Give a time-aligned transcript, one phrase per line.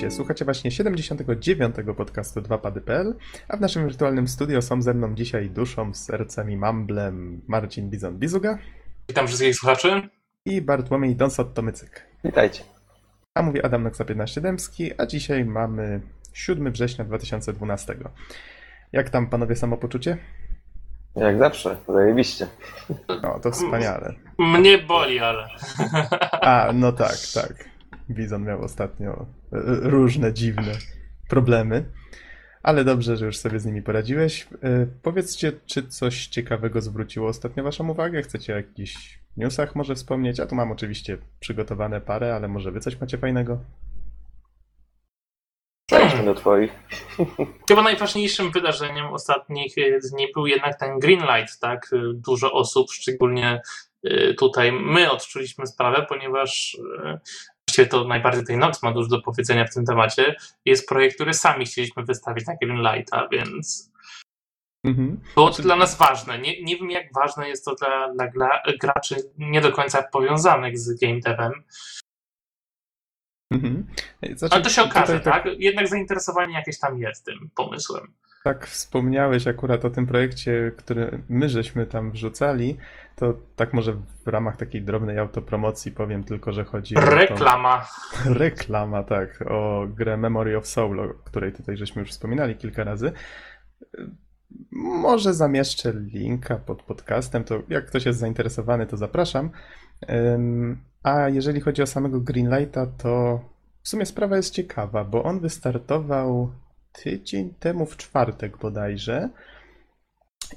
[0.00, 1.76] Witajcie, słuchacie właśnie 79.
[1.96, 3.14] podcastu 2pady.pl,
[3.48, 8.58] a w naszym wirtualnym studio są ze mną dzisiaj duszą, sercem i mamblem Marcin Bizon-Bizuga
[9.08, 10.08] Witam wszystkich słuchaczy.
[10.44, 12.00] i Bartłomiej Donsot-Tomycyk.
[12.24, 12.62] Witajcie.
[13.34, 16.00] A mówi Adam Noksa 15 Dębski, a dzisiaj mamy
[16.32, 17.96] 7 września 2012.
[18.92, 20.18] Jak tam panowie samopoczucie?
[21.16, 22.46] Jak zawsze, zajebiście.
[23.22, 24.14] O, to wspaniale.
[24.38, 25.48] Mnie boli, ale.
[26.32, 27.70] A, no tak, tak.
[28.10, 29.26] Bizon miał ostatnio e,
[29.82, 30.72] różne dziwne
[31.28, 31.84] problemy,
[32.62, 34.48] ale dobrze, że już sobie z nimi poradziłeś.
[34.62, 38.22] E, Powiedzcie, czy coś ciekawego zwróciło ostatnio Waszą uwagę?
[38.22, 40.38] Chcecie o jakichś newsach może wspomnieć?
[40.38, 43.58] Ja tu mam oczywiście przygotowane parę, ale może Wy coś macie fajnego?
[45.90, 46.72] Przejdźmy do twoich.
[47.68, 49.74] Chyba najważniejszym wydarzeniem ostatnich
[50.10, 51.90] dni był jednak ten green light, tak?
[52.14, 53.60] Dużo osób, szczególnie
[54.06, 57.18] y, tutaj my odczuliśmy sprawę, ponieważ y,
[57.70, 60.36] właściwie to najbardziej tej Nox ma dużo do powiedzenia w tym temacie.
[60.64, 63.90] Jest projekt, który sami chcieliśmy wystawić na green lighta, więc
[64.86, 65.20] Mhm.
[65.34, 66.38] było to Znaczy- dla nas ważne.
[66.38, 70.78] Nie, nie wiem, jak ważne jest to dla, dla gra, graczy nie do końca powiązanych
[70.78, 71.52] z game devem,
[73.52, 73.86] Mhm.
[74.36, 75.44] Znaczy, ale to się okaże, tutaj tak?
[75.58, 78.12] Jednak zainteresowanie jakieś tam jest tym pomysłem.
[78.44, 82.76] Tak wspomniałeś akurat o tym projekcie, który my żeśmy tam wrzucali,
[83.16, 83.92] to tak może
[84.24, 87.86] w ramach takiej drobnej autopromocji powiem tylko, że chodzi o tą- Reklama.
[88.26, 93.12] reklama, tak, o grę Memory of Soul, o której tutaj żeśmy już wspominali kilka razy.
[94.72, 99.50] Może zamieszczę linka pod podcastem, to jak ktoś jest zainteresowany, to zapraszam.
[101.02, 103.40] A jeżeli chodzi o samego Greenlighta, to
[103.82, 106.52] w sumie sprawa jest ciekawa, bo on wystartował
[106.92, 109.28] tydzień temu w czwartek bodajże.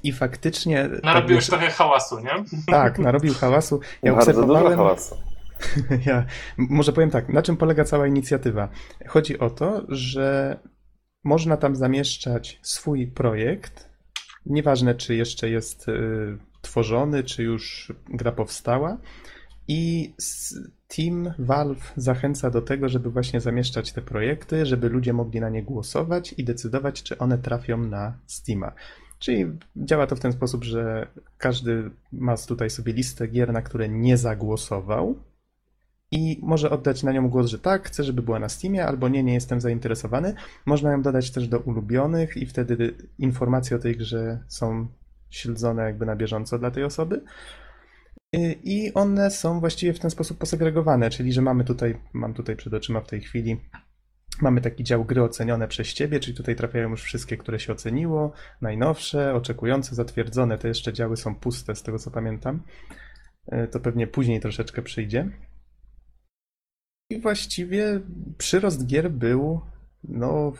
[0.02, 0.88] I faktycznie.
[1.02, 2.30] Narobiłeś wiesz- trochę hałasu, nie?
[2.66, 3.80] Tak, narobił hałasu.
[4.02, 4.78] Ja Bardzo dużo obserwowałem.
[4.78, 5.16] hałasu.
[6.06, 8.68] Ja może powiem tak, na czym polega cała inicjatywa?
[9.08, 10.58] Chodzi o to, że
[11.24, 13.88] można tam zamieszczać swój projekt.
[14.46, 18.96] Nieważne, czy jeszcze jest y, tworzony, czy już gra powstała.
[19.68, 20.58] I s-
[20.96, 25.62] Team Valve zachęca do tego, żeby właśnie zamieszczać te projekty, żeby ludzie mogli na nie
[25.62, 28.72] głosować i decydować, czy one trafią na Steama.
[29.18, 29.46] Czyli
[29.76, 31.06] działa to w ten sposób, że
[31.38, 35.18] każdy ma tutaj sobie listę gier, na które nie zagłosował
[36.10, 39.22] i może oddać na nią głos, że tak, chcę, żeby była na Steamie, albo nie,
[39.22, 40.34] nie jestem zainteresowany.
[40.66, 44.86] Można ją dodać też do ulubionych i wtedy informacje o tej grze są
[45.30, 47.20] śledzone jakby na bieżąco dla tej osoby.
[48.34, 52.56] Y, I one są właściwie w ten sposób posegregowane, czyli że mamy tutaj, mam tutaj
[52.56, 53.60] przed oczyma w tej chwili,
[54.40, 58.32] mamy taki dział gry ocenione przez ciebie, czyli tutaj trafiają już wszystkie, które się oceniło,
[58.60, 62.62] najnowsze, oczekujące, zatwierdzone, te jeszcze działy są puste, z tego co pamiętam.
[63.52, 65.30] Y, To pewnie później troszeczkę przyjdzie.
[67.10, 68.00] I właściwie
[68.38, 69.60] przyrost gier był
[70.04, 70.52] no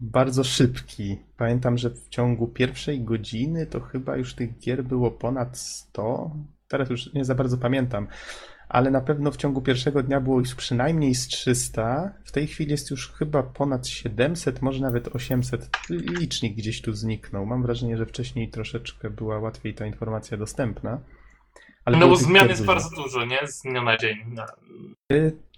[0.00, 1.18] bardzo szybki.
[1.36, 6.36] Pamiętam, że w ciągu pierwszej godziny to chyba już tych gier było ponad 100.
[6.72, 8.06] Teraz już nie za bardzo pamiętam,
[8.68, 12.12] ale na pewno w ciągu pierwszego dnia było już przynajmniej z 300.
[12.24, 15.70] W tej chwili jest już chyba ponad 700, może nawet 800.
[15.90, 17.46] Licznik gdzieś tu zniknął.
[17.46, 21.00] Mam wrażenie, że wcześniej troszeczkę była łatwiej ta informacja dostępna.
[21.84, 22.72] Ale No bo zmian jest dużo.
[22.72, 23.38] bardzo dużo, nie?
[23.46, 24.16] Z dnia na dzień.
[24.28, 24.42] No.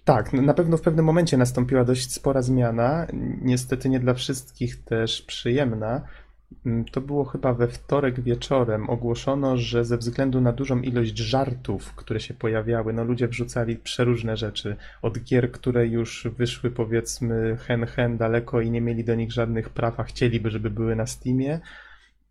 [0.04, 3.06] Tak, n- na pewno w pewnym momencie nastąpiła dość spora zmiana.
[3.42, 6.00] Niestety nie dla wszystkich też przyjemna.
[6.66, 8.90] Mm, To było chyba we wtorek wieczorem.
[8.90, 14.36] Ogłoszono, że ze względu na dużą ilość żartów, które się pojawiały, no ludzie wrzucali przeróżne
[14.36, 14.76] rzeczy.
[15.02, 19.70] Od gier, które już wyszły powiedzmy hen hen daleko i nie mieli do nich żadnych
[19.70, 21.60] praw, a chcieliby, żeby były na Steamie,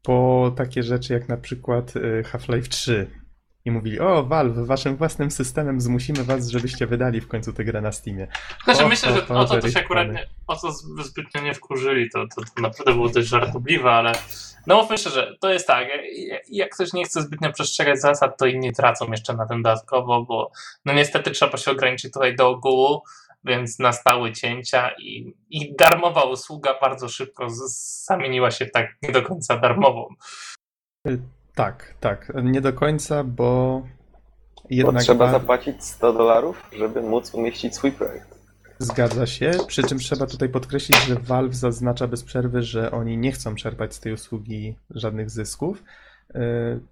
[0.03, 3.22] po takie rzeczy jak na przykład y, Half-Life 3.
[3.65, 7.81] I mówili, o Valve, waszym własnym systemem zmusimy was, żebyście wydali w końcu tę grę
[7.81, 8.27] na Steamie.
[8.63, 10.71] Znaczy O, myślę, o, że o, o to, to się akurat nie, o to
[11.03, 14.11] zbytnio nie wkurzyli, to, to, to naprawdę było dość żartobliwe, ale
[14.67, 15.87] no mówmy szczerze, to jest tak,
[16.49, 20.51] jak- ktoś nie chce zbytnio przestrzegać zasad, to inni tracą jeszcze na tym dodatkowo, bo
[20.85, 23.01] no niestety trzeba się ograniczyć tutaj do ogółu,
[23.45, 27.47] więc nastały cięcia i, i darmowa usługa bardzo szybko
[28.05, 30.07] zamieniła się tak nie do końca darmową.
[31.55, 33.81] Tak, tak, nie do końca, bo
[34.63, 38.33] Bo jednak trzeba Valve- zapłacić 100 dolarów, żeby móc umieścić swój projekt.
[38.79, 43.31] zgadza się, przy czym trzeba tutaj podkreślić, że Valve zaznacza bez przerwy, że oni nie
[43.31, 45.83] chcą czerpać z tej usługi żadnych zysków.
[46.35, 46.41] Yy,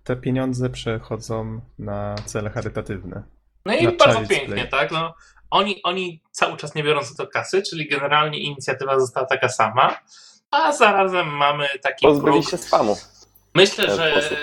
[0.04, 3.24] Te pieniądze przechodzą na cele charytatywne.
[3.66, 4.70] No i bardzo pięknie, Play.
[4.70, 4.92] tak?
[4.92, 5.14] No,
[5.50, 9.98] oni, oni cały czas nie biorą za to kasy, czyli generalnie inicjatywa została taka sama,
[10.52, 12.50] a zarazem mamy taki Pozbyli próg.
[12.50, 12.96] się spamu.
[13.56, 14.38] Myślę, ten że, sposób.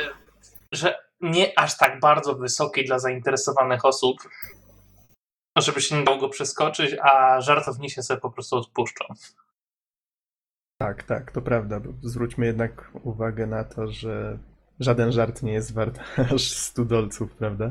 [0.72, 4.16] że nie aż tak bardzo wysoki dla zainteresowanych osób.
[5.58, 9.05] żeby się nie dało go przeskoczyć, a żartownisie sobie po prostu odpuszczą.
[10.81, 11.81] Tak, tak, to prawda.
[12.02, 14.38] Zwróćmy jednak uwagę na to, że
[14.81, 16.00] żaden żart nie jest wart
[16.34, 17.70] aż 100 dolców, prawda?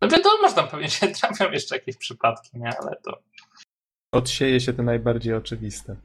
[0.00, 2.78] No wiadomo, że tam pewnie się trafią jeszcze jakieś przypadki, nie?
[2.78, 3.22] Ale to...
[4.12, 5.96] Odsieje się te najbardziej oczywiste.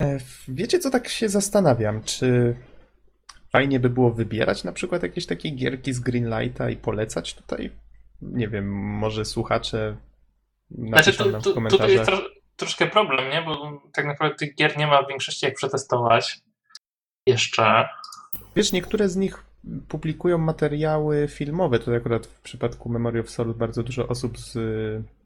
[0.00, 0.18] E,
[0.48, 2.02] Wiecie, co tak się zastanawiam?
[2.02, 2.56] Czy
[3.52, 7.70] fajnie by było wybierać na przykład jakieś takie gierki z Greenlighta i polecać tutaj?
[8.22, 9.96] Nie wiem, może słuchacze
[10.70, 11.90] Znaczy, napiszą tu, nam w tu, tutaj komentarzach.
[11.90, 12.18] jest tro,
[12.56, 13.42] troszkę problem, nie?
[13.42, 16.40] Bo tak naprawdę tych gier nie ma w większości jak przetestować.
[17.26, 17.88] Jeszcze.
[18.56, 19.44] Wiesz, niektóre z nich
[19.88, 21.78] publikują materiały filmowe.
[21.78, 24.52] Tutaj akurat w przypadku Memory of Soul bardzo dużo osób z,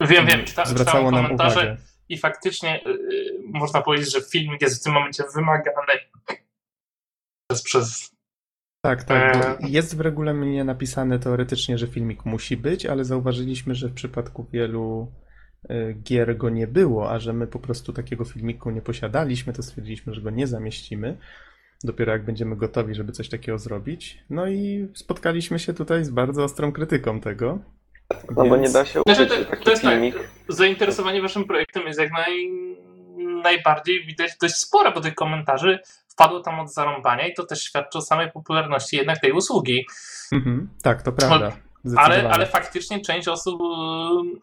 [0.01, 1.77] Wiem, wiem, czyta, zwracało nam uwagę.
[2.09, 5.93] I faktycznie yy, można powiedzieć, że filmik jest w tym momencie wymagany
[7.47, 8.11] przez, przez
[8.81, 9.61] Tak, tak.
[9.61, 14.47] Bo jest w regulaminie napisane teoretycznie, że filmik musi być, ale zauważyliśmy, że w przypadku
[14.51, 15.11] wielu
[15.69, 19.63] e, gier go nie było, a że my po prostu takiego filmiku nie posiadaliśmy, to
[19.63, 21.17] stwierdziliśmy, że go nie zamieścimy.
[21.83, 24.23] Dopiero jak będziemy gotowi, żeby coś takiego zrobić.
[24.29, 27.59] No i spotkaliśmy się tutaj z bardzo ostrą krytyką tego.
[28.11, 30.15] No bo Więc- nie da się Znaczy, to, to jest filmik.
[30.17, 32.51] tak, zainteresowanie waszym projektem jest jak naj,
[33.43, 37.97] najbardziej widać dość spore, bo tych komentarzy wpadło tam od zarąbania i to też świadczy
[37.97, 39.85] o samej popularności jednak tej usługi.
[40.31, 41.51] Mhm, tak, to prawda.
[41.95, 43.61] Ale, ale faktycznie część osób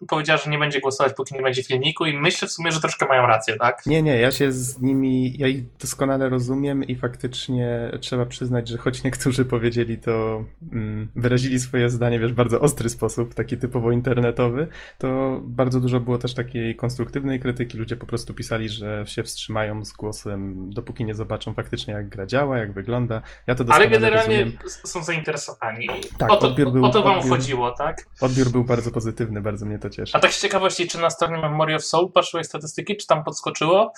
[0.01, 2.81] yy, powiedziała, że nie będzie głosować, póki nie będzie filmiku i myślę w sumie, że
[2.81, 3.87] troszkę mają rację, tak?
[3.87, 8.79] Nie, nie, ja się z nimi, ja ich doskonale rozumiem i faktycznie trzeba przyznać, że
[8.79, 13.93] choć niektórzy powiedzieli to, mm, wyrazili swoje zdanie, wiesz, w bardzo ostry sposób, taki typowo
[13.93, 14.67] internetowy,
[14.99, 17.79] to bardzo dużo było też takiej konstruktywnej krytyki.
[17.79, 22.27] Ludzie po prostu pisali, że się wstrzymają z głosem, dopóki nie zobaczą faktycznie, jak gra
[22.27, 23.23] działa, jak wygląda.
[23.47, 24.59] Ja to Ale doskonale generalnie rozumiem.
[24.85, 25.89] są zainteresowani.
[26.19, 28.07] Tak, o to, odbiór był- o to wam odbiór- chodziło, tak?
[28.21, 30.17] Odbiór był bardzo pozytywny, bardzo mnie to cieszy.
[30.17, 33.93] A tak z ciekawości, czy na stronie Memory of Soul patrzyłeś statystyki, czy tam podskoczyło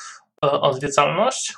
[0.44, 1.54] e, odwiedzalność?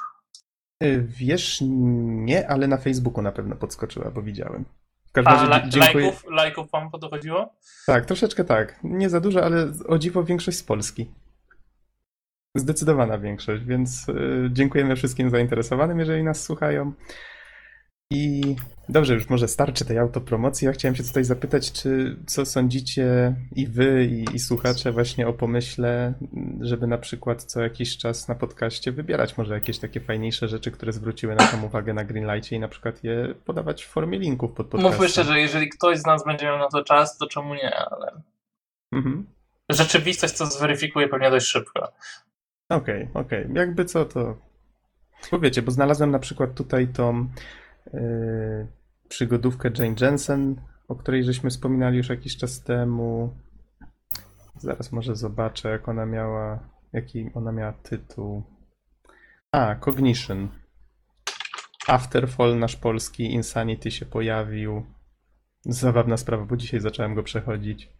[0.84, 4.64] Y, Wiesz, nie, ale na Facebooku na pewno podskoczyła, bo widziałem.
[5.08, 6.04] W każdym A razie dzie- dziękuję.
[6.04, 7.54] lajków, lajków wam dochodziło?
[7.86, 8.80] Tak, troszeczkę tak.
[8.82, 11.10] Nie za dużo, ale o dziwo większość z Polski.
[12.54, 16.92] Zdecydowana większość, więc y, dziękujemy wszystkim zainteresowanym, jeżeli nas słuchają.
[18.10, 18.56] I
[18.88, 20.66] dobrze, już może starczy tej autopromocji.
[20.66, 25.32] Ja chciałem się tutaj zapytać, czy co sądzicie i wy, i, i słuchacze właśnie o
[25.32, 26.14] pomyśle,
[26.60, 30.92] żeby na przykład co jakiś czas na podcaście wybierać może jakieś takie fajniejsze rzeczy, które
[30.92, 34.92] zwróciły naszą uwagę na Greenlightie i na przykład je podawać w formie linków pod podcastem.
[34.92, 37.76] Mówmy szczerze, jeżeli ktoś z nas będzie miał na to czas, to czemu nie?
[37.76, 38.12] Ale
[38.92, 39.26] Mhm.
[39.68, 41.92] rzeczywistość to zweryfikuje pewnie dość szybko.
[42.68, 43.46] Okej, okej.
[43.54, 44.36] Jakby co, to
[45.30, 47.28] powiecie, bo znalazłem na przykład tutaj tą
[49.08, 53.36] przygodówkę Jane Jensen, o której żeśmy wspominali już jakiś czas temu.
[54.56, 58.42] Zaraz może zobaczę, jak ona miała, jaki ona miała tytuł.
[59.52, 60.48] A, Cognition.
[61.86, 64.86] Afterfall nasz polski Insanity się pojawił.
[65.64, 67.92] Zabawna sprawa, bo dzisiaj zacząłem go przechodzić.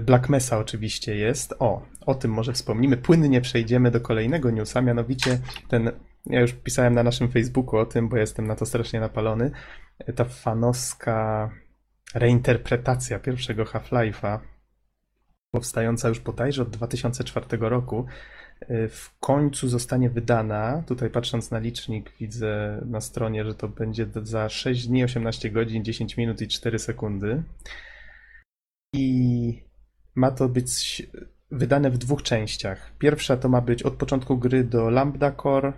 [0.00, 1.54] Black Mesa oczywiście jest.
[1.58, 2.96] O, o tym może wspomnimy.
[2.96, 5.38] Płynnie przejdziemy do kolejnego newsa, mianowicie
[5.68, 5.92] ten,
[6.26, 9.50] ja już pisałem na naszym Facebooku o tym, bo jestem na to strasznie napalony,
[10.16, 11.50] ta fanowska
[12.14, 14.38] reinterpretacja pierwszego Half-Life'a,
[15.50, 18.06] powstająca już bodajże od 2004 roku,
[18.88, 20.82] w końcu zostanie wydana.
[20.86, 25.84] Tutaj patrząc na licznik widzę na stronie, że to będzie za 6 dni, 18 godzin,
[25.84, 27.42] 10 minut i 4 sekundy.
[28.92, 29.62] I
[30.14, 31.06] ma to być
[31.50, 32.92] wydane w dwóch częściach.
[32.98, 35.72] Pierwsza to ma być od początku gry do Lambda Core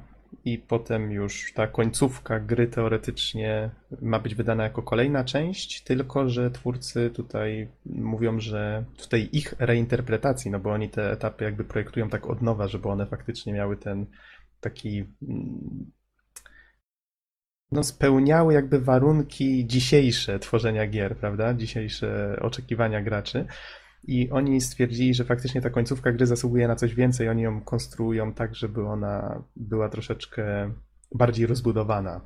[0.46, 3.70] i potem już ta końcówka gry teoretycznie
[4.02, 9.54] ma być wydana jako kolejna część, tylko że twórcy tutaj mówią, że w tej ich
[9.58, 13.76] reinterpretacji, no bo oni te etapy jakby projektują tak od nowa, żeby one faktycznie miały
[13.76, 14.06] ten
[14.60, 15.90] taki mm,
[17.72, 21.54] no, spełniały jakby warunki dzisiejsze tworzenia gier, prawda?
[21.54, 23.46] Dzisiejsze oczekiwania graczy.
[24.06, 27.28] I oni stwierdzili, że faktycznie ta końcówka gry zasługuje na coś więcej.
[27.28, 30.72] Oni ją konstruują tak, żeby ona była troszeczkę
[31.14, 32.20] bardziej rozbudowana.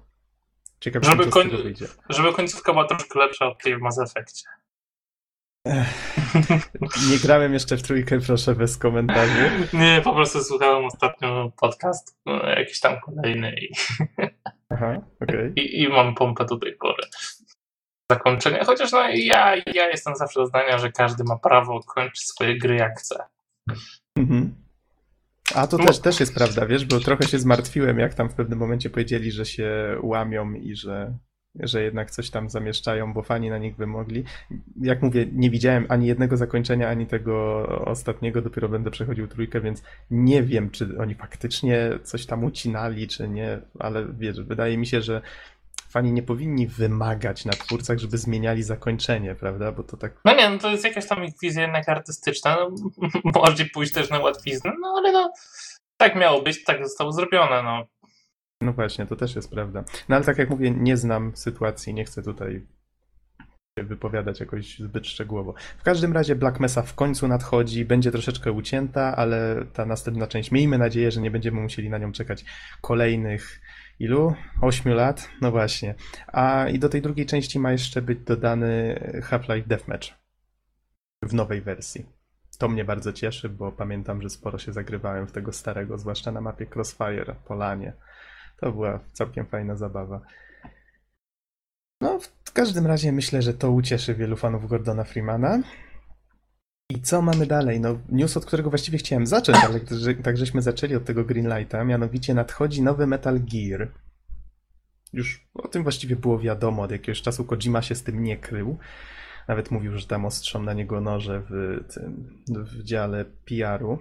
[0.80, 1.50] Ciekawe, Żeby co koń-.
[2.08, 4.44] Żeby końcówka była troszkę lepsza od tej w Mass Effectie.
[7.10, 9.50] Nie grałem jeszcze w trójkę, proszę, bez komentarzy.
[9.72, 13.68] Nie, po prostu słuchałem ostatnio podcast no, jakiś tam kolejny i,
[14.70, 15.52] Aha, okej.
[15.56, 17.02] i, i mam pompę do tej pory.
[18.10, 22.74] Zakończenia, chociaż no ja, ja jestem zawsze zdania, że każdy ma prawo kończyć swoje gry
[22.74, 23.24] jak chce.
[24.16, 24.54] Mhm.
[25.54, 25.84] A to No.
[25.86, 29.32] też, też jest prawda, wiesz, bo trochę się zmartwiłem, jak tam w pewnym momencie powiedzieli,
[29.32, 31.12] że się łamią i że
[31.54, 34.24] że jednak coś tam zamieszczają, bo fani na nich by mogli.
[34.80, 39.82] Jak mówię, nie widziałem ani jednego zakończenia, ani tego ostatniego, dopiero będę przechodził trójkę, więc
[40.10, 45.02] nie wiem, czy oni faktycznie coś tam ucinali, czy nie, ale wiesz, wydaje mi się,
[45.02, 45.22] że
[45.90, 49.72] fani nie powinni wymagać na twórcach, żeby zmieniali zakończenie, prawda?
[49.72, 52.56] Bo to tak No nie, no to jest jakaś tam wizja jednak artystyczna.
[52.56, 52.70] No,
[53.34, 55.32] może pójść też na łatwiznę, no ale no
[55.96, 57.86] tak miało być, tak zostało zrobione, no.
[58.60, 59.84] No właśnie, to też jest prawda.
[60.08, 62.66] No ale tak jak mówię, nie znam sytuacji, nie chcę tutaj
[63.78, 65.54] się wypowiadać jakoś zbyt szczegółowo.
[65.78, 70.50] W każdym razie Black Mesa w końcu nadchodzi, będzie troszeczkę ucięta, ale ta następna część,
[70.50, 72.44] miejmy nadzieję, że nie będziemy musieli na nią czekać
[72.80, 73.60] kolejnych
[74.00, 74.34] ilu?
[74.60, 75.28] Ośmiu lat?
[75.40, 75.94] No właśnie.
[76.26, 80.08] A i do tej drugiej części ma jeszcze być dodany Half-Life Deathmatch
[81.22, 82.06] w nowej wersji.
[82.58, 86.40] To mnie bardzo cieszy, bo pamiętam, że sporo się zagrywałem w tego starego, zwłaszcza na
[86.40, 87.92] mapie Crossfire, Polanie.
[88.60, 90.20] To była całkiem fajna zabawa.
[92.00, 95.58] No, w każdym razie myślę, że to ucieszy wielu fanów Gordona Freemana.
[96.90, 97.80] I co mamy dalej?
[97.80, 101.84] No, news, od którego właściwie chciałem zacząć, ale że- tak żeśmy zaczęli od tego Greenlighta,
[101.84, 103.88] mianowicie nadchodzi nowy Metal Gear.
[105.12, 108.78] Już o tym właściwie było wiadomo, od jakiegoś czasu Kojima się z tym nie krył.
[109.48, 113.98] Nawet mówił, że tam ostrzą na niego noże w, tym, w dziale PR-u,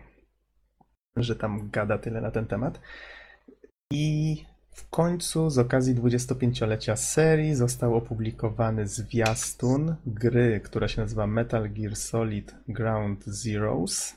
[1.16, 2.80] że tam gada tyle na ten temat.
[3.94, 11.70] I w końcu z okazji 25-lecia serii został opublikowany zwiastun gry, która się nazywa Metal
[11.70, 14.16] Gear Solid Ground Zeroes.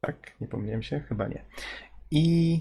[0.00, 0.32] Tak?
[0.40, 1.00] Nie pomyliłem się?
[1.00, 1.44] Chyba nie.
[2.10, 2.60] I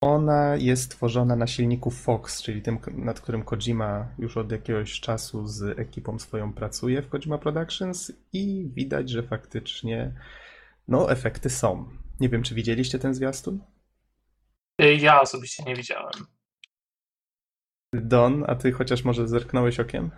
[0.00, 5.46] ona jest tworzona na silniku Fox, czyli tym, nad którym Kojima już od jakiegoś czasu
[5.46, 10.12] z ekipą swoją pracuje w Kojima Productions i widać, że faktycznie
[10.88, 11.88] no efekty są.
[12.20, 13.60] Nie wiem, czy widzieliście ten zwiastun?
[14.82, 16.12] Y, Ja osobiście nie widziałem.
[17.92, 20.10] Don, a ty chociaż może zerknąłeś okiem?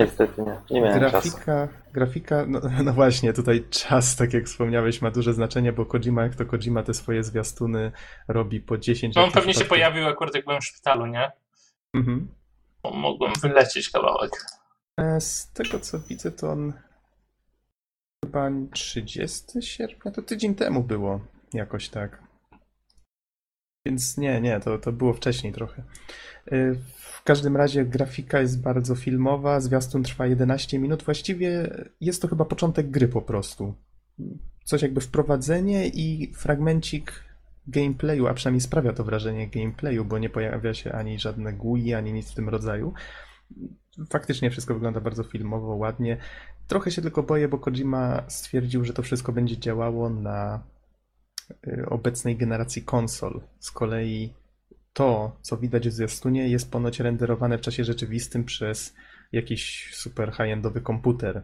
[0.00, 1.28] Niestety nie, nie miałem czasu.
[1.28, 6.22] Grafika, grafika, no, no właśnie, tutaj czas, tak jak wspomniałeś, ma duże znaczenie, bo Kojima,
[6.22, 7.92] jak to Kojima te swoje zwiastuny
[8.28, 11.32] robi po 10 No on pewnie się pojawił akurat jak byłem w szpitalu, nie?
[11.94, 12.28] Mhm.
[12.82, 14.46] Bo Mogłem wylecieć kawałek.
[14.96, 16.72] E, Z tego co widzę, to on
[18.24, 21.20] chyba 30 sierpnia, to tydzień temu było
[21.54, 22.27] jakoś tak.
[23.86, 25.82] Więc nie, nie, to, to było wcześniej trochę.
[26.52, 31.02] E, W każdym razie grafika jest bardzo filmowa, zwiastun trwa 11 minut.
[31.02, 31.70] Właściwie
[32.00, 33.74] jest to chyba początek gry po prostu.
[34.64, 37.12] Coś jakby wprowadzenie i fragmencik
[37.66, 42.12] gameplayu, a przynajmniej sprawia to wrażenie gameplayu, bo nie pojawia się ani żadne GUI, ani
[42.12, 42.92] nic w tym rodzaju.
[44.10, 46.16] Faktycznie wszystko wygląda bardzo filmowo, ładnie.
[46.66, 50.77] Trochę się tylko boję, bo Kojima stwierdził, że to wszystko będzie działało na y,
[51.90, 53.40] obecnej generacji konsol.
[53.58, 54.32] Z kolei
[54.92, 58.94] to, co widać w zwiastunie, jest ponoć renderowane w czasie rzeczywistym przez
[59.32, 61.42] jakiś super high-endowy komputer.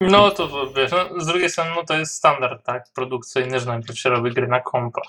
[0.00, 2.84] No to wiesz, no, z drugiej strony no, to jest standard, tak?
[2.94, 5.04] Produkcyjny, że najpierw się robi gry na kompach.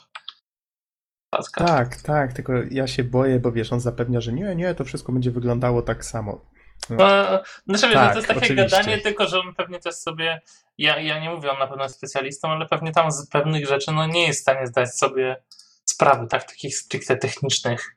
[1.29, 1.65] Paska.
[1.65, 5.11] Tak, tak, tylko ja się boję, bo wiesz, on zapewnia, że nie, nie, to wszystko
[5.11, 6.45] będzie wyglądało tak samo.
[6.89, 7.07] No,
[7.67, 8.77] znaczy, wiesz, Tak, no to jest takie oczywiście.
[8.77, 10.41] gadanie, tylko że on pewnie też sobie.
[10.77, 13.91] Ja, ja nie mówię, on na pewno jest specjalistą, ale pewnie tam z pewnych rzeczy
[13.91, 15.41] no, nie jest w stanie zdać sobie
[15.85, 17.95] sprawy, tak, takich stricte technicznych.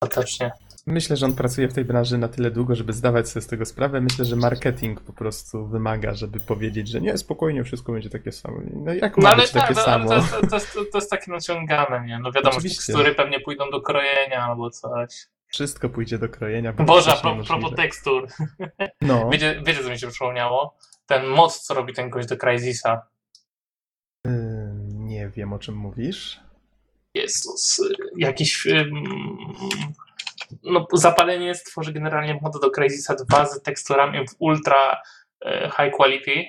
[0.00, 0.50] Ostatecznie.
[0.86, 3.64] Myślę, że on pracuje w tej branży na tyle długo, żeby zdawać sobie z tego
[3.64, 4.00] sprawę.
[4.00, 8.60] Myślę, że marketing po prostu wymaga, żeby powiedzieć, że nie, spokojnie, wszystko będzie takie samo.
[8.72, 10.08] No jak ma No ale być tak, takie no, samo?
[10.08, 12.18] to, to, to, jest, to jest takie naciągane, nie?
[12.18, 12.78] No wiadomo, Oczywiście.
[12.78, 15.26] tekstury pewnie pójdą do krojenia albo coś.
[15.48, 16.72] Wszystko pójdzie do krojenia.
[16.72, 18.26] bo Boże, pro, propos tekstur.
[19.00, 20.76] No, Wiecie, wiecie, co mi się przypomniało?
[21.06, 23.02] Ten moc, co robi ten gość do Crysisa.
[24.24, 24.32] yy,
[24.88, 26.40] nie wiem o czym mówisz.
[27.14, 27.80] Jezus,
[28.16, 28.66] jakiś.
[28.66, 29.04] ym,
[30.62, 35.02] No, zapalenie stworzy generalnie mod do Crysisa 2 z teksturami w ultra
[35.44, 36.44] e, high quality.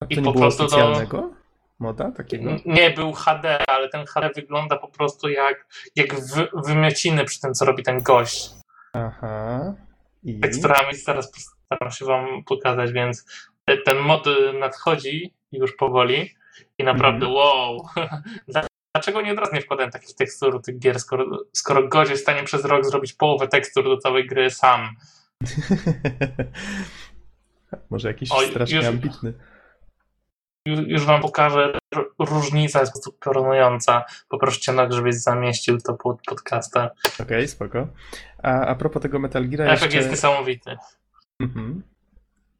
[0.00, 1.30] A I to po nie było prostu oficjalnego
[1.78, 2.50] moda takiego?
[2.66, 5.66] Nie był HD, ale ten HD wygląda po prostu jak,
[5.96, 8.50] jak wy, wymiociny przy tym, co robi ten gość.
[8.92, 9.74] Aha.
[10.24, 13.26] I Teksturami zaraz postaram się wam pokazać, więc
[13.84, 14.24] ten mod
[14.60, 16.34] nadchodzi już powoli
[16.78, 17.88] i naprawdę wow.
[18.94, 22.22] Dlaczego nie od razu nie wkładałem takich tekstur do tych gier, skoro, skoro gość jest
[22.22, 24.88] w stanie przez rok zrobić połowę tekstur do całej gry sam?
[27.90, 29.32] Może jakiś Oj, strasznie już- ambitny.
[30.66, 31.72] Już, już wam pokażę,
[32.18, 34.04] różnica jest po prostu piorunująca.
[34.28, 36.90] Poproście Nok, żebyś zamieścił to pod podcasta.
[37.20, 37.88] Okej, spoko.
[38.42, 39.96] A, a propos tego Metal Gear Efekt jeszcze...
[39.98, 40.76] jest niesamowity.
[41.40, 41.82] Mhm.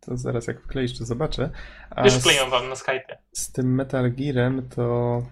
[0.00, 1.50] To zaraz jak wkleisz, to zobaczę.
[1.90, 3.18] A Już wkleję wam na Skype.
[3.32, 5.22] z tym Metal Gearem to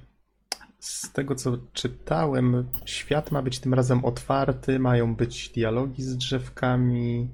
[0.78, 7.30] z tego co czytałem, świat ma być tym razem otwarty, mają być dialogi z drzewkami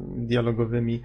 [0.00, 1.02] dialogowymi.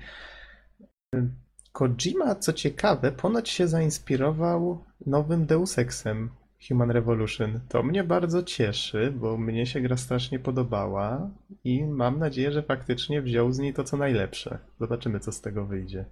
[1.78, 6.30] Kojima, co ciekawe, ponoć się zainspirował nowym Deus Exem
[6.68, 7.60] Human Revolution.
[7.70, 11.32] To mnie bardzo cieszy, bo mnie się gra strasznie podobała
[11.64, 14.60] i mam nadzieję, że faktycznie wziął z niej to co najlepsze.
[14.80, 16.06] Zobaczymy, co z tego wyjdzie.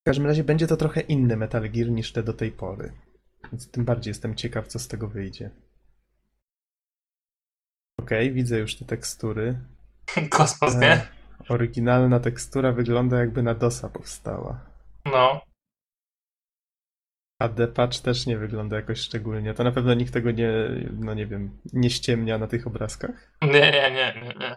[0.00, 2.92] W każdym razie będzie to trochę inny Metal Gear niż te do tej pory.
[3.52, 5.50] Więc tym bardziej jestem ciekaw, co z tego wyjdzie.
[7.98, 9.58] Okej, widzę już te tekstury.
[10.30, 11.21] Kosmos, nie?
[11.48, 14.60] Oryginalna tekstura wygląda jakby na DOSa powstała.
[15.04, 15.40] No.
[17.40, 19.54] A Patch też nie wygląda jakoś szczególnie.
[19.54, 20.52] To na pewno nikt tego nie,
[20.92, 23.32] no nie wiem, nie ściemnia na tych obrazkach.
[23.42, 24.34] Nie, nie, nie, nie.
[24.38, 24.56] nie.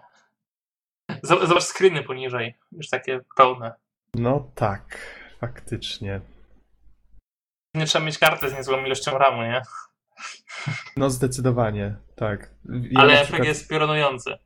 [1.24, 2.56] Zob- Zobacz screeny poniżej.
[2.72, 3.74] Już takie pełne.
[4.13, 4.98] No tak,
[5.39, 6.22] faktycznie.
[7.74, 9.62] Nie trzeba mieć karty z niezłą ilością ramu, nie?
[10.98, 12.51] No zdecydowanie, tak.
[12.65, 14.38] Ja Ale efekt przykład, jest piorunujący.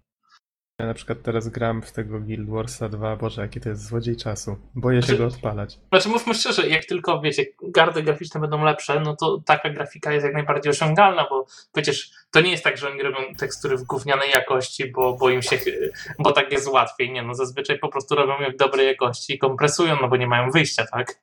[0.79, 3.15] Ja na przykład teraz gram w tego Guild Warsa 2.
[3.15, 4.57] Boże, jaki to jest złodziej czasu.
[4.75, 5.79] Boję się Znaczy- go odpalać.
[5.89, 10.25] Znaczy mówmy szczerze, jak tylko wiecie, karty graficzne będą lepsze, no to taka grafika jest
[10.25, 14.29] jak najbardziej osiągalna, bo przecież to nie jest tak, że oni robią tekstury w gównianej
[14.29, 15.57] jakości, bo, bo im się,
[16.23, 17.11] bo tak jest łatwiej.
[17.11, 20.27] Nie, no zazwyczaj po prostu robią je w dobrej jakości i kompresują, no bo nie
[20.27, 21.21] mają wyjścia, tak?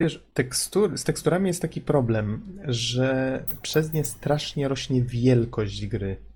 [0.00, 6.35] Wiesz, tekstur, z teksturami jest taki problem, że przez nie strasznie rośnie wielkość gry.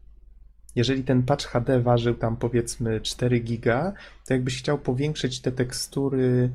[0.76, 3.92] Jeżeli ten patch HD ważył tam powiedzmy 4 giga,
[4.28, 6.50] to jakbyś chciał powiększyć te tekstury,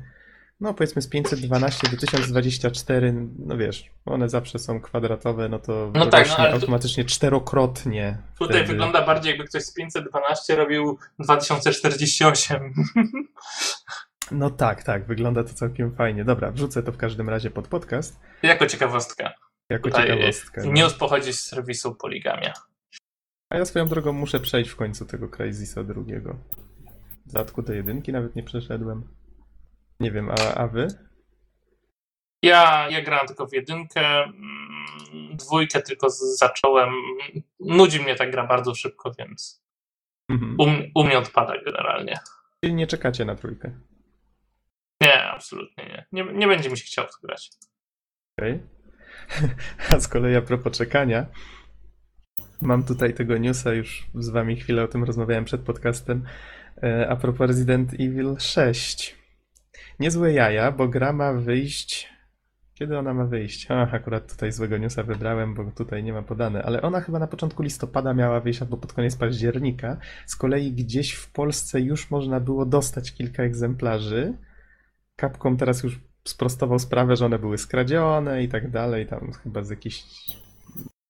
[0.60, 6.06] no powiedzmy z 512 do 1024, no wiesz, one zawsze są kwadratowe, no to No
[6.06, 8.18] tak, no ale tu- automatycznie czterokrotnie.
[8.38, 8.68] Tutaj wtedy.
[8.72, 12.72] wygląda bardziej jakby ktoś z 512 robił 2048.
[14.30, 16.24] No tak, tak, wygląda to całkiem fajnie.
[16.24, 19.32] Dobra, wrzucę to w każdym razie pod podcast, jako ciekawostka.
[19.70, 20.62] jako Tutaj ciekawostkę.
[20.64, 20.72] no.
[20.72, 22.52] News pochodzi z serwisu Poligamia.
[23.50, 26.38] A ja swoją drogą muszę przejść w końcu tego Crysisa drugiego.
[27.26, 29.08] W dodatku do jedynki nawet nie przeszedłem.
[30.00, 30.88] Nie wiem, a, a wy?
[32.42, 34.36] Ja, ja grałem tylko w jedynkę, mm,
[35.36, 36.90] dwójkę tylko z- zacząłem.
[37.60, 39.66] Nudzi mnie ta gra bardzo szybko, więc
[40.28, 40.56] Mhm.
[40.94, 42.18] u, u mnie odpada generalnie.
[42.64, 43.80] Czyli nie czekacie na trójkę.
[45.00, 46.06] Nie, absolutnie nie.
[46.12, 47.50] Nie, nie będzie mi się chciało w to grać.
[48.38, 48.62] Okej.
[49.94, 51.26] A z kolei a propos czekania,
[52.62, 56.24] mam tutaj tego newsa, już z wami chwilę o tym rozmawiałem przed podcastem,
[56.82, 59.16] e, a propos Resident Evil 6.
[60.00, 62.16] Niezłe jaja, bo gra ma wyjść...
[62.74, 63.66] Kiedy ona ma wyjść?
[63.70, 67.26] Ach, akurat tutaj złego newsa wybrałem, bo tutaj nie ma podane, ale ona chyba na
[67.26, 69.96] początku listopada miała wyjść, albo pod koniec października.
[70.26, 74.34] Z kolei gdzieś w Polsce już można było dostać kilka egzemplarzy.
[75.20, 79.70] Capcom teraz już sprostował sprawę, że one były skradzione i tak dalej, tam chyba z
[79.70, 80.04] jakichś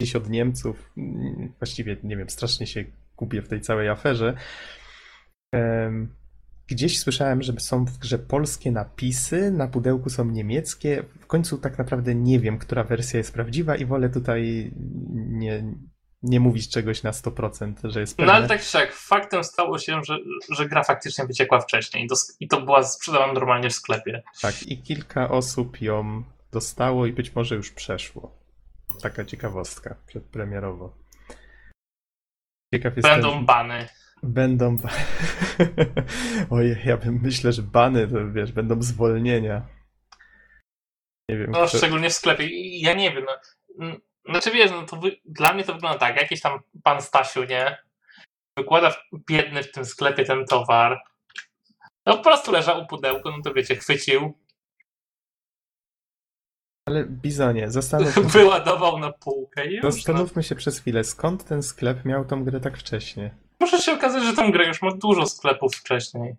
[0.07, 0.93] gdzieś od Niemców.
[1.59, 2.85] Właściwie nie wiem, strasznie się
[3.17, 4.37] gubię w tej całej aferze.
[6.67, 11.05] Gdzieś słyszałem, że są w grze polskie napisy, na pudełku są niemieckie.
[11.21, 14.73] W końcu tak naprawdę nie wiem, która wersja jest prawdziwa i wolę tutaj
[15.15, 15.75] nie,
[16.23, 18.33] nie mówić czegoś na 100%, że jest No pewne.
[18.33, 20.19] ale tak czy siak, faktem stało się, że,
[20.51, 24.23] że gra faktycznie wyciekła wcześniej i to, i to była sprzedawana normalnie w sklepie.
[24.43, 28.46] Tak, i kilka osób ją dostało i być może już przeszło.
[29.03, 30.97] Taka ciekawostka przedpremierowo.
[32.75, 32.95] Ciekaw.
[32.95, 33.89] Będą bany.
[34.23, 34.77] Będą.
[36.51, 39.63] Ojej, ja bym myślę, że bany to wiesz, będą zwolnienia.
[41.31, 41.51] Nie wiem.
[41.51, 42.49] No, kto- szczególnie w sklepie.
[42.81, 43.27] Ja nie wiem.
[43.79, 43.97] No,
[44.31, 46.17] znaczy wiesz, no to wy, dla mnie to wygląda tak.
[46.17, 47.77] Jakiś tam pan Stasiu, nie?
[48.59, 48.97] Wykłada
[49.29, 50.99] biedny w tym sklepie ten towar.
[52.07, 54.39] No po prostu leżał u pudełku, no to wiecie, chwycił,
[56.87, 59.85] Ale Bizonie, zastanówmy, wyładował na półkę i już.
[59.85, 59.91] No.
[59.91, 63.35] zastanówmy się przez chwilę, skąd ten sklep miał tą grę tak wcześnie?
[63.61, 66.37] Może się okazać, że tą grę już ma dużo sklepów wcześniej.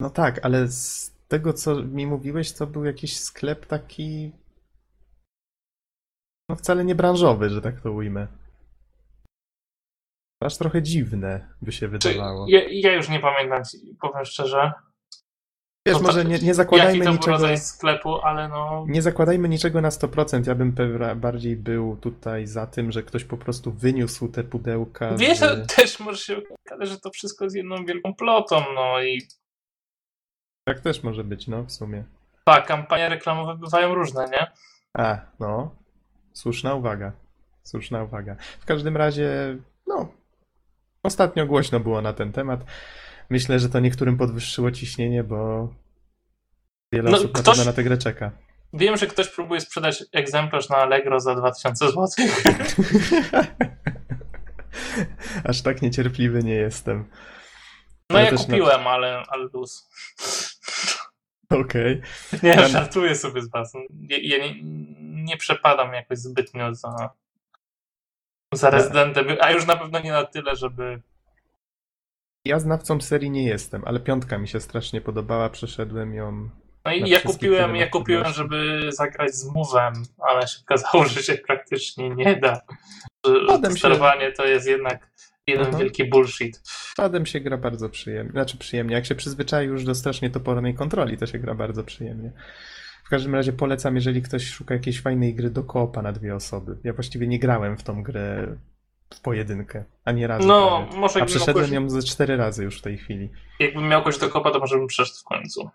[0.00, 4.32] No tak, ale z tego, co mi mówiłeś, to był jakiś sklep taki.
[6.48, 8.26] No wcale nie branżowy, że tak to ujmę.
[10.42, 12.46] Aż trochę dziwne by się wydawało.
[12.48, 13.62] ja, ja już nie pamiętam,
[14.00, 14.72] powiem szczerze.
[15.92, 17.30] Wiesz, no może tak, nie, nie Jaki zakładajmy był niczego.
[17.32, 18.84] rodzaj sklepu, ale no.
[18.88, 20.46] Nie zakładajmy niczego na 100%.
[20.48, 20.74] Ja bym
[21.16, 25.14] bardziej był tutaj za tym, że ktoś po prostu wyniósł te pudełka.
[25.16, 25.46] Wiesz, to
[25.76, 29.20] też może się okazać, że to wszystko jest jedną wielką plotą, no i
[30.64, 32.04] Tak też może być, no w sumie.
[32.44, 34.46] tak, kampanie reklamowe bywają różne, nie?
[34.94, 35.70] A, no.
[36.32, 37.12] Słuszna uwaga.
[37.62, 38.36] Słuszna uwaga.
[38.60, 40.08] W każdym razie, no.
[41.02, 42.60] Ostatnio głośno było na ten temat.
[43.30, 45.68] Myślę, że to niektórym podwyższyło ciśnienie, bo
[46.92, 48.30] wiele No, osób na ktoś- na tę grę czeka.
[48.72, 52.06] Wiem, że ktoś próbuje sprzedać egzemplarz na Allegro za 2000 zł.
[55.44, 56.98] Aż tak niecierpliwy nie jestem.
[58.10, 59.88] No Ale ja też na- kupiłem, ale, ale luz.
[61.50, 62.00] Okej.
[62.42, 63.72] Nie, Ja- żartuję sobie z was.
[64.08, 64.54] Ja, ja nie,
[65.24, 67.10] nie przepadam jakoś zbytnio za,
[68.54, 71.00] za rezydentem, a już na pewno nie na tyle, żeby.
[72.48, 76.50] Ja znawcą serii nie jestem, ale piątka mi się strasznie podobała, przeszedłem ją.
[76.84, 81.34] No i ja kupiłem, ja kupiłem, żeby zagrać z Move'em, ale się okazało, że się
[81.34, 82.60] praktycznie nie da.
[83.26, 85.10] Że, sterowanie to jest jednak
[85.46, 86.62] jeden wielki bullshit.
[86.96, 88.32] Padem się gra bardzo przyjemnie.
[88.32, 88.94] Znaczy przyjemnie.
[88.94, 92.32] Jak się przyzwyczai już do strasznie topornej kontroli, to się gra bardzo przyjemnie.
[93.04, 96.78] W każdym razie polecam, jeżeli ktoś szuka jakiejś fajnej gry do koopa na dwie osoby.
[96.84, 98.56] Ja właściwie nie grałem w tą grę
[99.14, 99.84] w pojedynkę.
[100.04, 100.48] Ani razu.
[100.48, 101.00] No, prawie.
[101.00, 103.30] może A przeszedłem kogoś, ją ze cztery razy już w tej chwili.
[103.60, 105.70] jakbym miał kogoś do kopa, to może bym przeszedł w końcu.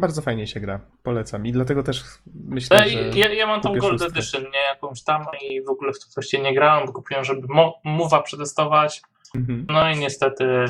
[0.00, 0.80] Bardzo fajnie się gra.
[1.02, 1.46] Polecam.
[1.46, 2.04] I dlatego też
[2.44, 3.18] myślę, No, że...
[3.18, 4.02] ja, ja mam tą Gold.
[4.02, 4.58] Edition, nie?
[4.68, 8.22] Jakąś tam i w ogóle w to właściwie nie grałem, bo kupiłem, żeby mo- Move'a
[8.22, 9.02] przetestować.
[9.34, 9.66] Mhm.
[9.68, 10.64] No i niestety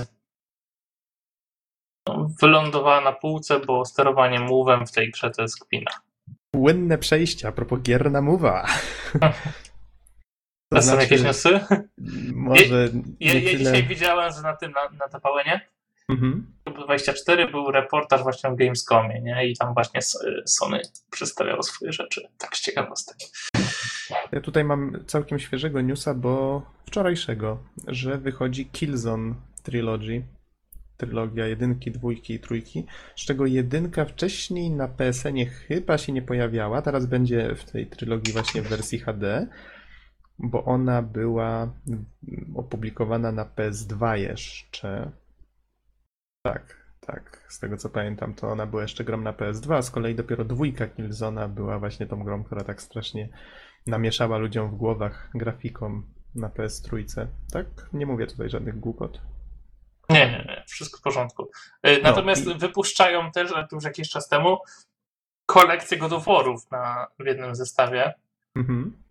[2.41, 5.91] wylądowała na półce, bo sterowanie Move'em w tej grze to jest kpina.
[6.51, 8.67] Płynne przejścia, a propos gier na mowa.
[10.71, 11.61] To są jakieś newsy?
[12.35, 12.89] Może
[13.21, 13.59] Ja, ja tyle...
[13.59, 15.61] dzisiaj widziałem, że na tym, na, na TVN-ie,
[16.09, 16.47] Mhm.
[16.85, 19.49] 24 był reportaż właśnie w Gamescomie, nie?
[19.49, 20.01] I tam właśnie
[20.47, 22.29] Sony przedstawiało swoje rzeczy.
[22.39, 23.17] Tak z ciekawostek.
[24.33, 30.23] Ja tutaj mam całkiem świeżego newsa, bo wczorajszego, że wychodzi Killzone Trilogy.
[30.97, 36.83] Trylogia jedynki, dwójki i trójki, z czego jedynka wcześniej na PSN-ie chyba się nie pojawiała,
[36.83, 39.47] teraz będzie w tej trylogii właśnie w wersji HD,
[40.39, 42.05] bo ona była mm,
[42.55, 45.11] opublikowana na PS2 jeszcze.
[46.43, 49.91] Tak, tak, z tego co pamiętam, to ona była jeszcze grą na PS2, a z
[49.91, 53.29] kolei dopiero dwójka Killzona była właśnie tą grą, która tak strasznie
[53.87, 56.03] namieszała ludziom w głowach grafiką
[56.35, 57.27] na PS3.
[57.53, 57.67] Tak?
[57.93, 59.21] Nie mówię tutaj żadnych głupot.
[60.11, 61.51] Nie, nie, nie, wszystko w porządku.
[61.87, 64.59] Y, Natomiast i- wypuszczają też, ale to już jakiś czas temu,
[65.47, 66.13] kolekcję God
[66.71, 68.15] na, w jednym zestawie.
[68.57, 69.03] Mhm.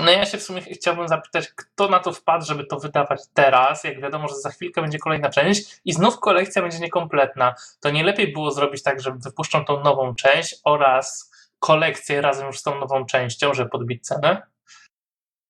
[0.00, 3.84] No ja się w sumie chciałbym zapytać, kto na to wpadł, żeby to wydawać teraz,
[3.84, 7.54] jak wiadomo, że za chwilkę będzie kolejna część i znów kolekcja będzie niekompletna.
[7.80, 12.58] To nie lepiej było zrobić tak, że wypuszczą tą nową część oraz kolekcję razem już
[12.58, 14.42] z tą nową częścią, żeby podbić cenę?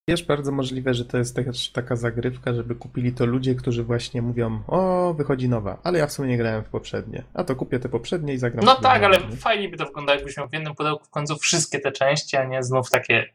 [0.09, 4.23] Wiesz, bardzo możliwe, że to jest też taka zagrywka, żeby kupili to ludzie, którzy właśnie
[4.23, 7.25] mówią, o, wychodzi nowa, ale ja w sumie nie grałem w poprzednie.
[7.35, 9.37] A to kupię te poprzednie i zagram No tak, ale nie?
[9.37, 12.45] fajnie by to wyglądało, jakbyś miał w jednym pudełku w końcu wszystkie te części, a
[12.45, 13.27] nie znów takie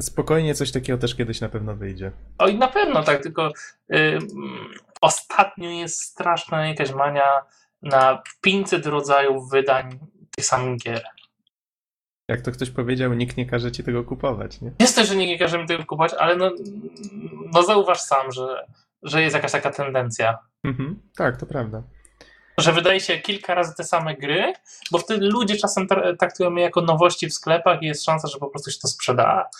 [0.00, 2.12] Spokojnie coś takiego też kiedyś na pewno wyjdzie.
[2.38, 3.52] O i na pewno tak, tylko
[3.94, 4.28] ym,
[5.00, 7.42] ostatnio jest straszna jakaś mania
[7.82, 9.98] na 500 rodzajów wydań
[10.36, 11.02] tych samych gier.
[12.28, 14.72] Jak to ktoś powiedział, nikt nie każe ci tego kupować, nie?
[14.80, 16.50] Jest też, że nie każemy tego kupować, ale no,
[17.52, 18.66] no zauważ sam, że,
[19.02, 20.38] że jest jakaś taka tendencja.
[20.64, 21.02] Mhm.
[21.16, 21.82] Tak, to prawda.
[22.58, 24.52] Że wydaje się kilka razy te same gry,
[24.90, 28.38] bo wtedy ludzie czasem tra- traktują je jako nowości w sklepach i jest szansa, że
[28.38, 29.50] po prostu się to sprzeda.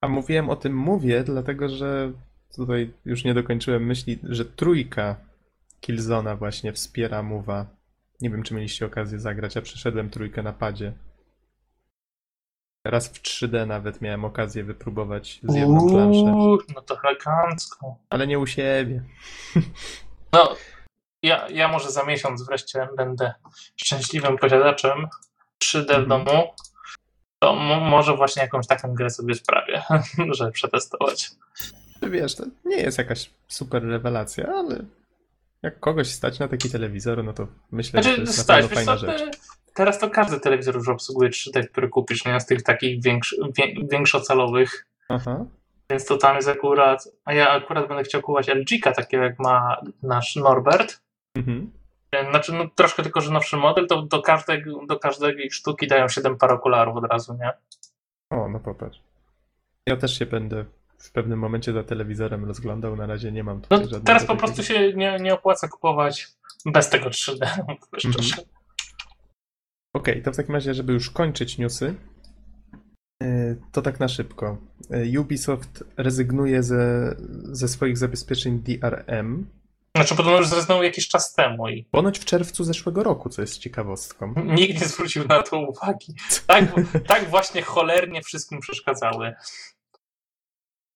[0.00, 2.12] A mówiłem o tym mówię, dlatego że
[2.56, 5.16] tutaj już nie dokończyłem myśli, że trójka
[5.80, 7.66] Killzona właśnie wspiera Mowa.
[8.20, 10.92] Nie wiem, czy mieliście okazję zagrać, ja przeszedłem trójkę na padzie.
[12.84, 17.96] Raz w 3D nawet miałem okazję wypróbować z jedną planszę, Uuu, no to elegancko.
[18.10, 19.02] ale nie u siebie.
[20.32, 20.54] No,
[21.22, 23.34] ja, ja może za miesiąc wreszcie będę
[23.76, 25.06] szczęśliwym posiadaczem
[25.64, 26.08] 3D w Mhm.
[26.08, 26.42] domu.
[27.38, 29.82] To mo- może właśnie jakąś taką grę sobie sprawię,
[30.36, 31.30] żeby przetestować.
[32.02, 34.84] Wiesz, to nie jest jakaś super rewelacja, ale
[35.62, 38.64] jak kogoś stać na taki telewizor, no to myślę, że to Znaczy, jest na stać,
[38.66, 39.36] wiesz fajna co, rzecz.
[39.74, 42.40] teraz to każdy telewizor już obsługuje 3D, który kupisz, nie?
[42.40, 44.86] Z tych takich większy, wię, większocalowych.
[45.08, 45.44] Aha.
[45.90, 47.08] Więc to tam jest akurat.
[47.24, 51.00] A ja akurat będę chciał kupować LG-ka, takiego jak ma nasz Norbert.
[51.34, 51.70] Mhm.
[52.30, 56.38] Znaczy, no, troszkę tylko, że nowszy model, to do każdej, do każdej sztuki dają 7
[56.38, 57.52] par okularów od razu, nie?
[58.30, 59.00] O, no popatrz.
[59.86, 60.64] Ja też się będę
[60.98, 64.36] w pewnym momencie za telewizorem rozglądał, na razie nie mam No tutaj żadnego teraz po
[64.36, 66.28] prostu się nie, nie opłaca kupować
[66.66, 67.58] bez tego 3D.
[67.68, 68.36] mówię szczerze.
[69.96, 71.94] Okej, to w takim razie, żeby już kończyć newsy,
[73.22, 74.58] yy, to tak na szybko.
[74.90, 79.46] Yy, Ubisoft rezygnuje ze, ze swoich zabezpieczeń DRM.
[79.96, 83.58] Znaczy, podobno już zrezygnował jakiś czas temu i Ponoć w czerwcu zeszłego roku, co jest
[83.58, 84.34] ciekawostką.
[84.44, 86.14] nikt nie zwrócił na to uwagi.
[86.46, 86.64] Tak,
[87.06, 89.34] tak właśnie cholernie wszystkim przeszkadzały.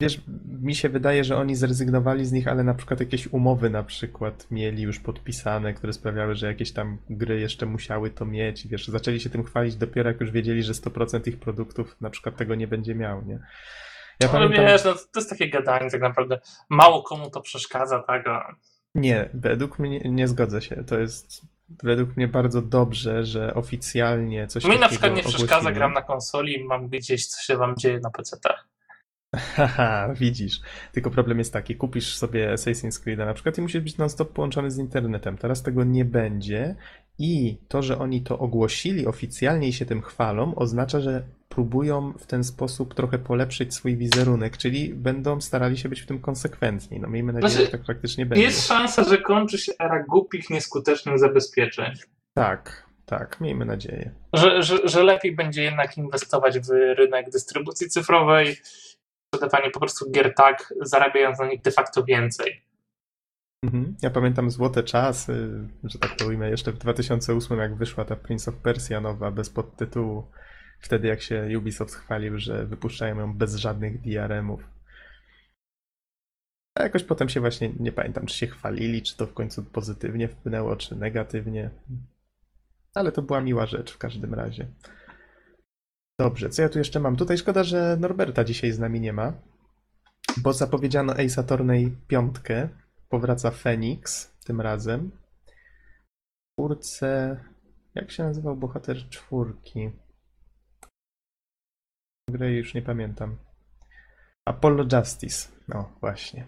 [0.00, 3.82] Wiesz, mi się wydaje, że oni zrezygnowali z nich, ale na przykład jakieś umowy na
[3.82, 8.66] przykład mieli już podpisane, które sprawiały, że jakieś tam gry jeszcze musiały to mieć.
[8.68, 12.36] Wiesz, zaczęli się tym chwalić dopiero jak już wiedzieli, że 100% ich produktów na przykład
[12.36, 13.38] tego nie będzie miał, nie?
[14.20, 14.66] Ja No pamiętam...
[14.66, 16.40] wiesz, no, to jest takie gadanie tak naprawdę.
[16.68, 18.26] Mało komu to przeszkadza, tak?
[18.26, 18.56] A
[18.94, 20.84] Nie, według mnie nie zgodzę się.
[20.84, 21.42] To jest
[21.82, 26.60] według mnie bardzo dobrze, że oficjalnie coś Mi na przykład nie przeszkadza, gram na konsoli
[26.60, 28.68] i mam gdzieś, co się wam dzieje na PC-tach.
[29.56, 30.60] Haha, widzisz.
[30.92, 34.70] Tylko problem jest taki, kupisz sobie Assassin's Creed na przykład i musisz być non-stop połączony
[34.70, 35.38] z internetem.
[35.38, 36.76] Teraz tego nie będzie
[37.20, 42.26] i to, że oni to ogłosili oficjalnie i się tym chwalą, oznacza, że próbują w
[42.26, 47.00] ten sposób trochę polepszyć swój wizerunek, czyli będą starali się być w tym konsekwentni.
[47.00, 48.44] No miejmy nadzieję, Znaczy, że tak faktycznie będzie.
[48.44, 51.92] Jest szansa, że kończy się era głupich, nieskutecznych zabezpieczeń.
[52.34, 54.10] Tak, tak, miejmy nadzieję.
[54.32, 58.56] Że, że, że lepiej będzie jednak inwestować w rynek dystrybucji cyfrowej,
[59.34, 62.62] sprzedawanie po prostu gier tak, zarabiając na nich de facto więcej.
[63.62, 63.96] Mhm.
[64.02, 65.50] Ja pamiętam złote czasy,
[65.84, 69.50] że tak to ujmę, jeszcze w 2008, jak wyszła ta Prince of Persia nowa, bez
[69.50, 70.30] podtytułu.
[70.80, 74.60] Wtedy jak się Ubisoft chwalił, że wypuszczają ją bez żadnych DRM-ów.
[76.74, 80.28] A jakoś potem się właśnie, nie pamiętam, czy się chwalili, czy to w końcu pozytywnie
[80.28, 81.70] wpłynęło, czy negatywnie.
[82.94, 84.66] Ale to była miła rzecz w każdym razie.
[86.18, 87.16] Dobrze, co ja tu jeszcze mam?
[87.16, 89.32] Tutaj szkoda, że Norberta dzisiaj z nami nie ma,
[90.42, 92.68] bo zapowiedziano Ace Attorney piątkę.
[93.10, 95.10] Powraca Phoenix tym razem.
[95.10, 97.40] W czwórce...
[97.94, 99.90] Jak się nazywał bohater czwórki?
[102.30, 103.38] Grę już nie pamiętam.
[104.44, 105.48] Apollo Justice.
[105.68, 106.46] No, właśnie.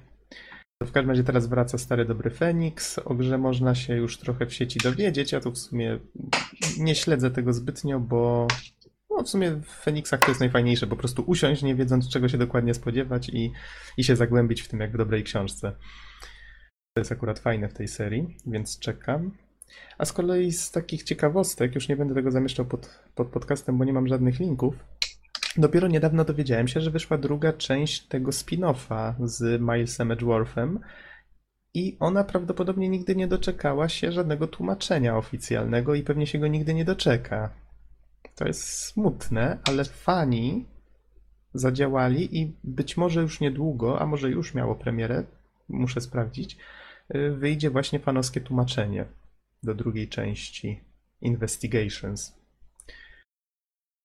[0.83, 2.99] W każdym razie teraz wraca stary dobry Phoenix.
[2.99, 5.33] O grze można się już trochę w sieci dowiedzieć.
[5.33, 5.99] Ja tu w sumie
[6.79, 8.47] nie śledzę tego zbytnio, bo
[9.11, 10.87] no w sumie w Phoenixach to jest najfajniejsze.
[10.87, 13.53] Po prostu usiąść, nie wiedząc czego się dokładnie spodziewać i,
[13.97, 15.77] i się zagłębić w tym jak w dobrej książce.
[16.95, 19.31] To jest akurat fajne w tej serii, więc czekam.
[19.99, 23.85] A z kolei z takich ciekawostek, już nie będę tego zamieszczał pod, pod podcastem, bo
[23.85, 24.75] nie mam żadnych linków.
[25.57, 30.81] Dopiero niedawno dowiedziałem się, że wyszła druga część tego spin-offa z Milesem Edgeworthem
[31.75, 36.75] i ona prawdopodobnie nigdy nie doczekała się żadnego tłumaczenia oficjalnego i pewnie się go nigdy
[36.75, 37.51] nie doczeka.
[38.35, 40.67] To jest smutne, ale fani
[41.55, 45.25] zadziałali i być może już niedługo, a może już miało premierę,
[45.69, 46.59] muszę sprawdzić,
[47.37, 49.05] wyjdzie właśnie fanowskie tłumaczenie
[49.63, 50.81] do drugiej części
[51.21, 52.43] Investigations.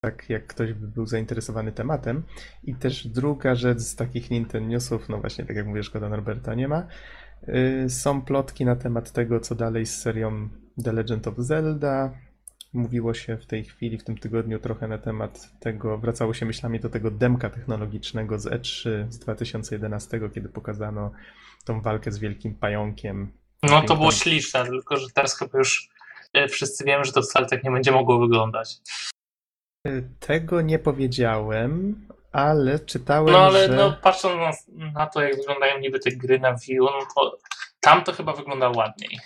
[0.01, 2.23] Tak jak ktoś by był zainteresowany tematem.
[2.63, 6.55] I też druga rzecz z takich Nintendo Newsów, no właśnie tak jak mówię, szkoda Norberta
[6.55, 6.87] nie ma.
[7.85, 10.49] y, Są plotki na temat tego, co dalej z serią
[10.83, 12.13] The Legend of Zelda.
[12.73, 16.79] Mówiło się w tej chwili, w tym tygodniu trochę na temat tego, wracało się myślami
[16.79, 21.11] do tego demka technologicznego z E3 z 2011, kiedy pokazano
[21.67, 23.31] tą walkę z wielkim pająkiem.
[23.63, 25.89] No to było śliczne, tylko że teraz chyba już
[26.33, 28.77] e, wszyscy wiemy, że to wcale tak nie będzie mogło wyglądać.
[30.19, 33.75] Tego nie powiedziałem, ale czytałem, No ale że...
[33.75, 37.37] no, patrząc na, na to, jak wyglądają niby te gry na Wii no to
[37.79, 39.19] tam to chyba wygląda ładniej.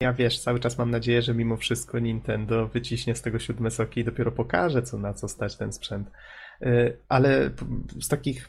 [0.00, 4.00] Ja wiesz, cały czas mam nadzieję, że mimo wszystko Nintendo wyciśnie z tego siódme soki
[4.00, 6.10] i dopiero pokaże, co na co stać ten sprzęt.
[6.62, 7.50] Y, Ale
[8.00, 8.48] z takich,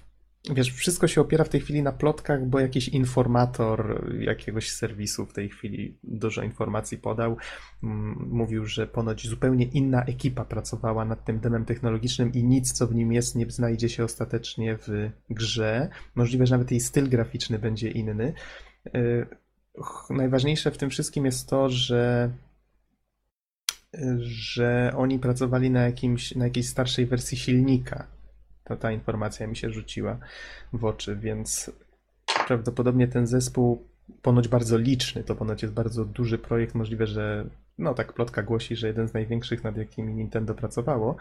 [0.53, 5.34] wiesz, wszystko się opiera w tej chwili na plotkach, bo jakiś informator jakiegoś serwisu w
[5.34, 7.38] tej chwili dużo informacji podał.
[7.84, 12.88] Mm, Mówił, że ponoć zupełnie inna ekipa pracowała nad tym demem technologicznym i nic, co
[12.88, 15.89] w nim jest, nie znajdzie się ostatecznie w grze.
[16.15, 18.34] Możliwe, że nawet jej styl graficzny będzie inny.
[18.95, 19.25] Y,
[20.10, 22.31] najważniejsze w tym wszystkim jest to, że
[24.17, 28.14] że oni pracowali na, jakimś, na jakiejś starszej wersji silnika.
[28.65, 30.17] To ta informacja mi się rzuciła
[30.73, 31.71] w oczy, więc
[32.47, 33.88] prawdopodobnie ten zespół
[34.21, 37.45] ponoć bardzo liczny, to ponoć jest bardzo duży projekt, możliwe, że
[37.78, 41.15] no tak plotka głosi, że jeden z największych, nad jakimi Nintendo pracowało.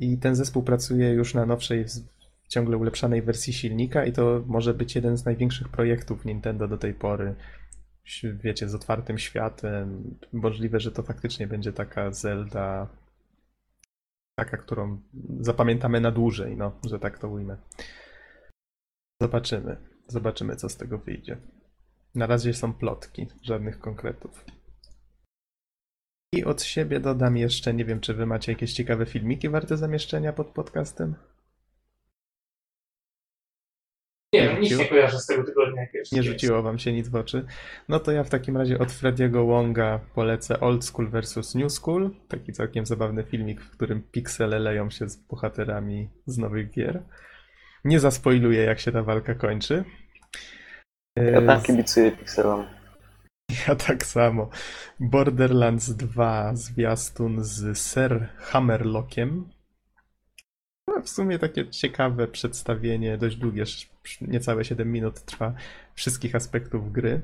[0.00, 1.84] I ten zespół pracuje już na nowszej,
[2.48, 6.94] ciągle ulepszanej wersji silnika i to może być jeden z największych projektów Nintendo do tej
[6.94, 7.34] pory.
[8.24, 10.14] Wiecie, z otwartym światem.
[10.32, 12.88] Możliwe, że to faktycznie będzie taka Zelda,
[14.38, 15.00] taka, którą
[15.40, 17.56] zapamiętamy na dłużej, no, że tak to ujmę.
[19.20, 19.76] Zobaczymy.
[20.08, 21.36] Zobaczymy, co z tego wyjdzie.
[22.14, 24.44] Na razie są plotki, żadnych konkretów.
[26.32, 30.32] I od siebie dodam jeszcze, nie wiem, czy wy macie jakieś ciekawe filmiki warte zamieszczenia
[30.32, 31.14] pod podcastem?
[34.36, 34.82] Nie Nie wiem, nic rzuciło?
[34.82, 35.82] nie kojarzę z tego tygodnia.
[36.12, 37.44] Nie rzuciło wam się nic w oczy.
[37.88, 42.10] No to ja w takim razie od Frediego Wonga polecę Old School vs New School.
[42.28, 47.02] Taki całkiem zabawny filmik, w którym piksele leją się z bohaterami z nowych gier.
[47.84, 49.84] Nie zaspoiluję, jak się ta walka kończy.
[51.16, 52.66] Ja E, tam kibicuję pikselom.
[53.68, 54.50] Ja tak samo.
[55.00, 59.50] Borderlands 2 zwiastun z Sir Hammerlockiem.
[60.88, 63.64] No, w sumie takie ciekawe przedstawienie, dość długie,
[64.20, 65.54] niecałe 7 minut trwa
[65.94, 67.22] wszystkich aspektów gry.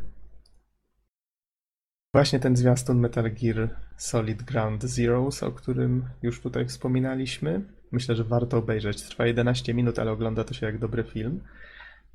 [2.14, 7.60] Właśnie ten zwiastun Metal Gear Solid Ground Zeroes, o którym już tutaj wspominaliśmy.
[7.92, 9.02] Myślę, że warto obejrzeć.
[9.02, 11.40] Trwa 11 minut, ale ogląda to się jak dobry film.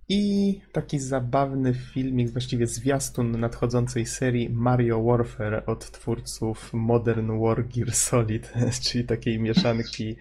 [0.09, 7.91] I taki zabawny filmik, właściwie zwiastun nadchodzącej serii Mario Warfare od twórców Modern War Gear
[7.91, 8.53] Solid,
[8.83, 10.15] czyli takiej mieszanki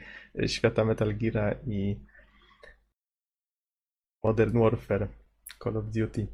[0.47, 1.97] świata Metal Geara i
[4.25, 5.09] Modern Warfare
[5.65, 6.27] Call of Duty.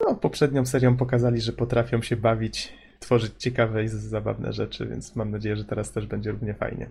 [0.00, 5.30] No, poprzednią serią pokazali, że potrafią się bawić, tworzyć ciekawe i zabawne rzeczy, więc mam
[5.30, 6.90] nadzieję, że teraz też będzie równie fajnie.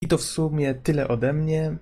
[0.00, 1.76] I to w sumie tyle ode mnie.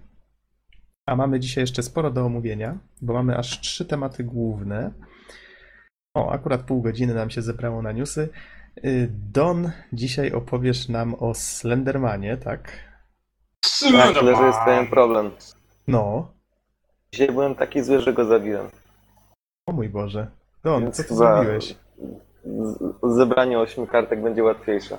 [1.07, 4.93] A mamy dzisiaj jeszcze sporo do omówienia, bo mamy aż trzy tematy główne.
[6.15, 8.29] O, akurat pół godziny nam się zebrało na newsy.
[8.85, 12.91] Y, Don, dzisiaj opowiesz nam o Slendermanie, tak?
[13.93, 15.31] Tak, tyle, że jest pewien problem.
[15.89, 16.33] No,
[17.13, 18.67] Dzisiaj byłem taki zły, że go zabiłem.
[19.67, 20.27] o mój Boże.
[20.65, 21.77] Don, Więc co ty chyba zrobiłeś?
[22.45, 24.99] z- Zebranie ośmiu kartek będzie łatwiejsze.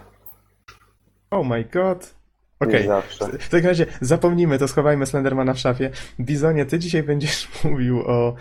[1.32, 2.16] Oh my god.
[2.60, 3.26] Okej, zawsze.
[3.40, 5.90] w takim razie zapomnijmy, to schowajmy Slendermana w szafie.
[6.20, 8.36] Bizonie, ty dzisiaj będziesz mówił o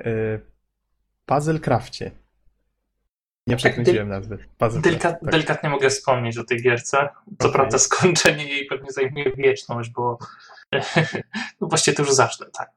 [0.00, 0.40] y,
[1.26, 2.10] Puzzle Crafcie.
[3.46, 4.38] Nie przekręciłem nazwy.
[4.58, 5.30] Puzzle Craft, tak.
[5.30, 7.08] Delikatnie mogę wspomnieć o tej gierce.
[7.38, 7.52] Co Okej.
[7.52, 10.18] prawda skończenie jej pewnie zajmuje wieczność, bo
[11.60, 12.70] no właściwie to już zacznę, tak.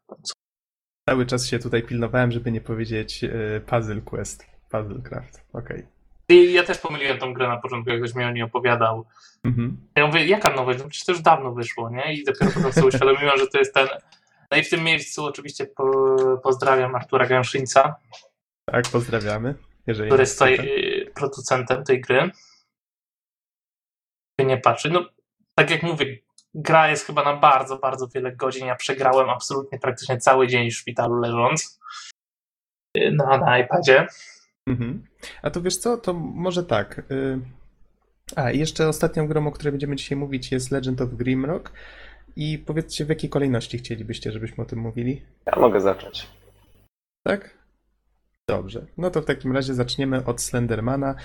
[1.10, 4.45] Cały czas się tutaj pilnowałem, żeby nie powiedzieć y, Puzzle Quest.
[4.69, 5.43] Puzzle Craft.
[5.53, 5.86] Okej.
[6.29, 9.05] I ja też pomyliłem tą grę na początku, jak ktoś mi o niej opowiadał.
[9.43, 9.77] Mhm.
[9.95, 10.79] Ja mówię, jaka nowość?
[10.79, 12.13] No przecież to już dawno wyszło, nie?
[12.13, 13.88] I dopiero potem sobie uświadomiłem, że to jest ten...
[14.51, 17.95] No i w tym miejscu oczywiście po, pozdrawiam Artura Gęszyńca,
[18.65, 19.55] Tak, pozdrawiamy.
[19.89, 22.32] Jeżeli który jest tutaj y, producentem tej gry.
[24.39, 24.89] Nie patrzy.
[24.89, 25.06] No,
[25.56, 26.17] tak jak mówię,
[26.54, 28.67] gra jest chyba na bardzo, bardzo wiele godzin.
[28.67, 31.80] Ja przegrałem absolutnie praktycznie cały dzień w szpitalu leżąc
[32.97, 34.08] y, na, na iPadzie.
[34.67, 35.04] Mhm.
[35.41, 36.99] A to wiesz co, to może tak.
[37.12, 37.39] y,
[38.36, 41.71] A, i jeszcze ostatnią grą, o której będziemy dzisiaj mówić jest Legend of Grimrock.
[42.36, 45.25] I powiedzcie, w jakiej kolejności chcielibyście, żebyśmy o tym mówili?
[45.45, 46.28] Ja mogę zacząć.
[47.23, 47.59] Tak?
[48.55, 48.85] Dobrze.
[48.97, 51.15] No to w takim razie zaczniemy od Slendermana.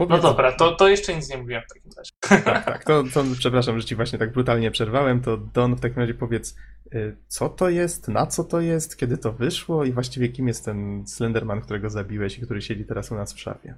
[0.00, 0.22] No Powiedz...
[0.22, 2.44] dobra, to, to jeszcze nic nie mówiłem w takim razie.
[2.44, 2.84] Tak, tak.
[2.84, 5.20] To, to przepraszam, że ci właśnie tak brutalnie przerwałem.
[5.20, 6.56] To Don, w takim razie powiedz,
[6.94, 10.64] y, co to jest, na co to jest, kiedy to wyszło i właściwie kim jest
[10.64, 13.74] ten Slenderman, którego zabiłeś i który siedzi teraz u nas w szafie.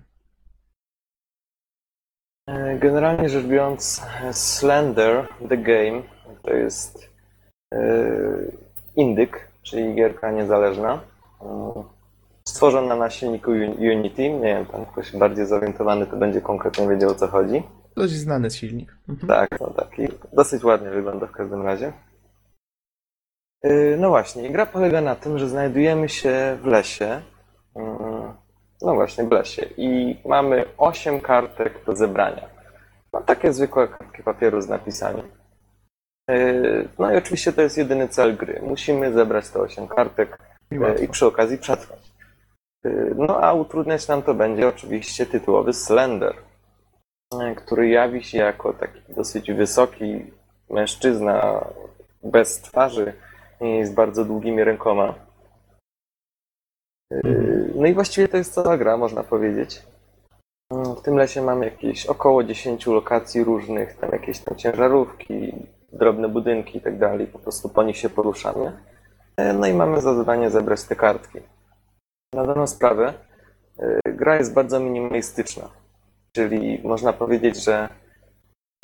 [2.48, 6.02] E, Generalnie rzecz biorąc, Slender The Game
[6.42, 7.10] to jest
[7.74, 7.80] e,
[8.96, 11.00] indyk, czyli gierka niezależna,
[12.48, 14.30] stworzona na silniku Uni- Unity.
[14.30, 17.62] Nie wiem, tam ktoś bardziej zorientowany to będzie konkretnie wiedział o co chodzi.
[17.96, 18.96] Dość znany silnik.
[19.08, 19.28] Mhm.
[19.28, 21.92] Tak, no taki dosyć ładnie wygląda w każdym razie.
[23.64, 27.22] Yy, No właśnie, gra polega na tym, że znajdujemy się w lesie.
[27.76, 27.82] Yy,
[28.82, 29.66] No właśnie, w lesie.
[29.76, 32.48] I mamy 8 kartek do zebrania.
[33.12, 35.22] No takie zwykłe kartki papieru z napisami.
[36.28, 38.60] Yy, No i oczywiście to jest jedyny cel gry.
[38.62, 40.38] Musimy zebrać te 8 kartek
[40.70, 41.02] I łatwo.
[41.04, 42.11] i przy okazji przetrwać.
[42.86, 46.34] Y, No a utrudniać nam to będzie oczywiście tytułowy Slender,
[47.34, 50.32] y, który jawi się jako taki dosyć wysoki
[50.70, 51.64] mężczyzna
[52.22, 53.12] bez twarzy
[53.60, 55.14] i z bardzo długimi rękoma.
[57.12, 57.72] Y, Mhm.
[57.74, 59.82] No i właściwie to jest cała gra, można powiedzieć.
[60.70, 65.52] W tym lesie mamy jakieś około 10 lokacji różnych, tam jakieś tam ciężarówki,
[65.92, 67.26] drobne budynki i tak dalej.
[67.26, 68.72] Po prostu po nich się poruszamy.
[69.54, 71.38] No i mamy za zadanie zebrać te kartki.
[72.34, 73.14] Na daną sprawę
[73.78, 75.68] e, gra jest bardzo minimalistyczna,
[76.32, 77.88] czyli można powiedzieć, że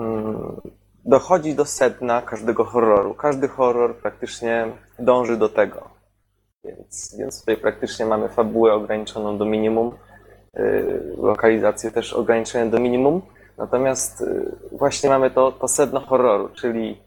[0.00, 0.61] mm,
[1.04, 3.14] dochodzi do sedna każdego horroru.
[3.14, 4.66] Każdy horror praktycznie
[4.98, 5.90] dąży do tego.
[6.64, 9.92] Więc, więc tutaj praktycznie mamy fabułę ograniczoną do minimum,
[10.54, 10.62] e,
[11.16, 13.22] lokalizację też ograniczoną do minimum.
[13.59, 14.26] Natomiast e,
[14.72, 17.01] właśnie mamy to, to sedno horroru, czyli,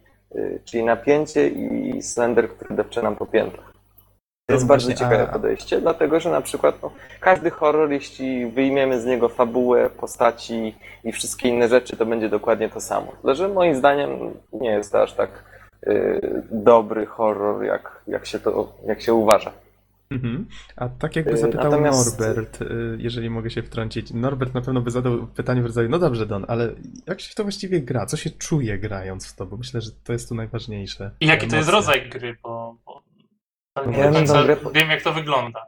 [0.65, 3.71] czyli napięcie i Slender, który depcze nam po piętach.
[4.51, 8.45] To jest bardzo właśnie, ciekawe a- podejście, dlatego że na przykład no, każdy horror, jeśli
[8.51, 13.11] wyjmiemy z niego fabułę, postaci i wszystkie inne rzeczy, to będzie dokładnie to samo.
[13.21, 14.09] Tyle, że moim zdaniem
[14.53, 15.29] nie jest to aż tak
[15.87, 19.51] y, dobry horror, jak, jak, się to, jak się uważa.
[20.11, 20.45] Mhm.
[20.75, 22.65] A tak jakby Y, zapytał natomiast- Norbert, y,
[22.99, 24.13] jeżeli mogę się wtrącić.
[24.13, 26.69] Norbert na pewno by zadał pytanie w rodzaju, no dobrze Don, ale
[27.07, 28.05] jak się w to właściwie gra?
[28.05, 29.45] Co się czuje grając w to?
[29.45, 31.11] Bo myślę, że to jest tu najważniejsze.
[31.19, 32.60] I jaki to jest rodzaj gry, bo,
[33.85, 35.65] nie Ja do bym końca tą grę wiem jak to wygląda.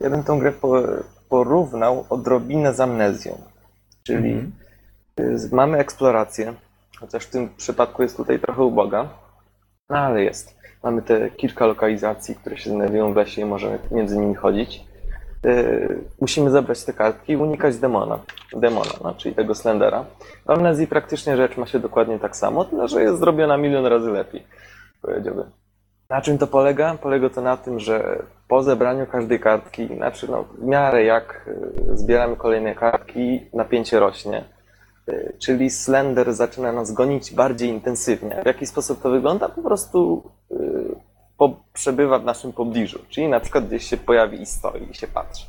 [0.00, 0.76] Ja bym tą grę po,
[1.28, 3.42] porównał odrobinę z amnezją.
[4.02, 4.52] Czyli Mhm.
[5.20, 6.54] y, mamy eksplorację,
[7.00, 9.08] chociaż w tym przypadku jest tutaj trochę uboga,
[9.90, 10.56] no ale jest.
[10.82, 14.84] Mamy te kilka lokalizacji, które się znajdują w lesie i możemy między nimi chodzić.
[15.46, 18.18] Y, Musimy zebrać te kartki i unikać demona,
[18.52, 20.04] demona no, czyli tego Slendera.
[20.46, 24.10] W amnezji praktycznie rzecz ma się dokładnie tak samo, tyle że jest zrobiona milion razy
[24.10, 24.42] lepiej,
[25.02, 25.61] powiedziałbym.
[26.12, 26.94] Na czym to polega?
[26.94, 31.48] Polega to na tym, że po zebraniu każdej kartki, znaczy no, w miarę jak
[31.92, 34.44] y, zbieramy kolejne kartki, napięcie rośnie.
[35.08, 38.40] Y, Czyli Slender zaczyna nas gonić bardziej intensywnie.
[38.42, 39.48] W jaki sposób to wygląda?
[39.48, 40.54] Po prostu y,
[41.38, 42.98] po, przebywa w naszym pobliżu.
[43.08, 45.46] Czyli na przykład gdzieś się pojawi i stoi i się patrzy.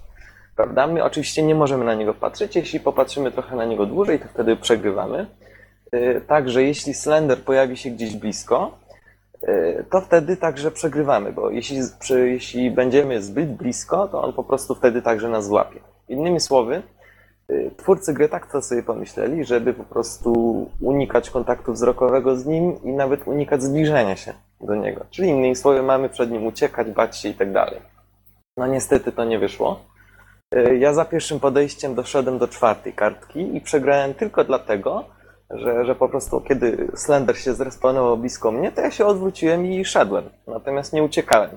[0.55, 0.88] Prawda?
[0.88, 2.55] My oczywiście nie możemy na niego patrzeć.
[2.55, 5.26] Jeśli popatrzymy trochę na niego dłużej, to wtedy przegrywamy.
[6.28, 8.83] Także jeśli Slender pojawi się gdzieś blisko,
[9.89, 14.76] to wtedy także przegrywamy, bo jeśli, przy, jeśli będziemy zbyt blisko, to on po prostu
[14.76, 15.80] wtedy także nas złapie.
[16.10, 16.82] Innymi słowy,
[17.52, 20.32] y, twórcy gry tak to sobie pomyśleli, żeby po prostu
[20.82, 25.06] unikać kontaktu wzrokowego z nim i nawet unikać zbliżenia się do niego.
[25.10, 27.80] Czyli innymi słowy, mamy przed nim uciekać, bać się i tak dalej.
[28.58, 29.80] No niestety to nie wyszło.
[30.56, 35.06] Y, Ja za pierwszym podejściem doszedłem do czwartej kartki i przegrałem tylko dlatego,
[35.56, 39.86] że, że po prostu kiedy Slender się zrespawnował blisko mnie, to ja się odwróciłem i
[39.86, 40.30] szedłem.
[40.47, 41.49] Natomiast nie uciekałem,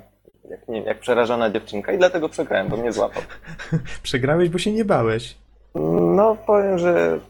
[0.51, 3.22] jak, nie, jak przerażona dziewczynka i dlatego przegrałem, bo mnie złapał.
[4.03, 5.36] Przegrałeś, bo się nie bałeś.
[6.14, 7.20] No powiem, że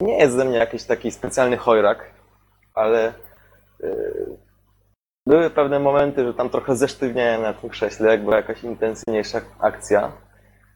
[0.00, 2.10] nie jest ze mnie jakiś taki specjalny chojrak,
[2.74, 3.12] ale
[3.80, 4.36] yy,
[5.26, 10.12] były pewne momenty, że tam trochę zesztywniałem na tym krześle, jak była jakaś intensywniejsza akcja.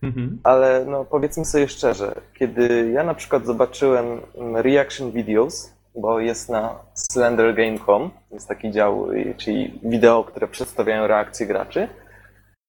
[0.02, 0.38] Mhm.
[0.44, 4.20] Ale no powiedzmy sobie szczerze, kiedy ja na przykład zobaczyłem
[4.54, 11.88] reaction videos, bo jest na slendergame.com, jest taki dział, czyli wideo, które przedstawiają reakcje graczy,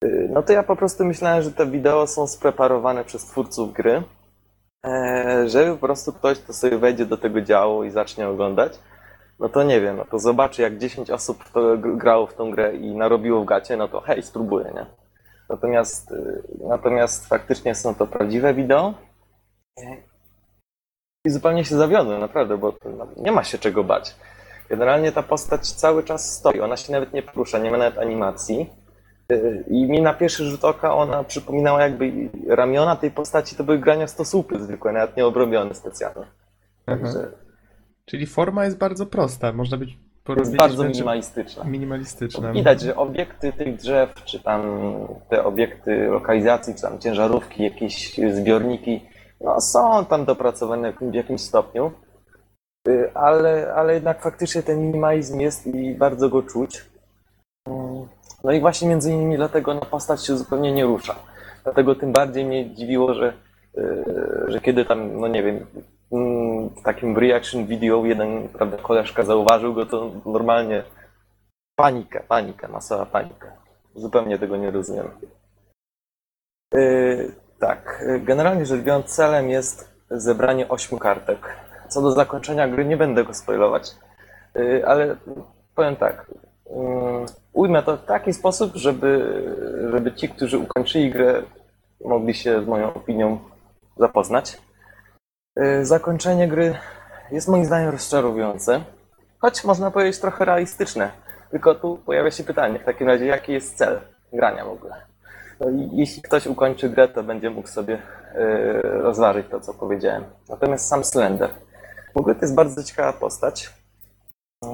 [0.04, 4.04] y, no to ja po prostu myślałem, że te wideo są spreparowane przez twórców gry,
[4.86, 8.80] e, żeby po prostu ktoś, kto sobie wejdzie do tego działu i zacznie oglądać,
[9.40, 11.44] no to nie wiem, no to zobaczy jak 10 osób
[11.98, 15.01] grało w tą grę i narobiło w gacie, no to hej, spróbuję, nie?
[15.52, 18.94] Natomiast, y, natomiast faktycznie są to prawdziwe wideo.
[21.26, 24.16] I zupełnie się zawiodłem, naprawdę, bo no, nie ma się czego bać.
[24.70, 28.70] Generalnie ta postać cały czas stoi, ona się nawet nie porusza, nie ma nawet animacji.
[29.32, 33.80] Y, I mi na pierwszy rzut oka ona przypominała jakby ramiona tej postaci to były
[33.80, 36.26] grania stosłupy zwykłe, nawet nie obrobione specjalnie.
[36.86, 37.32] Także
[38.06, 39.98] Czyli forma jest bardzo prosta, można być
[40.38, 41.64] jest bardzo minimalistyczna.
[41.64, 42.52] minimalistyczna.
[42.52, 44.62] Widać, że obiekty tych drzew, czy tam
[45.30, 49.02] te obiekty lokalizacji, czy tam ciężarówki, jakieś zbiorniki,
[49.42, 51.92] no są tam dopracowane w jakimś stopniu,
[52.88, 56.86] Y, ale, ale jednak faktycznie ten minimalizm jest i bardzo go czuć.
[57.68, 58.08] Mm,
[58.44, 61.16] No i właśnie między innymi dlatego no, postać się zupełnie nie rusza.
[61.64, 63.34] Dlatego tym bardziej mnie dziwiło, że,
[63.78, 64.04] y,
[64.48, 65.66] że kiedy tam, no nie wiem,
[66.78, 70.84] w takim reaction video jeden prawda, koleżka zauważył go, to normalnie
[71.82, 73.52] Panikę, panikę, masowa panika.
[73.96, 75.08] Zupełnie tego nie rozumiem.
[76.74, 81.58] Yy, tak, yy, generalnie rzecz biorąc, celem jest zebranie ośmiu kartek.
[81.90, 83.92] Co do zakończenia gry, nie będę go spoilować,
[84.56, 85.16] yy, ale
[85.76, 86.26] powiem tak.
[86.66, 86.76] Yy,
[87.54, 89.10] ujmę to w taki sposób, żeby,
[89.92, 91.44] żeby ci, którzy ukończyli grę,
[92.06, 93.40] mogli się z moją opinią
[93.98, 94.58] zapoznać.
[95.56, 96.76] Yy, zakończenie gry
[97.32, 98.84] jest moim zdaniem rozczarowujące,
[99.40, 101.12] choć można powiedzieć trochę realistyczne.
[101.52, 104.02] Tylko tu pojawia się pytanie, w takim razie jaki jest cel
[104.34, 104.96] grania w ogóle?
[105.60, 108.02] No jeśli ktoś ukończy grę, to będzie mógł sobie
[108.36, 110.24] yy, rozważyć to, co powiedziałem.
[110.50, 111.50] Natomiast sam Slender.
[112.14, 113.74] W ogóle to jest bardzo ciekawa postać.
[114.64, 114.70] Yy,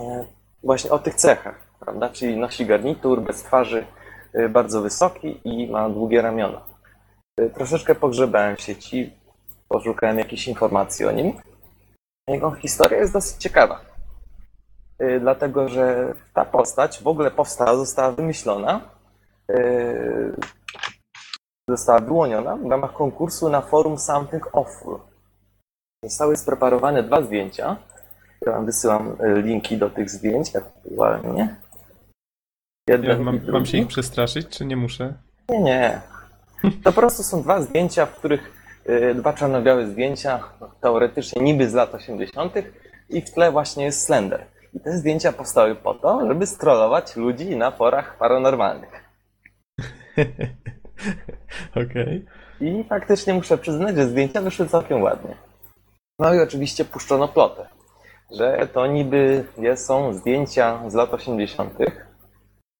[0.64, 2.10] właśnie o tych cechach, prawda?
[2.10, 3.86] Czyli nosi garnitur, bez twarzy,
[4.50, 6.62] bardzo wysoki i ma długie ramiona.
[7.54, 9.18] Troszeczkę pogrzebałem w sieci,
[9.70, 11.34] poszukałem jakichś informacji o nim.
[12.28, 13.82] Jego historia jest dosyć ciekawa.
[15.01, 18.82] Y, dlatego że ta postać w ogóle powstała, została wymyślona,
[19.51, 20.36] y,
[21.70, 24.99] została wyłoniona w ramach konkursu na forum Something Awful.
[26.03, 27.76] Zostały spreparowane dwa zdjęcia.
[28.45, 31.55] Ja wam wysyłam y, linki do tych zdjęć aktualnie.
[32.89, 35.13] Jeden Ja mam, mam się ich przestraszyć, czy nie muszę?
[35.49, 36.01] Nie, nie.
[36.84, 38.57] To po prostu są dwa zdjęcia, w których
[39.16, 42.54] dwa czarno-białe zdjęcia, no, teoretycznie niby z lat 80.
[43.10, 44.46] i w tle właśnie jest Slender.
[44.74, 48.90] I te zdjęcia powstały po to, żeby strollować ludzi na forach paranormalnych.
[51.86, 52.26] Okej.
[52.62, 55.36] I faktycznie muszę przyznać, że zdjęcia wyszły całkiem ładnie.
[56.20, 57.68] No i oczywiście puszczono plotę,
[58.32, 61.80] że to niby są zdjęcia z lat 80.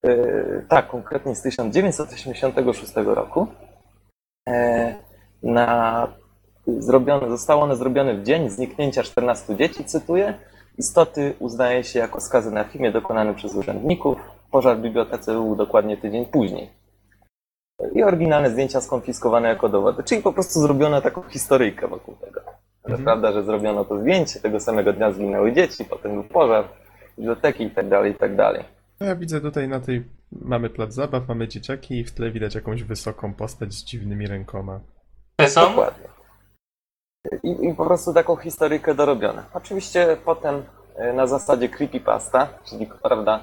[0.04, 3.48] Yy, tak, konkretnie z 1986 roku.
[4.50, 4.96] E,
[5.44, 6.08] na,
[6.68, 10.34] zrobione, zostało one zrobione w dzień zniknięcia 14 dzieci, cytuję.
[10.78, 14.18] Istoty uznaje się jako skazy na filmie dokonany przez urzędników.
[14.52, 16.70] Pożar w bibliotece był dokładnie tydzień później.
[17.94, 20.04] I oryginalne zdjęcia skonfiskowane jako dowody.
[20.04, 22.42] Czyli po prostu zrobiono taką historyjkę wokół tego.
[22.84, 23.04] Ale Mhm.
[23.04, 26.66] prawda, że zrobiono to zdjęcie, tego samego dnia zginęły dzieci, potem był pożar,
[27.18, 28.64] biblioteki i tak dalej, i tak dalej.
[29.00, 30.04] No Ja widzę tutaj na tej.
[30.32, 34.80] Mamy plac zabaw, mamy dzieciaki i w tle widać jakąś wysoką postać z dziwnymi rękoma.
[35.46, 35.62] Są?
[35.62, 36.08] Dokładnie.
[37.44, 39.42] I, I po prostu taką historyjkę dorobiono.
[39.54, 40.64] Oczywiście potem
[40.96, 43.40] e, na zasadzie creepypasta, czyli prawda,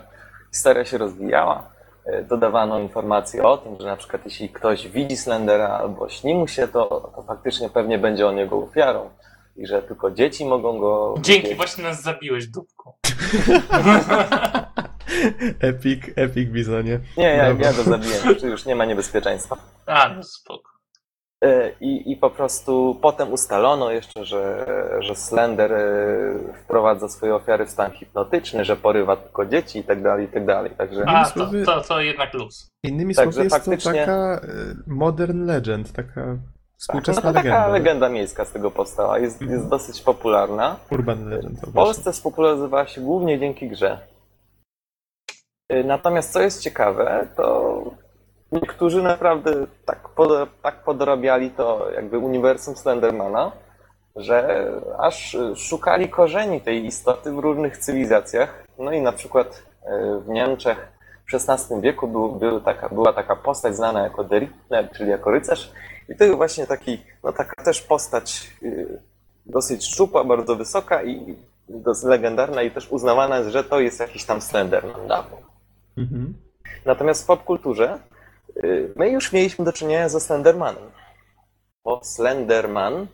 [0.53, 1.71] historia się rozwijała,
[2.07, 6.49] e, dodawano informacje o tym, że na przykład jeśli ktoś widzi Slendera albo śni mu
[6.49, 9.11] się, to, to faktycznie pewnie będzie on jego ofiarą
[9.57, 11.57] i że tylko dzieci mogą go Dzięki, widzieć.
[11.57, 12.95] właśnie nas zabiłeś, dupku.
[15.61, 17.01] Epic, epic bizonie.
[17.17, 19.57] Nie, ja, ja go zabiłem, czy już nie ma niebezpieczeństwa.
[19.87, 20.74] A, no spoko.
[21.45, 24.67] E, I, I po prostu potem ustalono jeszcze, że,
[25.01, 25.85] że Slender e,
[26.65, 30.47] wprowadza swoje ofiary w stan hipnotyczny, że porywa tylko dzieci i tak dalej, i tak
[30.47, 30.71] dalej.
[30.79, 32.71] Także A, to, słowy- to, to jednak luz.
[32.83, 34.41] Innymi słowy, jest faktycznie- to taka e,
[34.87, 36.39] modern legend, taka tak,
[36.79, 37.69] współczesna no to taka legenda.
[37.69, 39.19] legenda miejska z tego powstała.
[39.19, 40.77] Jest, jest dosyć popularna.
[40.91, 41.61] Urban legend.
[41.61, 41.73] W.
[41.73, 43.99] Polsce spopularyzowała się głównie dzięki grze.
[45.85, 47.83] Natomiast co jest ciekawe, to
[48.55, 53.53] niektórzy naprawdę tak, pod, tak podrabiali to jakby uniwersum Slendermana,
[54.17, 54.67] że
[54.99, 58.65] aż szukali korzeni tej istoty w różnych cywilizacjach.
[58.79, 60.93] No i na przykład e, w Niemczech
[61.27, 65.31] w XVI wieku był, był taka, była taka postać znana jako Der Rittner, czyli jako
[65.31, 65.73] rycerz.
[66.09, 68.69] I to był właśnie taki, no taka też postać e,
[69.47, 71.37] dosyć szczupła, bardzo wysoka i
[71.69, 75.09] dosyć legendarna i też uznawana jest, że to jest jakiś tam Slenderman.
[75.97, 76.35] Mhm.
[76.85, 77.99] Natomiast w popkulturze
[78.97, 80.91] my już mieliśmy do czynienia ze Slendermanem.
[81.85, 83.07] Bo Slenderman,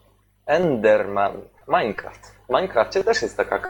[0.47, 1.33] Enderman,
[1.69, 2.41] Minecraft.
[2.49, 3.61] W Minecrafcie też jest taka,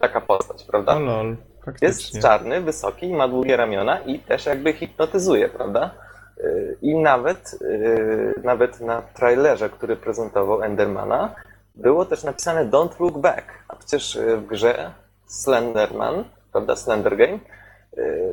[0.00, 0.92] taka postać, prawda?
[0.96, 1.36] O lol,
[1.82, 5.90] Jest czarny, wysoki, ma długie ramiona i też jakby hipnotyzuje, prawda?
[6.38, 11.34] Y, I nawet, y, nawet na trailerze, który prezentował Endermana,
[11.74, 13.44] było też napisane Don't Look Back.
[13.68, 14.92] A przecież y, w grze
[15.26, 17.40] Slenderman, prawda, Slender Game, y,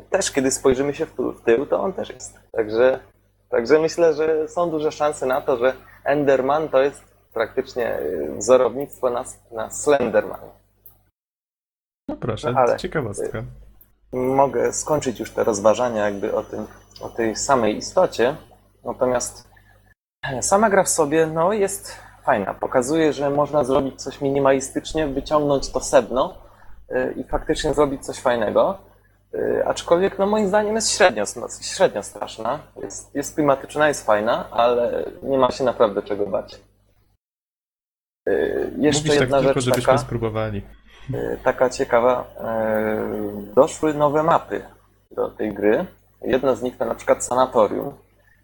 [0.09, 2.39] też kiedy spojrzymy się w tył, to on też jest.
[2.51, 2.99] Także,
[3.49, 7.03] także myślę, że są duże szanse na to, że Enderman to jest
[7.33, 10.39] praktycznie y, wzorownictwo na, na Slenderman.
[12.07, 13.43] No proszę, ale- ciekawostka.
[14.13, 16.67] mogę skończyć już te rozważania jakby o, tym,
[17.01, 18.35] o tej samej istocie.
[18.83, 19.47] Natomiast
[20.41, 22.53] sama gra w sobie no, jest fajna.
[22.53, 26.37] Pokazuje, że można zrobić coś minimalistycznie, wyciągnąć to sedno
[27.15, 28.86] i faktycznie zrobić coś fajnego.
[29.35, 31.23] Y, Aczkolwiek no, moim zdaniem jest średnio,
[31.61, 32.59] średnio straszna.
[32.83, 36.59] Jest, jest klimatyczna, jest fajna, ale nie ma się naprawdę czego bać.
[38.29, 39.97] Y, Jeszcze Mówisz tak jedna tylko, rzecz żebyśmy taka.
[39.97, 40.61] spróbowali.
[41.13, 42.25] E, taka ciekawa.
[42.39, 44.61] e, Doszły nowe mapy
[45.11, 45.85] do tej gry.
[46.21, 47.93] Jedna z nich to na przykład sanatorium,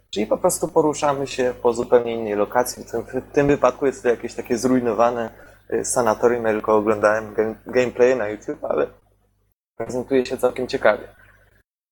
[0.10, 2.84] czyli po prostu poruszamy się po zupełnie innej lokacji.
[2.84, 5.30] W tym, w tym wypadku jest to jakieś takie zrujnowane
[5.70, 6.46] e, sanatorium.
[6.46, 8.88] Ja tylko oglądałem game, gameplay na YouTube, ale
[9.78, 11.08] prezentuje się całkiem ciekawie.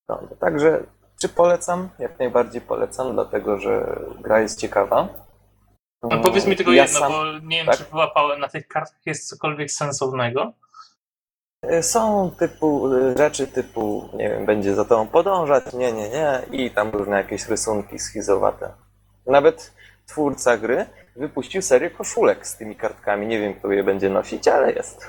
[0.10, 0.84] No, także
[1.22, 1.90] czy polecam?
[2.00, 5.08] Jak najbardziej polecam, dlatego że gra jest ciekawa.
[6.04, 7.78] No, powiedz mi tylko Ja jedno, sam- bo nie wiem, tak?
[7.78, 10.54] czy wyłapałem, na tych kartach jest cokolwiek sensownego.
[11.62, 16.42] E, Są typu e, rzeczy typu, nie wiem, będzie za tobą podążać, nie, nie, nie,
[16.52, 18.74] i tam różne jakieś rysunki schizowate.
[19.26, 19.74] Nawet
[20.08, 23.28] twórca gry wypuścił serię koszulek z tymi kartkami.
[23.28, 25.08] Nie wiem, kto je będzie nosić, ale jest.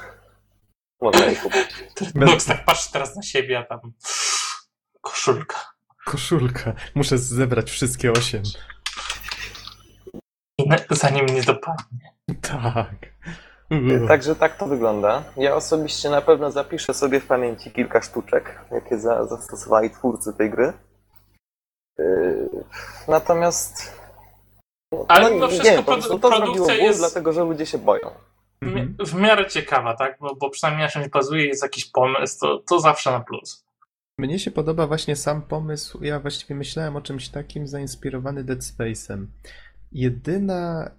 [1.02, 2.12] Można je kupić.
[2.14, 3.80] Box tak patrzy teraz na siebie, a tam
[5.00, 5.56] koszulka.
[6.06, 6.72] Koszulka.
[6.94, 8.42] Muszę zebrać wszystkie osiem.
[10.58, 12.12] I na, zanim nie dopadnie.
[12.42, 12.88] Tak.
[13.70, 15.24] E, Także tak to wygląda.
[15.36, 20.50] Ja osobiście na pewno zapiszę sobie w pamięci kilka sztuczek, jakie za, zastosowali twórcy tej
[20.50, 20.72] gry.
[21.98, 22.04] E,
[23.08, 23.98] Natomiast.
[24.92, 27.44] no, Ale no, mimo nie wszystko prostu produ- to produkcja zrobiło ból, jest- dlatego że
[27.44, 28.10] ludzie się boją.
[28.62, 28.96] W, Mhm.
[29.06, 30.16] w miarę ciekawa, tak?
[30.20, 33.64] Bo, bo przynajmniej na czymś bazuje, jest jakiś pomysł, to, to zawsze na plus.
[34.18, 36.04] Mnie się podoba właśnie sam pomysł.
[36.04, 39.26] Ja właściwie myślałem o czymś takim zainspirowany Dead Space'em.
[39.92, 40.90] Jedyna,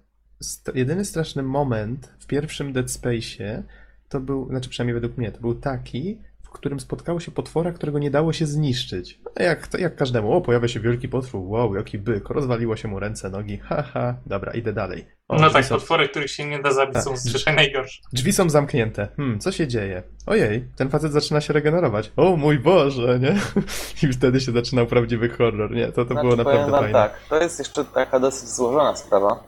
[0.42, 3.62] st- jedyny straszny moment w pierwszym Dead Space'ie
[4.08, 6.18] to był, znaczy przynajmniej według mnie, to był taki,
[6.54, 9.20] którym spotkało się potwora, którego nie dało się zniszczyć.
[9.24, 12.88] No jak, to jak każdemu, o, pojawia się wielki potwór, wow, jaki byk, rozwaliło się
[12.88, 15.06] mu ręce, nogi, haha, dobra, idę dalej.
[15.28, 17.18] O, No tak, są- potwory, których się nie da zabić, są Tak.
[17.18, 18.02] zazwyczaj najgorsze.
[18.12, 19.08] Drzwi są zamknięte.
[19.16, 20.02] Hmm, co się dzieje?
[20.26, 22.12] Ojej, ten facet zaczyna się regenerować.
[22.16, 23.36] O mój Boże, nie?
[24.08, 25.86] I wtedy się zaczynał prawdziwy horror, nie?
[25.86, 26.92] To, to Znaczy, było naprawdę wam fajne.
[26.92, 29.44] tak, to jest jeszcze taka dosyć złożona sprawa,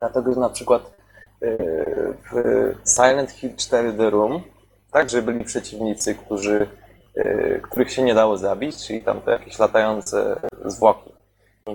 [0.00, 0.96] dlatego że na przykład
[1.40, 1.56] yy,
[2.32, 4.42] w Silent Hill 4 The Room
[4.92, 6.66] także byli przeciwnicy, którzy,
[7.16, 11.10] yy, których się nie dało zabić, czyli tam te jakieś latające zwłoki.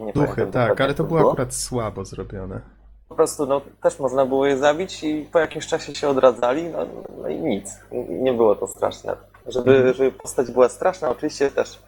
[0.01, 2.61] Nie Duchy, tak, ale to jak było akurat słabo zrobione.
[3.09, 6.86] Po prostu no, też można było je zabić i po jakimś czasie się odradzali, no,
[7.22, 7.80] no i nic.
[8.09, 9.16] Nie było to straszne.
[9.47, 9.93] Żeby, Mhm.
[9.93, 11.80] żeby postać była straszna, oczywiście też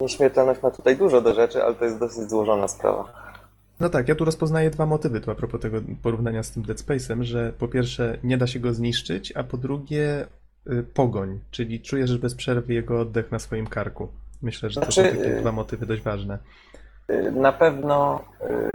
[0.00, 3.12] nieśmiertelność ma tutaj dużo do rzeczy, ale to jest dosyć złożona sprawa.
[3.80, 6.78] No tak, ja tu rozpoznaję dwa motywy tu a propos tego porównania z tym Dead
[6.78, 10.26] Space'em, że po pierwsze nie da się go zniszczyć, a po drugie
[10.94, 14.08] pogoń, czyli czujesz bez przerwy jego oddech na swoim karku.
[14.42, 16.38] Myślę, że to Znaczy, są takie y- dwa motywy dość ważne.
[17.10, 18.24] Y, Na pewno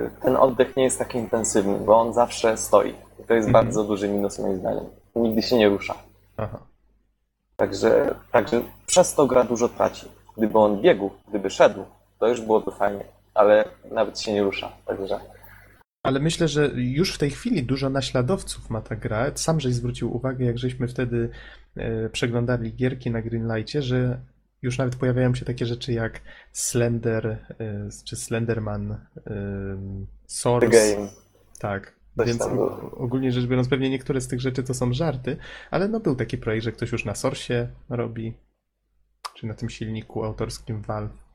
[0.02, 2.90] y, ten oddech nie jest taki intensywny, bo on zawsze stoi.
[3.20, 3.66] I to jest Mhm.
[3.66, 4.86] bardzo duży minus moim zdaniem.
[5.16, 5.96] Nigdy się nie rusza.
[6.38, 6.60] Aha.
[7.56, 10.08] Także, także przez to gra dużo traci.
[10.38, 11.84] Gdyby on biegł, gdyby szedł,
[12.20, 14.72] to już byłoby fajnie, ale nawet się nie rusza.
[14.86, 15.20] Także
[16.04, 19.32] Ale myślę, że już w tej chwili dużo naśladowców ma ta gra.
[19.36, 21.30] Sam żeś zwrócił uwagę, jak żeśmy wtedy
[22.12, 24.22] przeglądali gierki na Greenlightie, że
[24.62, 30.96] już nawet pojawiają się takie rzeczy jak Slender, e, czy Slenderman, e, The Source.
[30.96, 31.10] Game.
[31.60, 32.00] Tak.
[32.26, 32.42] Więc
[32.92, 35.38] ogólnie rzecz biorąc, pewnie niektóre z tych rzeczy to są żarty,
[35.72, 38.34] ale no był taki projekt, że ktoś już na Source robi,
[39.36, 41.29] czy na tym silniku autorskim Valve.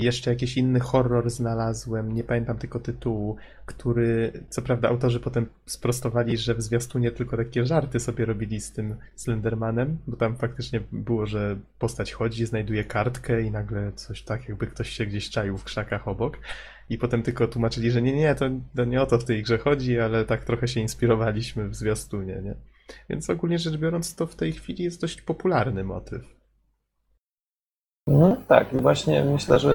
[0.00, 3.36] I Jeszcze jakiś inny horror znalazłem, nie pamiętam tylko tytułu,
[3.66, 8.72] który, co prawda autorzy potem sprostowali, że w zwiastunie tylko takie żarty sobie robili z
[8.72, 14.48] tym Slendermanem, bo tam faktycznie było, że postać chodzi, znajduje kartkę i nagle coś tak,
[14.48, 16.38] jakby ktoś się gdzieś czaił w krzakach obok.
[16.90, 19.58] I potem tylko tłumaczyli, że nie, nie, to, to nie o to w tej grze
[19.58, 22.54] chodzi, ale tak trochę się inspirowaliśmy w zwiastunie, nie?
[23.10, 26.39] Więc ogólnie rzecz biorąc, to w tej chwili jest dość popularny motyw.
[28.06, 29.72] No tak, i właśnie myślę, że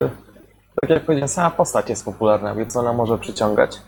[0.82, 3.82] tak jak powiedziałem, sama postać jest popularna, więc ona może przyciągać.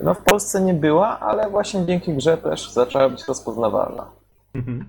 [0.00, 4.10] No w Polsce nie była, ale właśnie dzięki grze też zaczęła być rozpoznawalna.
[4.54, 4.88] Mhm.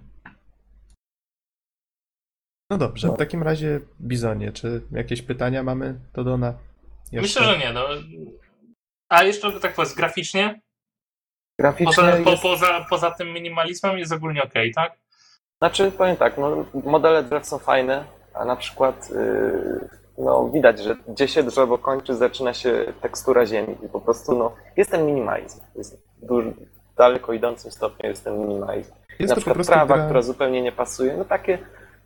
[2.69, 6.53] No dobrze, w takim razie Bizonie, czy jakieś pytania mamy do Dona?
[7.11, 7.21] Jeszcze?
[7.21, 7.73] Myślę, że nie.
[7.73, 7.87] No.
[9.09, 10.61] A jeszcze tak powiem, graficznie,
[11.59, 12.43] Graficznie poza, po, jest...
[12.43, 14.97] poza, poza tym minimalizmem jest ogólnie ok, tak?
[15.57, 18.05] Znaczy, powiem tak, no, modele drzew są fajne,
[18.35, 23.75] a na przykład yy, no, widać, że gdzie się drzewo kończy, zaczyna się tekstura ziemi
[23.85, 25.59] i po prostu no, jest ten minimalizm.
[25.75, 26.51] Jest duży,
[26.93, 28.91] w daleko idącym stopniu jest ten minimalizm.
[29.19, 30.05] Jest na przykład trawa, gra...
[30.05, 31.57] która zupełnie nie pasuje, no takie,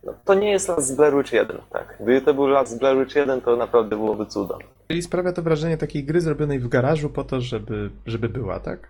[0.04, 1.96] no, to nie jest las z Blair Witch 1, tak.
[2.00, 4.58] Gdyby to był las z Blair Witch 1, to naprawdę byłoby cudo.
[4.88, 8.88] Czyli sprawia to wrażenie takiej gry zrobionej w garażu po to, żeby, żeby była, tak?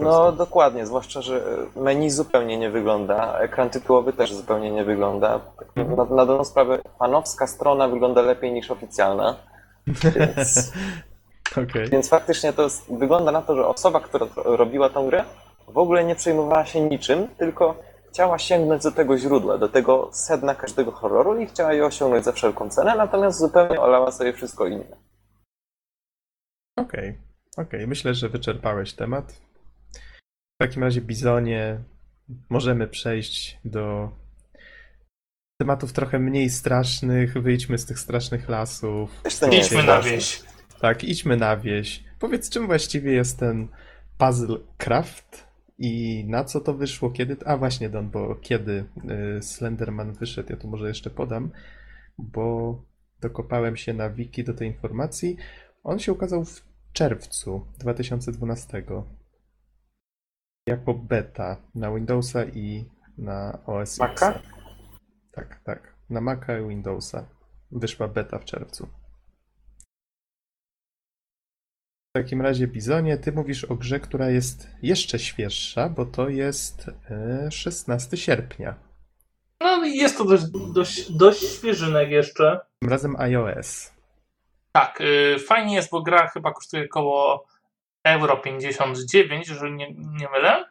[0.00, 1.42] No dokładnie, zwłaszcza, że
[1.76, 5.40] menu zupełnie nie wygląda, ekran tytułowy też zupełnie nie wygląda.
[5.76, 5.96] Mhm.
[5.96, 9.36] Na, na dobrą sprawę, fanowska strona wygląda lepiej niż oficjalna,
[9.86, 10.72] więc,
[11.62, 11.88] Okej.
[11.88, 15.24] więc faktycznie to jest, wygląda na to, że osoba, która robiła tą grę,
[15.68, 17.74] w ogóle nie przejmowała się niczym, tylko
[18.08, 22.32] chciała sięgnąć do tego źródła, do tego sedna każdego horroru i chciała je osiągnąć za
[22.32, 24.96] wszelką cenę, natomiast zupełnie olała sobie wszystko inne.
[26.76, 27.18] Okej,
[27.56, 27.86] okej.
[27.86, 29.47] Myślę, że wyczerpałeś temat.
[30.58, 31.78] W takim razie, Bizonie,
[32.48, 34.10] możemy przejść do
[35.60, 37.42] tematów trochę mniej strasznych.
[37.42, 39.22] Wyjdźmy z tych strasznych lasów.
[39.52, 40.42] Idźmy na wieś.
[40.80, 42.04] Tak, idźmy na wieś.
[42.18, 43.68] Powiedz, czym właściwie jest ten
[44.18, 45.46] Puzzle Craft
[45.78, 47.36] i na co to wyszło, kiedy...
[47.44, 48.84] A właśnie, Don, bo kiedy
[49.38, 51.50] y, Slenderman wyszedł, ja tu może jeszcze podam,
[52.18, 52.78] bo
[53.20, 55.36] dokopałem się na wiki do tej informacji.
[55.84, 58.82] On się ukazał w czerwcu 2012
[60.68, 62.84] jako beta na Windowsa i
[63.18, 63.98] na OS X.
[63.98, 64.40] Maca?
[65.32, 65.94] Tak, tak.
[66.10, 67.24] Na Maca i Windowsa.
[67.70, 68.88] Wyszła beta w czerwcu.
[72.08, 76.90] W takim razie, Bizonie, ty mówisz o grze, która jest jeszcze świeższa, bo to jest
[77.10, 78.74] e, 16 sierpnia.
[79.60, 80.44] No jest to dość,
[80.74, 82.60] dość, dość świeżynek jeszcze.
[82.78, 83.92] Tym razem iOS.
[84.72, 87.46] Tak, y, fajnie jest, bo gra chyba kosztuje około
[88.08, 90.68] euro 59, jeżeli nie, nie mylę.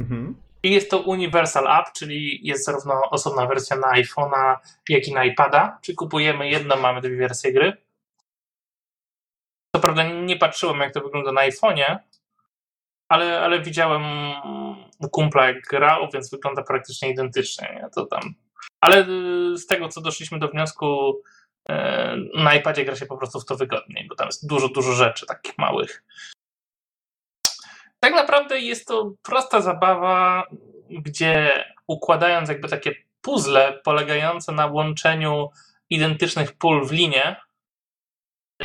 [0.00, 0.36] Mhm.
[0.62, 4.56] I jest to Universal App, czyli jest zarówno osobna wersja na iPhone'a,
[4.88, 5.78] jak i na iPada.
[5.82, 7.76] Czy kupujemy jedną, mamy dwie wersje gry.
[9.76, 11.98] Co prawda nie patrzyłem, jak to wygląda na iPhone'ie,
[13.08, 14.02] ale, ale widziałem
[14.98, 17.68] u kumpla, jak grał, więc wygląda praktycznie identycznie.
[17.74, 17.88] Nie?
[17.94, 18.34] To tam
[18.80, 21.20] Ale y, z tego, co doszliśmy do wniosku,
[21.70, 21.72] y,
[22.34, 25.26] na iPadzie gra się po prostu w to wygodniej, bo tam jest dużo, dużo rzeczy
[25.26, 26.04] takich małych.
[28.06, 30.44] Tak naprawdę jest to prosta zabawa,
[30.90, 35.48] gdzie układając jakby takie puzzle polegające na łączeniu
[35.90, 37.36] identycznych pól w linie,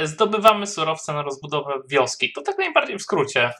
[0.03, 2.33] zdobywamy surowce na rozbudowę wioski.
[2.33, 3.53] To tak najbardziej w skrócie.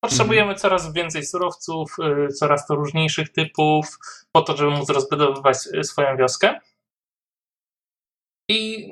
[0.00, 1.96] Potrzebujemy coraz więcej surowców,
[2.28, 3.86] y, coraz to różniejszych typów,
[4.32, 6.60] po to, żeby móc rozbudowywać y, swoją wioskę.
[8.48, 8.90] I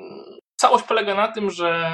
[0.55, 1.89] całość polega na tym, że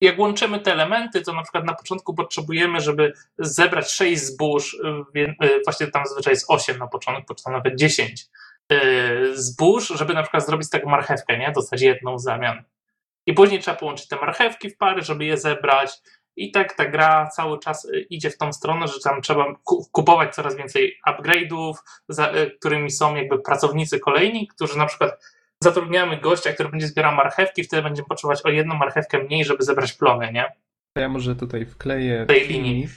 [0.00, 4.74] jak łączymy te elementy, to na przykład na początku potrzebujemy, żeby zebrać 6 zbóż,
[5.44, 8.26] y, właśnie tam zazwyczaj jest 8 na początku, czy tam nawet 10
[9.32, 11.52] zbóż, żeby na przykład zrobić tego marchewkę, nie?
[11.52, 12.64] Dostać jedną w zamian.
[13.26, 15.90] I później trzeba połączyć te marchewki w pary, żeby je zebrać.
[16.36, 19.44] I tak ta gra cały czas y, idzie w tą stronę, że tam trzeba
[19.92, 21.74] kupować coraz więcej upgrade'ów,
[22.60, 27.82] którymi są jakby pracownicy kolejni, którzy na przykład zatrudniamy gościa, który będzie zbierał marchewki, wtedy
[27.82, 30.52] będziemy potrzebować o jedną marchewkę mniej, żeby zebrać plony, nie?
[30.96, 32.64] Ja może tutaj wkleję tej filmik.
[32.64, 32.88] Linii.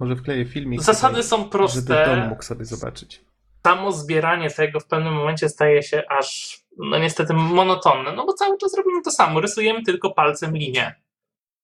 [0.00, 0.82] Może wkleję filmik.
[0.82, 1.80] Zasady tutaj, są proste.
[1.80, 3.24] Żeby Don mógł sobie zobaczyć.
[3.66, 8.58] Samo zbieranie tego w pewnym momencie staje się aż, no niestety, monotonne, no bo cały
[8.58, 9.40] czas robimy to samo.
[9.40, 10.94] Rysujemy tylko palcem linię.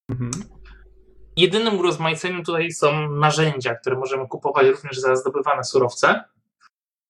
[0.09, 0.31] Mhm.
[1.37, 6.23] Jedynym urozmaiceniem tutaj są narzędzia, które możemy kupować również za zdobywane surowce.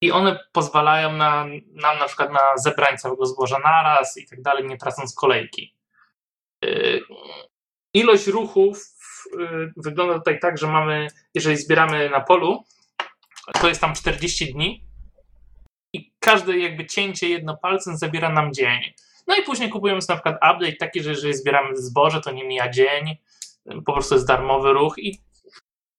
[0.02, 4.68] I one pozwalają na, nam na przykład na zebranie całego zboża naraz i tak dalej,
[4.68, 5.76] nie tracąc kolejki.
[6.64, 7.02] Yy,
[7.94, 8.84] ilość ruchów
[9.40, 12.64] yy, wygląda tutaj tak, że mamy, jeżeli zbieramy na polu,
[13.62, 14.84] to jest tam 40 dni
[15.94, 18.80] i każde jakby cięcie jedno palcem zabiera nam dzień.
[19.28, 22.70] No i później kupujemy na przykład update taki, że jeżeli zbieramy zboże, to nie mija
[22.70, 23.18] dzień,
[23.86, 25.20] po prostu jest darmowy ruch i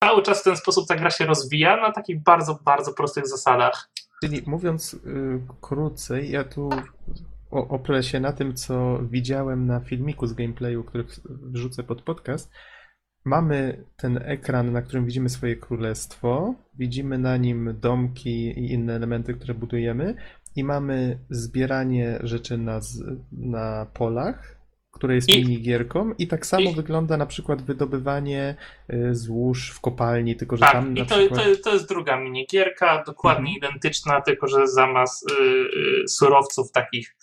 [0.03, 3.91] cały czas w ten sposób ta gra się rozwija na takich bardzo, bardzo prostych zasadach.
[4.23, 4.99] Czyli mówiąc y,
[5.61, 6.71] krócej, ja tu
[7.51, 12.51] oprę się na tym, co widziałem na filmiku z gameplayu, który wrzucę pod podcast.
[13.25, 19.35] Mamy ten ekran, na którym widzimy swoje królestwo, widzimy na nim domki i inne elementy,
[19.35, 20.15] które budujemy,
[20.57, 22.81] i mamy zbieranie rzeczy na,
[23.33, 24.62] na polach,
[24.93, 28.57] które jest I, minigierką i tak samo i, wygląda na przykład wydobywanie
[28.93, 31.41] y, złóż w kopalni, tylko że tak, tam i na to, przykład...
[31.41, 33.57] to, to jest druga minigierka, dokładnie mhm.
[33.57, 35.35] identyczna, tylko że zamiast y,
[36.05, 37.17] y, surowców takich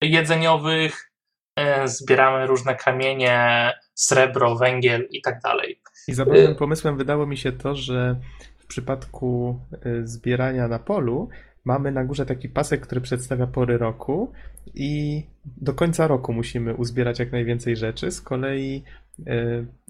[0.00, 1.12] jedzeniowych
[1.60, 5.80] y, zbieramy różne kamienie, srebro, węgiel i tak dalej.
[6.08, 8.16] I zabawnym pomysłem wydało mi się to, że
[8.58, 11.28] w przypadku y, zbierania na polu
[11.66, 14.32] mamy na górze taki pasek, który przedstawia pory roku
[14.74, 18.10] i do końca roku musimy uzbierać jak najwięcej rzeczy.
[18.10, 18.84] Z kolei,
[19.26, 19.32] e,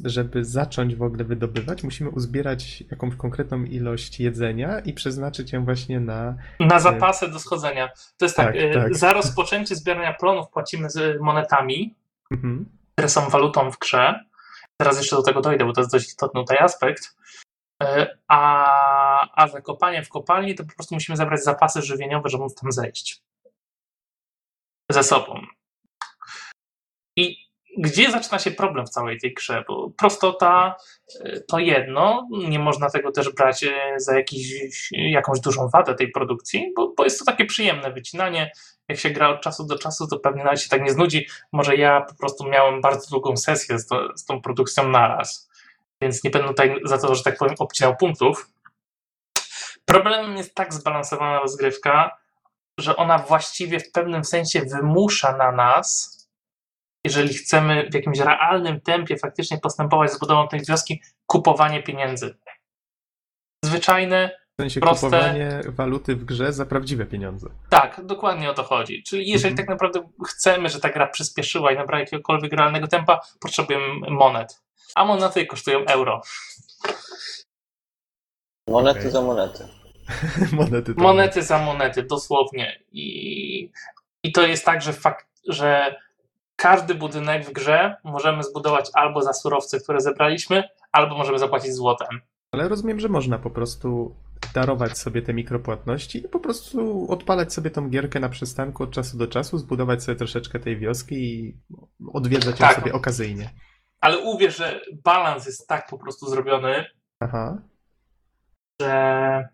[0.04, 6.00] żeby zacząć w ogóle wydobywać, musimy uzbierać jakąś konkretną ilość jedzenia i przeznaczyć ją właśnie
[6.00, 6.34] na.
[6.60, 7.88] Na e, zapasy do schodzenia.
[8.18, 8.96] To jest tak, tak, e, tak.
[8.96, 11.94] za rozpoczęcie zbierania plonów płacimy z monetami,
[12.30, 12.66] mhm.
[12.92, 14.20] które są walutą w grze.
[14.76, 17.16] Teraz jeszcze do tego dojdę, bo to jest dość istotny tutaj aspekt.
[18.28, 18.66] A,
[19.36, 22.72] a za kopanie w kopalni to po prostu musimy zabrać zapasy żywieniowe, żeby móc tam
[22.72, 23.22] zejść
[24.90, 25.40] ze sobą.
[27.16, 27.46] I
[27.78, 29.64] gdzie zaczyna się problem w całej tej grze?
[29.68, 30.76] Bo prostota
[31.26, 34.52] y, to jedno, nie można tego też brać y, za jakiś,
[34.92, 38.50] jakąś dużą wadę tej produkcji, bo, bo jest to takie przyjemne wycinanie.
[38.88, 41.26] Jak się gra od czasu do czasu, to pewnie nawet się tak nie znudzi.
[41.52, 45.50] Może ja po prostu miałem bardzo długą sesję z, to, z tą produkcją naraz,
[46.00, 48.55] więc nie będę tutaj za to, że tak powiem, obcinał punktów.
[49.86, 52.18] Problemem jest tak zbalansowana rozgrywka,
[52.78, 56.16] że ona właściwie w pewnym sensie wymusza na nas,
[57.04, 62.38] jeżeli chcemy w jakimś realnym tempie faktycznie postępować z budową tej wioski, kupowanie pieniędzy.
[63.64, 65.06] Zwyczajne, w sensie proste...
[65.06, 67.50] kupowanie waluty w grze za prawdziwe pieniądze.
[67.70, 69.02] Tak, dokładnie o to chodzi.
[69.02, 69.56] Czyli jeżeli mhm.
[69.56, 74.62] tak naprawdę chcemy, że ta gra przyspieszyła i nabrała jakiegokolwiek realnego tempa, potrzebujemy monet.
[74.94, 76.22] A monety kosztują euro.
[78.68, 79.10] Monety okay.
[79.10, 79.64] za monety.
[80.52, 82.82] monety, monety za monety, dosłownie.
[82.92, 83.70] I,
[84.22, 85.96] I to jest tak, że fakt, że
[86.56, 92.20] każdy budynek w grze możemy zbudować albo za surowce, które zebraliśmy, albo możemy zapłacić złotem.
[92.52, 94.16] Ale rozumiem, że można po prostu
[94.54, 99.18] darować sobie te mikropłatności i po prostu odpalać sobie tą gierkę na przystanku od czasu
[99.18, 101.56] do czasu, zbudować sobie troszeczkę tej wioski i
[102.12, 102.76] odwiedzać tak.
[102.76, 103.50] ją sobie okazyjnie.
[104.00, 106.84] Ale uwierz, że balans jest tak po prostu zrobiony,
[107.20, 107.58] Aha.
[108.82, 109.48] Że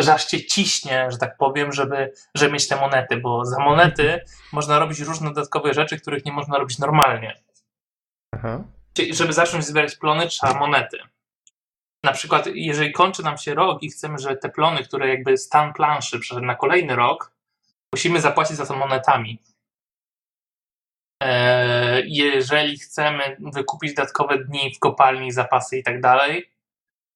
[0.00, 4.20] że aż cię ciśnie, że tak powiem, żeby, żeby mieć te monety, bo za monety
[4.52, 7.42] można robić różne dodatkowe rzeczy, których nie można robić normalnie.
[8.34, 8.64] Aha.
[8.96, 10.98] Czyli żeby zacząć zbierać plony, trzeba monety.
[12.04, 15.72] na przykład, jeżeli kończy nam się rok i chcemy, że te plony, które jakby stan
[15.72, 17.32] planszy przeszedł na kolejny rok,
[17.94, 19.38] musimy zapłacić za to monetami.
[21.22, 26.50] E, Jeżeli chcemy wykupić dodatkowe dni w kopalni, zapasy i tak dalej,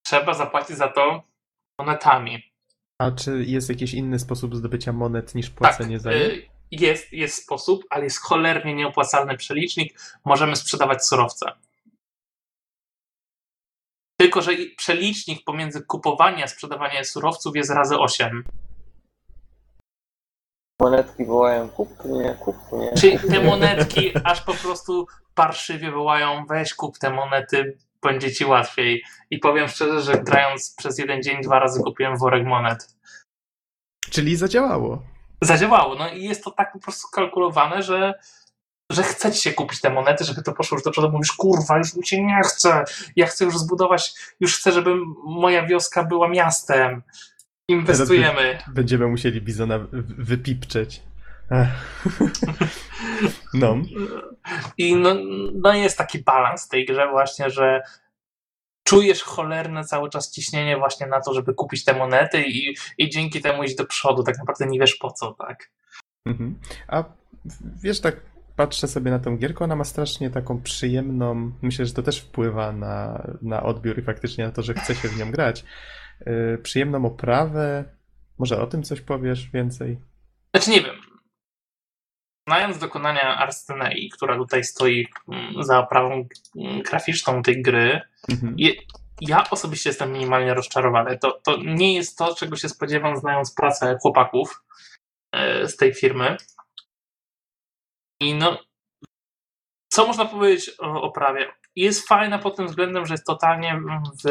[0.06, 1.22] trzeba zapłacić za to
[1.84, 2.42] monetami.
[2.98, 6.16] A czy jest jakiś inny sposób zdobycia monet niż płacenie za nie?
[6.16, 9.98] y, Jest, jest sposób, ale jest cholernie nieopłacalny przelicznik.
[10.24, 11.46] Możemy sprzedawać surowce.
[14.20, 18.44] Tylko, że przelicznik pomiędzy kupowaniem a sprzedawaniem surowców jest razy 8.
[20.80, 22.92] Monetki wołają kup mnie, kup mnie.
[23.00, 29.04] Czyli te monetki aż po prostu parszywie wołają weź kup te monety, będzie ci łatwiej.
[29.30, 32.94] I powiem szczerze, że grając przez jeden dzień dwa razy kupiłem worek monet.
[34.10, 35.02] Czyli zadziałało.
[35.42, 35.94] zadziałało.
[35.94, 38.14] No i jest to tak po prostu skalkulowane, że,
[38.90, 41.08] że chce ci się kupić te monety, żeby to poszło już do przodu.
[41.10, 42.84] Mówisz, kurwa, już mi się nie chce.
[43.16, 44.94] Ja chcę już zbudować, już chcę, żeby
[45.24, 47.02] moja wioska była miastem.
[47.68, 48.58] Inwestujemy.
[48.68, 51.02] Będziemy musieli Bizona wy- wypipczeć.
[53.54, 53.76] No.
[54.78, 55.14] I no,
[55.54, 57.82] no jest taki balans w tej grze właśnie, że
[58.84, 63.40] czujesz cholerne cały czas ciśnienie właśnie na to, żeby kupić te monety i, i dzięki
[63.40, 64.22] temu iść do przodu.
[64.22, 65.70] Tak naprawdę nie wiesz po co, tak?
[66.26, 66.60] Mhm.
[66.88, 67.04] A
[67.82, 68.20] wiesz, tak
[68.56, 72.72] patrzę sobie na tą gierkę, ona ma strasznie taką przyjemną, myślę, że to też wpływa
[72.72, 75.64] na, na odbiór i faktycznie na to, że chce się w nią grać.
[76.26, 77.84] Yy, przyjemną oprawę.
[78.38, 79.98] Może o tym coś powiesz więcej?
[80.54, 80.96] Znaczy nie wiem.
[82.48, 88.54] Znając dokonania Arstenei, która tutaj stoi mm, za oprawą mm, graficzną tej gry, Mhm.
[88.58, 88.72] je,
[89.20, 91.18] ja osobiście jestem minimalnie rozczarowany.
[91.18, 94.62] To, to nie jest to, czego się spodziewam, znając pracę chłopaków
[95.32, 96.36] e, z tej firmy.
[98.20, 98.58] I no,
[99.92, 101.52] co można powiedzieć o oprawie?
[101.76, 103.80] Jest fajna pod tym względem, że jest totalnie
[104.24, 104.28] w,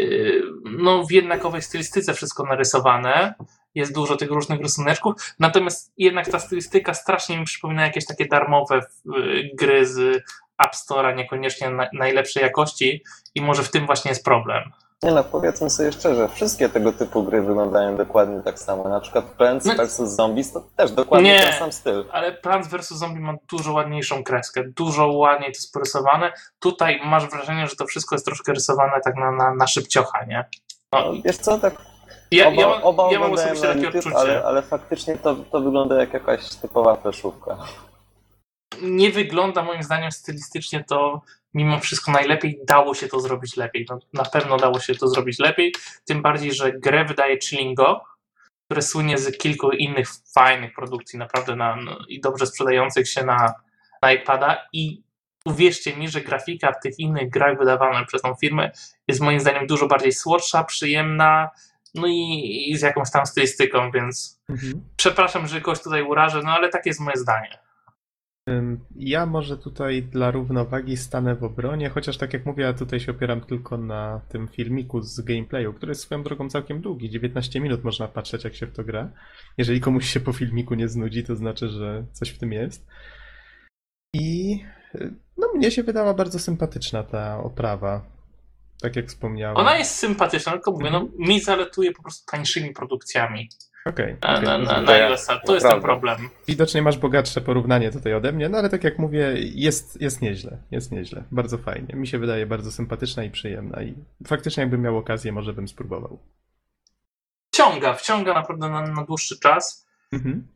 [0.00, 3.34] y, no, w jednakowej stylistyce wszystko narysowane.
[3.74, 8.78] Jest dużo tych różnych rysuneczków, natomiast jednak ta stylistyka strasznie mi przypomina jakieś takie darmowe
[8.78, 10.22] y, gry z
[10.64, 13.04] App Store'a, niekoniecznie na, najlepszej jakości
[13.34, 14.62] i może w tym właśnie jest problem.
[15.02, 18.88] Nie no, powiedzmy sobie szczerze, wszystkie tego typu gry wyglądają dokładnie tak samo.
[18.88, 19.96] Na przykład Plants No- vs.
[20.16, 21.42] Zombies to też dokładnie Nie.
[21.42, 22.04] ten sam styl.
[22.12, 22.88] Ale Plants vs.
[22.88, 26.32] Zombie ma dużo ładniejszą kreskę, dużo ładniej to jest porysowane.
[26.58, 30.44] Tutaj masz wrażenie, że to wszystko jest troszkę rysowane tak na, na, na szybciocha, nie?
[30.92, 31.74] No, Wiesz co, tak
[32.30, 34.18] ja, oba, ja, mam, oba ja mam osobiście takie YouTube, odczucie.
[34.18, 37.58] ale, ale faktycznie to, to wygląda jak jakaś typowa fleszówka.
[38.82, 41.22] nie wygląda moim zdaniem stylistycznie to
[41.54, 42.60] mimo wszystko najlepiej.
[42.66, 43.86] Dało się to zrobić lepiej.
[43.90, 45.74] No, na pewno dało się to zrobić lepiej.
[46.04, 48.04] Tym bardziej, że grę wydaje Chillingo,
[48.64, 53.54] które słynie z kilku innych fajnych produkcji, naprawdę na, no, i dobrze sprzedających się na,
[54.02, 54.68] na iPada.
[54.72, 55.02] I
[55.44, 58.70] uwierzcie mi, że grafika w tych innych grach wydawanych przez tą firmę
[59.08, 61.50] jest moim zdaniem dużo bardziej słodsza, przyjemna.
[61.94, 64.84] No i, i z jakąś tam stylistyką, więc Mhm.
[64.96, 67.58] przepraszam, że kogoś tutaj urażę, no ale takie jest moje zdanie.
[68.96, 73.12] Ja może tutaj dla równowagi stanę w obronie, chociaż tak jak mówię, ja tutaj się
[73.12, 77.10] opieram tylko na tym filmiku z gameplayu, który jest swoją drogą całkiem długi.
[77.10, 79.10] 19 minut można patrzeć, jak się w to gra.
[79.58, 82.86] Jeżeli komuś się po filmiku nie znudzi, to znaczy, że coś w tym jest.
[84.14, 84.58] I
[84.94, 88.19] y, no, mnie się wydała bardzo sympatyczna ta oprawa.
[88.82, 89.56] Tak jak wspomniałem.
[89.56, 93.48] Ona jest sympatyczna, tylko mówię, no, mi zaletuje po prostu tańszymi produkcjami
[93.84, 95.40] Okej, na, okej, na, na, na ja-.
[95.46, 96.16] To jest ten problem.
[96.48, 100.58] Widocznie masz bogatsze porównanie tutaj ode mnie, no ale tak jak mówię, jest, jest nieźle,
[100.70, 101.94] jest nieźle, bardzo fajnie.
[101.94, 103.94] Mi się wydaje bardzo sympatyczna i przyjemna i
[104.26, 106.18] faktycznie jakbym miał okazję, może bym spróbował.
[107.52, 109.86] Wciąga, wciąga naprawdę na, na dłuższy czas.
[110.12, 110.48] Mhm.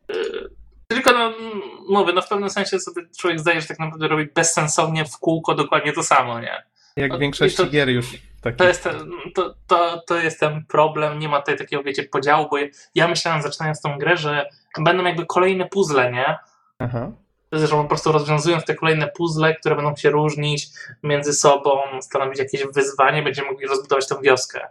[0.87, 1.33] Tylko no,
[1.89, 5.55] mówię, no w pewnym sensie sobie człowiek zdaje, że tak naprawdę robi bezsensownie w kółko
[5.55, 6.63] dokładnie to samo, nie?
[6.97, 8.57] Jak No w większości i to- gier już takich.
[8.57, 12.47] To jest, ten, to, to, to jest ten problem, nie ma tutaj takiego, wiecie, podziału,
[12.49, 12.57] bo
[12.95, 16.37] ja myślałem, zaczynając tą grę, że będą jakby kolejne puzzle, nie?
[16.79, 17.11] Aha.
[17.51, 20.67] że po prostu rozwiązując te kolejne puzzle, które będą się różnić
[21.03, 24.67] między sobą, stanowić jakieś wyzwanie, będziemy mogli rozbudować tę wioskę.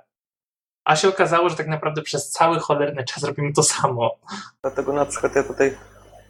[0.84, 4.16] A się okazało, że tak naprawdę przez cały cholerny czas robimy to samo.
[4.62, 5.76] Dlatego na przykład ja tutaj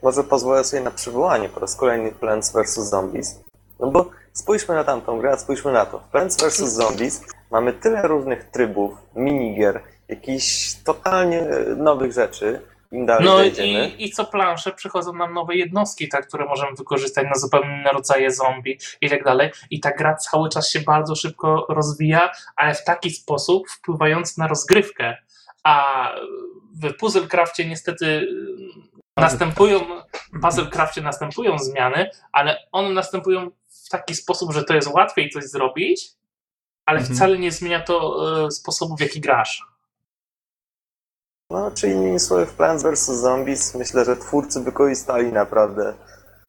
[0.03, 2.91] może pozwolę sobie na przywołanie po raz kolejny Plants vs.
[2.91, 3.41] Zombies.
[3.81, 5.99] No bo spójrzmy na tamtą grę, a spójrzmy na to.
[5.99, 6.73] W Plants vs.
[6.73, 12.61] Zombies mamy tyle różnych trybów, minigier, jakichś totalnie e, nowych rzeczy.
[12.93, 17.27] Im dalej No i, i co plansze przychodzą nam nowe jednostki, tak, które możemy wykorzystać
[17.27, 19.51] na zupełnie inne rodzaje zombie i tak dalej.
[19.71, 24.47] I ta gra cały czas się bardzo szybko rozwija, ale w taki sposób wpływający na
[24.47, 25.17] rozgrywkę.
[25.65, 26.09] A
[26.83, 28.27] w Puzzlecrafcie niestety
[29.17, 29.81] następują,
[30.33, 33.51] w Puzzlecrafcie następują zmiany, ale one następują
[33.87, 36.11] w taki sposób, że to jest łatwiej coś zrobić,
[36.87, 37.17] ale Mhm.
[37.17, 39.63] wcale nie zmienia to e, sposobu, w jaki grasz.
[41.51, 43.07] No, czy innymi słowy, w Plants vs.
[43.21, 45.95] Zombies myślę, że twórcy wykorzystali naprawdę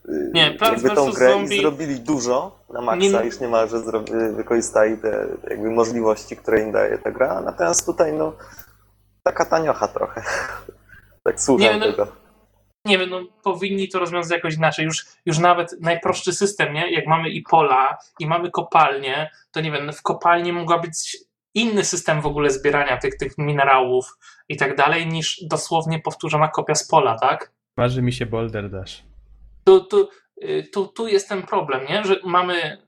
[0.09, 3.78] y, Nie, Plants jakby tą grę Zombie- i zrobili dużo na maksa, Nie- już niemalże
[3.78, 8.34] zro- y, wykorzystali te jakby możliwości, które im daje ta gra, natomiast tutaj no
[9.24, 10.24] taka taniocha trochę.
[11.24, 12.07] tak słucham Nie, no- tego.
[12.86, 14.86] Nie wiem, no powinni to rozwiązać jakoś inaczej.
[14.86, 16.92] Już, już nawet najprostszy system, nie?
[16.92, 21.18] Jak mamy i pola, i mamy kopalnię, to nie wiem, w kopalni mogła być
[21.54, 24.18] inny system w ogóle zbierania tych, tych minerałów
[24.50, 27.52] i tak dalej, niż dosłownie powtórzona kopia z pola, tak?
[27.78, 29.04] Marzy mi się Boulder Dash.
[29.64, 30.10] tu, tu,
[30.44, 32.04] y, tu, tu jest ten problem, nie?
[32.04, 32.86] że mamy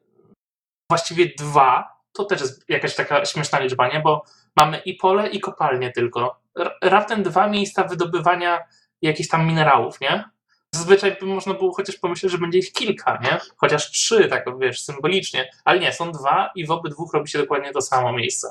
[0.91, 3.99] właściwie dwa, to też jest jakaś taka śmieszna liczba, nie?
[3.99, 4.25] bo
[4.55, 6.39] mamy i pole, i kopalnię tylko.
[6.81, 8.59] Raptem dwa miejsca wydobywania
[9.01, 10.23] jakichś tam minerałów, nie?
[10.75, 13.37] Zazwyczaj by można było chociaż pomyśleć, że będzie ich kilka, nie?
[13.57, 15.49] Chociaż trzy, tak wiesz, symbolicznie.
[15.65, 18.47] Ale nie, są dwa i w obydwu robi się dokładnie to samo miejsce.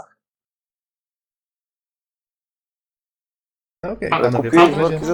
[3.82, 4.51] No Okej, Ale panowie.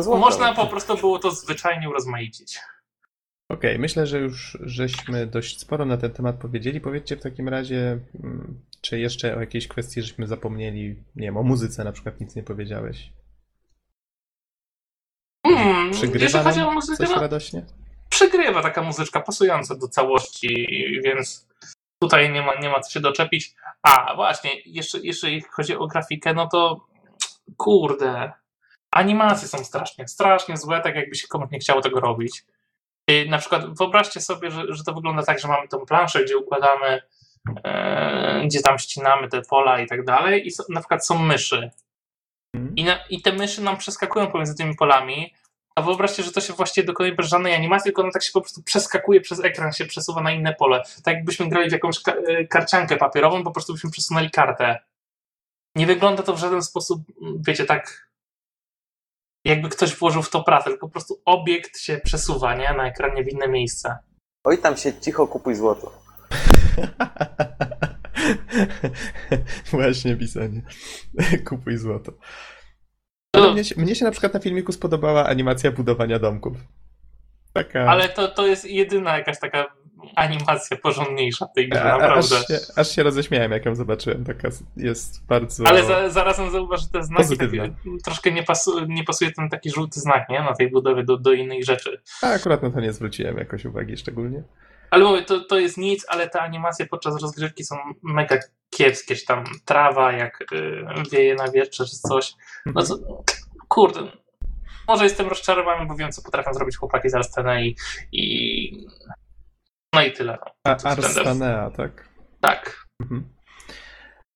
[0.07, 2.61] Można po prostu było to zwyczajnie urozmaicić.
[3.49, 6.80] Okej, myślę, że już żeśmy dość sporo na ten temat powiedzieli.
[6.80, 11.43] Powiedzcie w takim razie, mm, czy jeszcze o jakiejś kwestii żeśmy zapomnieli, nie wiem, o
[11.43, 13.11] muzyce na przykład nic nie powiedziałeś.
[15.62, 17.64] Hmm, Przygrywa jeżeli chodzi o muzykę, coś radośnie?
[18.12, 20.66] przegrywa taka muzyczka pasująca do całości,
[21.04, 21.48] więc
[22.02, 23.54] tutaj nie ma, nie ma co się doczepić.
[23.82, 26.86] A właśnie, jeszcze, jeśli chodzi o grafikę, no to
[27.56, 28.32] kurde,
[28.90, 32.44] animacje są strasznie, strasznie złe, tak jakby się komuś nie chciało tego robić.
[33.08, 36.38] I na przykład wyobraźcie sobie, że, że to wygląda tak, że mamy tą planszę, gdzie
[36.38, 37.02] układamy,
[37.64, 41.70] e, gdzie tam ścinamy te pola i tak dalej i so, na przykład są myszy.
[42.54, 42.76] Mhm.
[42.76, 45.34] I, na, I te myszy nam przeskakują pomiędzy tymi polami,
[45.75, 48.41] a wyobraźcie, że to się właściwie dokonuje bez żadnej animacji, tylko ono tak się po
[48.41, 50.83] prostu przeskakuje przez ekran, się przesuwa na inne pole.
[51.05, 54.79] Tak jakbyśmy grali w jakąś e, karciankę papierową, po prostu byśmy przesunęli kartę.
[55.77, 58.12] Nie wygląda to w żaden sposób, m, wiecie, tak
[59.45, 62.75] jakby ktoś włożył w to pracę, tylko po prostu obiekt się przesuwa, nie?
[62.75, 63.99] Na ekranie w inne miejsce.
[64.45, 65.93] Oj, tam się cicho kupuj złoto.
[69.73, 70.62] Właśnie pisanie.
[71.49, 72.12] Kupuj złoto.
[73.33, 76.57] Ale mnie, się- mnie się na przykład na filmiku spodobała animacja budowania domków.
[77.53, 77.80] Taka.
[77.85, 79.66] ale to, to jest jedyna jakaś taka
[80.16, 82.37] animacja porządniejsza w tej grze, A- naprawdę.
[82.39, 84.24] Aż się, aż się roześmiałem, jak ją zobaczyłem.
[84.24, 85.66] Taka jest bardzo.
[85.66, 87.62] Ale za, zarazem zauważ, że te znaki Pozytywne.
[87.68, 90.41] takie, troszkę nie, pasu, nie pasuje ten taki żółty znak, nie?
[90.41, 92.01] Na tej budowie do, do innych rzeczy.
[92.22, 94.43] A akurat na to nie zwróciłem jakoś uwagi szczególnie.
[94.93, 98.38] Ale mówię, to, to jest nic, ale te animacje podczas rozgrywki są mega
[98.70, 102.34] kiepskie, czy tam trawa jak y, wieje na wietrze, czy coś.
[102.66, 102.99] No to,
[103.68, 104.01] kurde,
[104.88, 107.76] może jestem rozczarowany, bo wiem, co potrafią zrobić chłopaki z Arstana i,
[108.12, 108.86] i
[109.95, 110.38] no i tyle.
[110.64, 110.70] No.
[110.84, 112.09] Arstanea, tak.
[112.40, 112.86] Tak.
[113.03, 113.28] Mhm.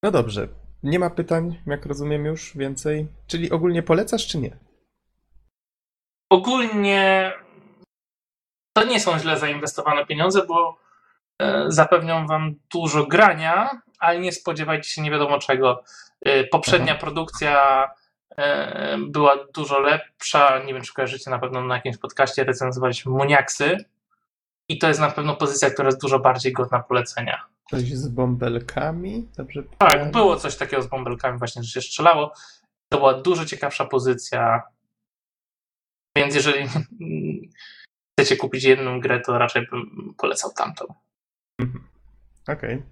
[0.02, 0.48] No dobrze.
[0.82, 3.08] Nie ma pytań, jak rozumiem już więcej.
[3.26, 4.58] Czyli ogólnie polecasz, czy nie?
[6.30, 7.32] Ogólnie
[8.76, 10.78] to nie są źle zainwestowane pieniądze, bo
[11.38, 15.84] e, zapewnią wam dużo grania, ale nie spodziewajcie się nie wiadomo czego.
[16.22, 17.00] E, poprzednia Aha.
[17.00, 17.84] produkcja
[18.36, 20.58] e, była dużo lepsza.
[20.58, 23.84] Nie wiem, czy kojarzycie, na pewno na jakimś podcaście recenzowaliśmy Muniaksy.
[24.68, 27.44] I to jest na pewno pozycja, która jest dużo bardziej godna polecenia.
[27.70, 29.28] Coś z bąbelkami?
[29.36, 32.32] Dobrze Tak, było coś takiego z bąbelkami właśnie, że się strzelało.
[32.88, 34.62] To była dużo ciekawsza pozycja.
[36.16, 36.68] Więc jeżeli
[38.20, 40.94] chcecie kupić jedną grę, to raczej bym polecał tamtą.
[42.48, 42.82] Okej.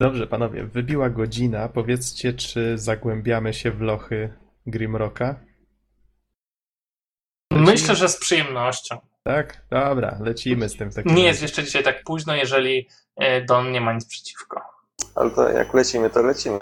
[0.00, 1.68] Dobrze, panowie, wybiła godzina.
[1.68, 4.34] Powiedzcie, czy zagłębiamy się w lochy
[4.66, 5.40] Grimrocka?
[7.52, 7.72] Lecimy?
[7.72, 8.98] Myślę, że z przyjemnością.
[9.22, 9.66] Tak?
[9.70, 11.28] Dobra, lecimy z tym w takim Nie razie.
[11.28, 14.60] jest jeszcze dzisiaj tak późno, jeżeli e, Don nie ma nic przeciwko.
[15.14, 16.58] Ale to jak lecimy, to lecimy.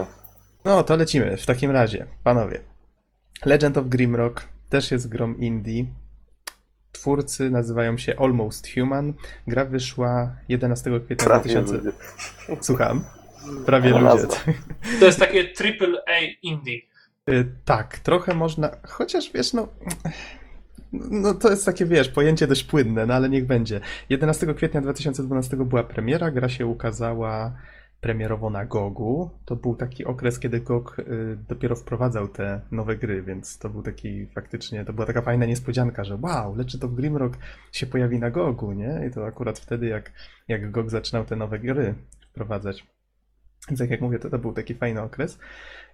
[0.65, 2.61] No, to lecimy w takim razie, panowie.
[3.45, 5.85] Legend of Grimrock też jest grom indie.
[6.93, 9.13] Twórcy nazywają się Almost Human.
[9.47, 11.73] Gra wyszła 11 kwietnia Prawie 2000.
[11.77, 11.91] ludzie.
[12.61, 13.03] Słucham.
[13.65, 14.03] Prawie ludzie.
[14.03, 14.35] nazwa.
[14.99, 16.79] To jest takie triple A indie.
[17.29, 19.67] Y, Tak, trochę można, chociaż wiesz, no,
[20.93, 23.79] no to jest takie, wiesz, pojęcie dość płynne, no ale niech będzie.
[24.09, 27.51] 11 kwietnia 2012 była premiera, gra się ukazała
[28.03, 29.29] premierowo na GOG-u.
[29.45, 33.81] To był taki okres, kiedy GOG y, dopiero wprowadzał te nowe gry, więc to był
[33.81, 37.37] taki faktycznie, to była taka fajna niespodzianka, że wow, Legend of Grimrock
[37.71, 39.01] się pojawi na GOG-u, nie?
[39.07, 40.11] I to akurat wtedy, jak,
[40.47, 41.95] jak GOG zaczynał te nowe gry
[42.31, 42.87] wprowadzać.
[43.69, 45.39] Więc tak jak mówię, to, to był taki fajny okres.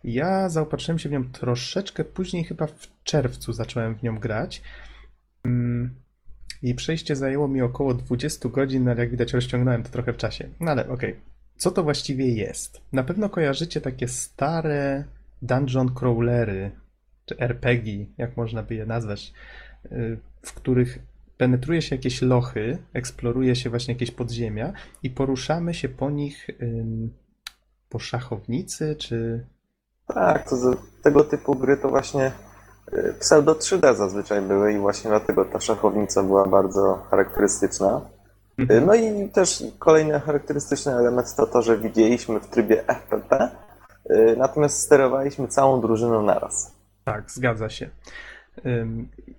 [0.04, 4.62] Ja zaopatrzyłem się w nią troszeczkę później, chyba w czerwcu zacząłem w nią grać.
[5.44, 5.96] Mm,
[6.62, 10.50] Jej przejście zajęło mi około 20 godzin, ale jak widać rozciągnąłem to trochę w czasie.
[10.60, 11.16] No ale okej.
[11.60, 12.82] Co to właściwie jest?
[12.92, 15.04] Na pewno kojarzycie takie stare
[15.42, 16.72] dungeon crawlery,
[17.26, 19.34] czy RPG, jak można by je nazwać,
[19.86, 21.00] y, w których
[21.38, 26.48] penetruje się jakieś lochy, eksploruje się właśnie jakieś podziemia i poruszamy się po nich
[27.90, 29.46] po szachownicy, czy
[30.08, 32.32] Tak, to z, tego typu gry to właśnie
[32.94, 38.02] y, pseudo 3D zazwyczaj były i właśnie dlatego ta szachownica była bardzo charakterystyczna.
[38.72, 43.50] Y, No i też kolejny charakterystyczny element to to, że widzieliśmy w trybie FPP,
[44.12, 46.76] y, natomiast sterowaliśmy całą drużyną naraz.
[47.04, 47.90] Tak, zgadza się.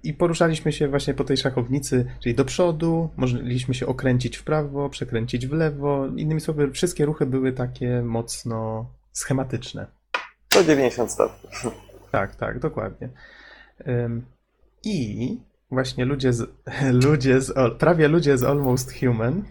[0.03, 4.89] I poruszaliśmy się właśnie po tej szachownicy, czyli do przodu, mogliśmy się okręcić w prawo,
[4.89, 6.07] przekręcić w lewo.
[6.07, 9.87] Innymi słowy, wszystkie ruchy były takie mocno schematyczne.
[10.53, 11.51] 190 stopni.
[12.11, 13.09] Tak, tak, dokładnie.
[14.85, 15.39] I
[15.71, 16.51] właśnie ludzie z,
[17.07, 19.45] ludzie z, prawie ludzie z Almost Human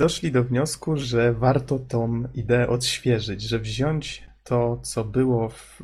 [0.00, 5.82] doszli do wniosku, że warto tą ideę odświeżyć, że wziąć to, co było w,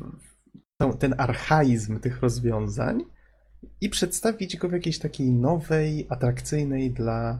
[0.99, 3.03] ten archaizm tych rozwiązań
[3.81, 7.39] i przedstawić go w jakiejś takiej nowej, atrakcyjnej dla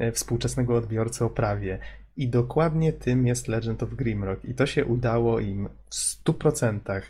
[0.00, 1.78] e, współczesnego odbiorcy oprawie.
[2.16, 4.44] I dokładnie tym jest Legend of Grimrock.
[4.44, 6.98] I to się udało im w 100%.
[6.98, 7.02] Y,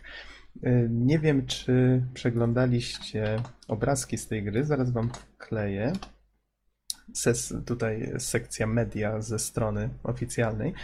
[0.90, 3.36] Nie wiem, czy przeglądaliście
[3.68, 4.64] obrazki z tej gry.
[4.64, 5.92] Zaraz wam kleję.
[7.14, 10.74] Ses, tutaj sekcja media ze strony oficjalnej.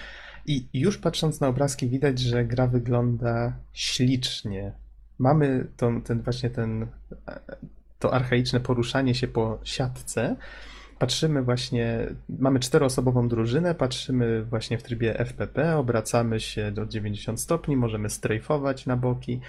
[0.47, 4.73] I już patrząc na obrazki widać, że gra wygląda ślicznie.
[5.19, 6.87] Mamy tą, ten właśnie ten,
[7.29, 7.41] e,
[7.99, 10.37] to archaiczne poruszanie się po siatce.
[10.99, 17.77] Patrzymy właśnie, mamy czteroosobową drużynę, patrzymy właśnie w trybie FPP, obracamy się do 90 stopni,
[17.77, 19.41] możemy strajfować na boki.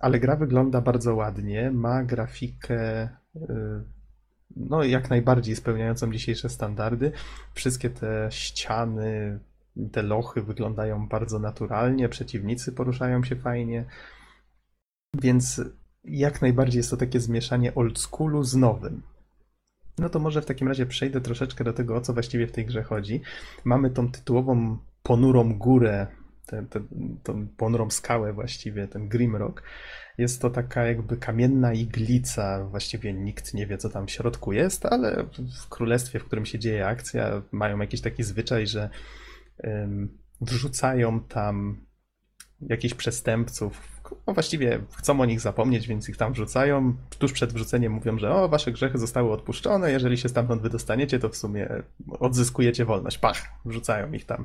[0.00, 3.40] Ale gra wygląda bardzo ładnie, ma grafikę y,
[4.56, 7.12] no jak najbardziej spełniającą dzisiejsze standardy.
[7.54, 9.38] Wszystkie te ściany,
[9.92, 13.84] te lochy wyglądają bardzo naturalnie, przeciwnicy poruszają się fajnie.
[15.14, 15.62] Więc
[16.04, 19.02] jak najbardziej jest to takie zmieszanie oldschoolu z nowym.
[19.98, 22.66] No to może w takim razie przejdę troszeczkę do tego, o co właściwie w tej
[22.66, 23.20] grze chodzi.
[23.64, 26.06] Mamy tą tytułową ponurą górę,
[26.46, 26.80] tę, tę,
[27.22, 29.62] tą ponurą skałę właściwie, ten Grimrock.
[30.18, 34.86] Jest to taka jakby kamienna iglica, właściwie nikt nie wie, co tam w środku jest,
[34.86, 35.26] ale
[35.62, 38.90] w królestwie, w którym się dzieje akcja, mają jakiś taki zwyczaj, że
[40.40, 41.86] wrzucają tam
[42.60, 43.99] jakichś przestępców.
[44.26, 46.94] No właściwie chcą o nich zapomnieć, więc ich tam wrzucają.
[47.18, 51.28] Tuż przed wrzuceniem mówią, że o, wasze grzechy zostały odpuszczone, jeżeli się stamtąd wydostaniecie, to
[51.28, 51.68] w sumie
[52.18, 53.18] odzyskujecie wolność.
[53.18, 54.44] Pach, wrzucają ich tam.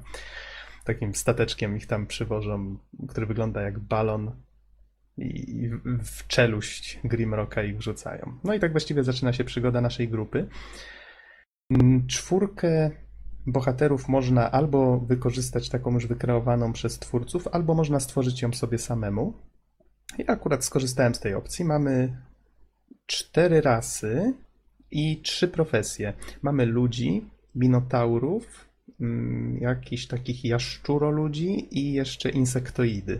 [0.84, 2.78] Takim stateczkiem ich tam przywożą,
[3.10, 4.32] który wygląda jak balon
[5.18, 5.70] i
[6.04, 8.38] w- czeluść Grimrocka ich wrzucają.
[8.44, 10.48] No i tak właściwie zaczyna się przygoda naszej grupy.
[11.72, 12.92] Mm, Czwórkę
[13.48, 19.34] bohaterów można albo wykorzystać taką już wykreowaną przez twórców, albo można stworzyć ją sobie samemu.
[20.18, 21.66] Ja akurat skorzystałem z tej opcji.
[21.66, 22.18] Mamy
[23.06, 24.34] cztery rasy
[24.92, 26.14] i trzy profesje.
[26.42, 28.70] Mamy ludzi, minotaurów,
[29.02, 33.20] mm, jakichś takich jaszczuroludzi i jeszcze insektoidy.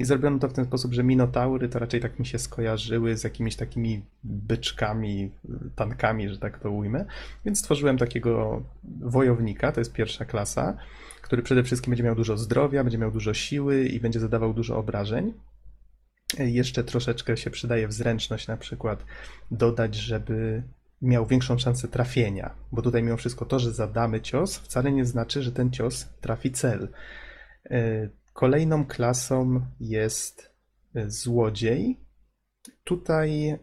[0.00, 3.24] I zrobiono to w ten sposób, że minotaury to raczej tak mi się skojarzyły z
[3.24, 5.30] jakimiś takimi byczkami,
[5.76, 7.04] tankami, że tak to ujmę.
[7.44, 8.62] Więc stworzyłem takiego
[9.00, 10.76] wojownika, to jest pierwsza klasa,
[11.22, 14.76] który przede wszystkim będzie miał dużo zdrowia, będzie miał dużo siły i będzie zadawał dużo
[14.76, 15.32] obrażeń.
[16.38, 19.04] Jeszcze troszeczkę się przydaje w zręczność na przykład
[19.50, 20.62] dodać, żeby
[21.02, 25.42] miał większą szansę trafienia, bo tutaj mimo wszystko to, że zadamy cios, wcale nie znaczy,
[25.42, 26.88] że ten cios trafi cel.
[27.70, 28.08] E,
[28.38, 30.54] Kolejną klasą jest
[30.94, 32.00] e, złodziej.
[32.84, 33.58] Tutaj e,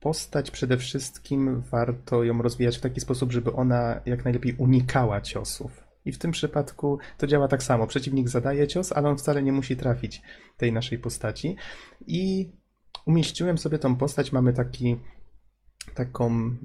[0.00, 5.87] postać przede wszystkim warto ją rozwijać w taki sposób, żeby ona jak najlepiej unikała ciosów.
[6.08, 7.86] I w tym przypadku to działa tak samo.
[7.86, 10.22] Przeciwnik zadaje cios, ale on wcale nie musi trafić
[10.56, 11.56] tej naszej postaci.
[12.06, 12.52] I
[13.06, 14.32] umieściłem sobie tą postać.
[14.32, 14.96] Mamy taki,
[15.94, 16.56] taką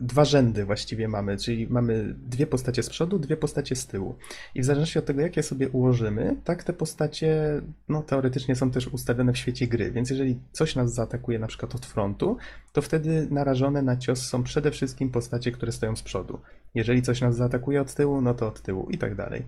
[0.00, 4.16] dwa rzędy właściwie mamy, czyli mamy dwie postacie z przodu, dwie postacie z tyłu.
[4.54, 8.88] I w zależności od tego, jakie sobie ułożymy, tak te postacie, no teoretycznie są też
[8.88, 12.36] ustawione w świecie gry, więc jeżeli coś nas zaatakuje na przykład od frontu,
[12.72, 16.38] to wtedy narażone na cios są przede wszystkim postacie, które stoją z przodu.
[16.74, 19.46] Jeżeli coś nas zaatakuje od tyłu, no to od tyłu i tak dalej.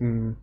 [0.00, 0.36] Mm,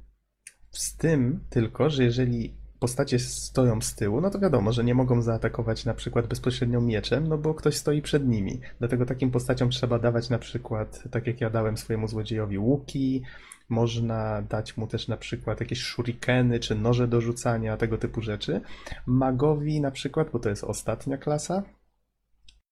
[0.72, 5.22] Z tym tylko, że jeżeli postacie stoją z tyłu, no to wiadomo, że nie mogą
[5.22, 8.62] zaatakować na przykład bezpośrednio mieczem, no bo ktoś stoi przed nimi.
[8.80, 13.24] Dlatego takim postaciom trzeba dawać na przykład, tak jak ja dałem swojemu złodziejowi, łuki,
[13.70, 18.62] można dać mu też na przykład jakieś shurikeny czy noże do rzucania, tego typu rzeczy.
[19.06, 21.64] Magowi na przykład, bo to jest ostatnia klasa,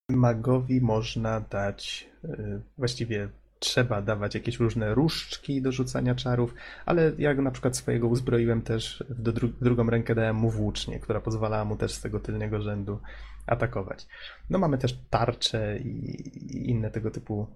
[0.10, 3.30] magowi można dać y, właściwie
[3.60, 6.53] trzeba dawać jakieś różne różdżki do rzucania czarów,
[6.86, 10.99] ale ja na przykład swojego uzbroiłem też, do dru w drugą rękę dałem mu włócznię,
[10.99, 12.99] która pozwalała mu też z tego tylnego rzędu
[13.48, 14.07] atakować.
[14.49, 16.11] No mamy też tarcze i,
[16.56, 17.48] i inne tego typu,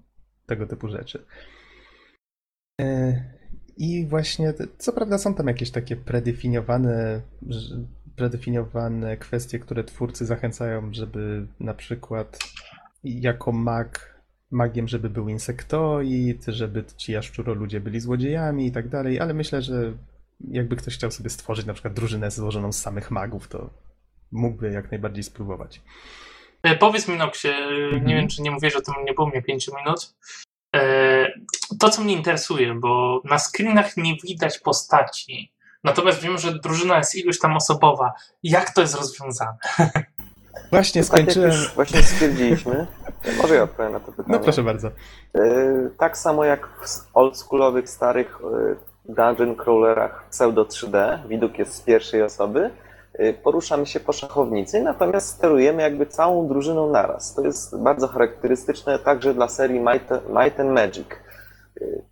[0.45, 1.25] tego typu rzeczy.
[2.81, 3.23] E,
[3.77, 7.21] I właśnie, co prawda są tam jakieś takie predefiniowane,
[8.19, 12.39] predefiniowane kwestie, które twórcy zachęcają, żeby na przykład
[13.03, 14.19] jako mag
[14.51, 19.93] magiem, żeby był insektoid, żeby ci jaszczuro-ludzie byli złodziejami i tak dalej, ale myślę, że
[20.51, 23.69] jakby ktoś chciał sobie stworzyć na przykład drużynę złożoną z samych magów, to
[24.31, 25.81] mógłby jak najbardziej spróbować.
[26.63, 28.05] E, powiedz mi, Noxie, Mhm.
[28.05, 30.13] nie wiem, czy nie mówię, że to nie było mnie 5 minut.
[30.75, 31.27] E,
[31.79, 35.51] To, co mnie interesuje, bo na screenach nie widać postaci.
[35.83, 38.13] Natomiast wiem, że drużyna jest iluś tam osobowa.
[38.43, 39.57] Jak to jest rozwiązane?
[40.71, 41.49] Właśnie Tak skończyłem.
[41.51, 42.87] już właśnie stwierdziliśmy,
[43.41, 44.27] może ja odpowiem na to pytanie.
[44.37, 44.89] No proszę bardzo.
[45.33, 48.75] Yy, Tak samo jak w oldschoolowych, starych yy,
[49.15, 52.69] dungeon crawlerach pseudo 3D, widok jest z pierwszej osoby,
[53.19, 57.33] yy, poruszamy się po szachownicy, natomiast sterujemy jakby całą drużyną naraz.
[57.35, 61.07] To jest bardzo charakterystyczne także dla serii Might, Might and Magic.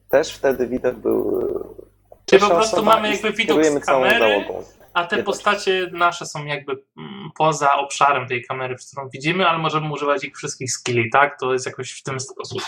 [0.10, 1.86] Też wtedy widok był...
[2.29, 4.45] Czyli po prostu mamy jakby widok z kamery.
[4.93, 9.57] A te postacie nasze są jakby mm, poza obszarem tej kamery, w którą widzimy, ale
[9.57, 11.39] możemy używać ich wszystkich skilli, tak?
[11.39, 12.61] To jest jakoś w tym sposób.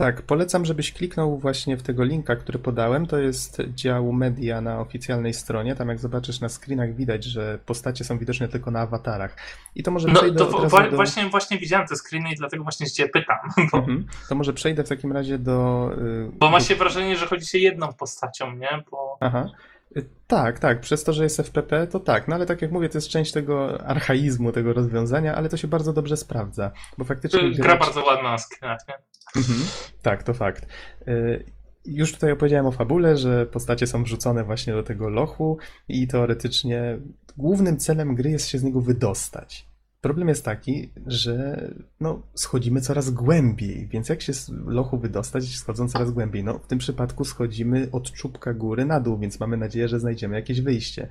[0.00, 3.06] Tak, polecam, żebyś kliknął właśnie w tego linka, który podałem.
[3.06, 5.74] To jest dział media na oficjalnej stronie.
[5.76, 9.36] Tam jak zobaczysz na screenach widać, że postacie są widoczne tylko na awatarach.
[9.74, 10.96] I to może No przejdę to w- do...
[10.96, 13.38] właśnie, właśnie widziałem te screeny i dlatego właśnie cię pytam.
[13.72, 14.06] Bo, Mhm.
[14.28, 15.90] To może przejdę w takim razie do...
[15.98, 18.82] y, bo ma się wrażenie, że chodzi się jedną postacią, nie?
[18.90, 19.48] Bo Aha.
[19.96, 22.88] Y, Tak, tak, przez to, że jest FPP, to tak, no ale tak jak mówię,
[22.88, 27.50] to jest część tego archaizmu, tego rozwiązania, ale to się bardzo dobrze sprawdza, bo faktycznie
[27.54, 28.94] gra gracz- bardzo ładna na screenach, nie?
[29.36, 29.58] Mhm.
[30.02, 30.66] Tak, to fakt.
[31.08, 31.44] Y,
[31.84, 35.58] Już tutaj opowiedziałem o fabule, że postacie są wrzucone właśnie do tego lochu
[35.88, 36.98] i teoretycznie
[37.36, 39.66] głównym celem gry jest się z niego wydostać.
[40.00, 41.68] Problem jest taki, że
[42.00, 46.44] no, schodzimy coraz głębiej, więc jak się z lochu wydostać, schodząc coraz głębiej?
[46.44, 50.36] No, w tym przypadku schodzimy od czubka góry na dół, więc mamy nadzieję, że znajdziemy
[50.36, 51.08] jakieś wyjście.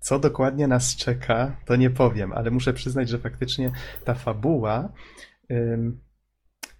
[0.00, 3.72] Co dokładnie nas czeka, to nie powiem, ale muszę przyznać, że faktycznie
[4.04, 4.92] ta fabuła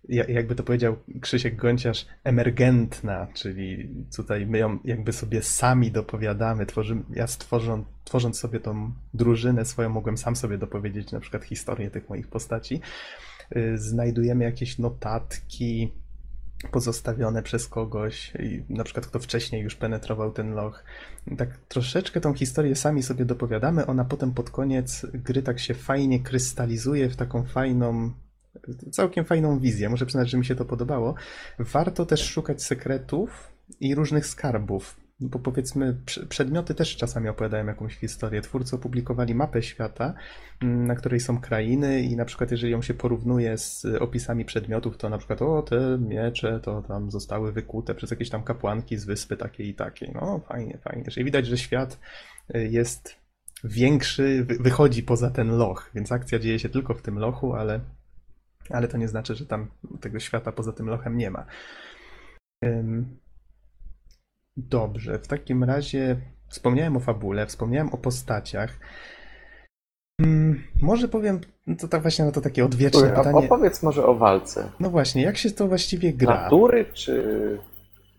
[0.08, 7.02] jakby to powiedział Krzysiek Gonciarz, emergentna, czyli tutaj my ją jakby sobie sami dopowiadamy, tworzymy,
[7.10, 12.08] ja stworzą, tworząc sobie tą drużynę swoją, mogłem sam sobie dopowiedzieć na przykład historię tych
[12.08, 12.80] moich postaci.
[13.56, 15.92] Y, Znajdujemy jakieś notatki
[16.70, 18.32] pozostawione przez kogoś,
[18.68, 20.84] na przykład kto wcześniej już penetrował ten loch.
[21.38, 26.20] Tak troszeczkę tą historię sami sobie dopowiadamy, ona potem pod koniec gry tak się fajnie
[26.20, 28.12] krystalizuje w taką fajną
[28.92, 29.88] całkiem fajną wizję.
[29.88, 31.14] Muszę przyznać, że mi się to podobało.
[31.58, 34.96] Warto też szukać sekretów i różnych skarbów.
[35.20, 38.40] Bo powiedzmy, prze- przedmioty też czasami opowiadają jakąś historię.
[38.42, 40.14] Twórcy opublikowali mapę świata,
[40.62, 44.96] mm, na której są krainy, i na przykład, jeżeli ją się porównuje z opisami przedmiotów,
[44.96, 49.04] to na przykład, o, te miecze to tam zostały wykute przez jakieś tam kapłanki z
[49.04, 50.12] wyspy takiej i takiej.
[50.14, 51.04] No, fajnie, fajnie.
[51.04, 51.98] Czyli widać, że świat
[52.56, 53.16] y, jest
[53.64, 57.80] większy, wy- wychodzi poza ten loch, więc akcja dzieje się tylko w tym lochu, ale
[58.70, 59.66] ale to nie znaczy, że tam
[60.00, 61.46] tego świata poza tym lochem nie ma.
[64.56, 66.16] Dobrze, w takim razie
[66.48, 68.78] wspomniałem o fabule, wspomniałem o postaciach.
[70.22, 73.38] Ym, Może powiem, no to tak właśnie na to takie odwieczne pytanie.
[73.38, 74.72] opowiedz może o walce.
[74.80, 76.42] No właśnie, jak się to właściwie gra?
[76.42, 77.58] Natury czy...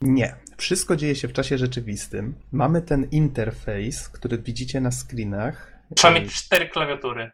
[0.01, 0.35] Nie.
[0.57, 2.35] Wszystko dzieje się w czasie rzeczywistym.
[2.51, 5.73] Mamy ten interfejs, który widzicie na screenach.
[5.95, 7.31] Trzeba mieć cztery klawiatury.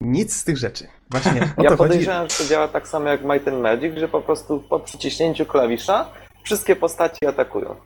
[0.00, 0.86] Nic z tych rzeczy.
[1.10, 1.76] Właśnie o Ja to chodzi.
[1.76, 5.46] podejrzewam, że to działa tak samo jak Might and Magic, że po prostu po przyciśnięciu
[5.46, 6.12] klawisza
[6.44, 7.76] wszystkie postaci atakują.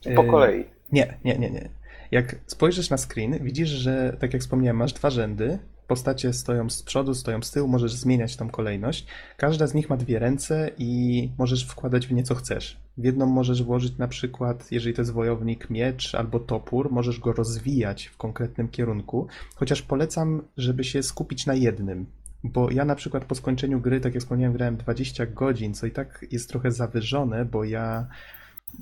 [0.00, 0.64] Czyli po Yy, kolei.
[0.92, 1.70] Nie, nie, nie, nie.
[2.10, 5.58] Jak spojrzysz na screen, widzisz, że tak jak wspomniałem, masz dwa rzędy.
[5.90, 9.06] Postacie stoją z przodu, stoją z tyłu, możesz zmieniać tą kolejność.
[9.36, 12.80] Każda z nich ma dwie ręce i możesz wkładać w nie co chcesz.
[12.98, 17.32] W jedną możesz włożyć na przykład, jeżeli to jest wojownik, miecz albo topór, możesz go
[17.32, 22.06] rozwijać w konkretnym kierunku, chociaż polecam, żeby się skupić na jednym.
[22.44, 25.90] Bo ja na przykład po skończeniu gry, tak jak wspomniałem, grałem 20 godzin, co i
[25.90, 28.06] tak jest trochę zawyżone, bo ja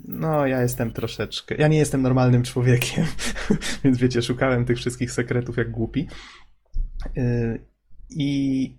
[0.07, 1.55] no, ja jestem troszeczkę.
[1.55, 3.05] Ja nie jestem normalnym człowiekiem,
[3.83, 6.07] więc wiecie, szukałem tych wszystkich sekretów jak głupi.
[7.15, 7.59] Yy,
[8.09, 8.77] I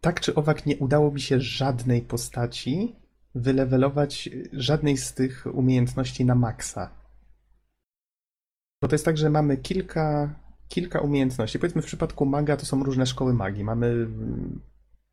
[0.00, 2.96] tak czy owak nie udało mi się żadnej postaci
[3.34, 6.90] wylewelować żadnej z tych umiejętności na maksa.
[8.82, 10.34] Bo to jest tak, że mamy kilka,
[10.68, 11.58] kilka umiejętności.
[11.58, 13.64] Powiedzmy w przypadku maga to są różne szkoły magii.
[13.64, 14.06] Mamy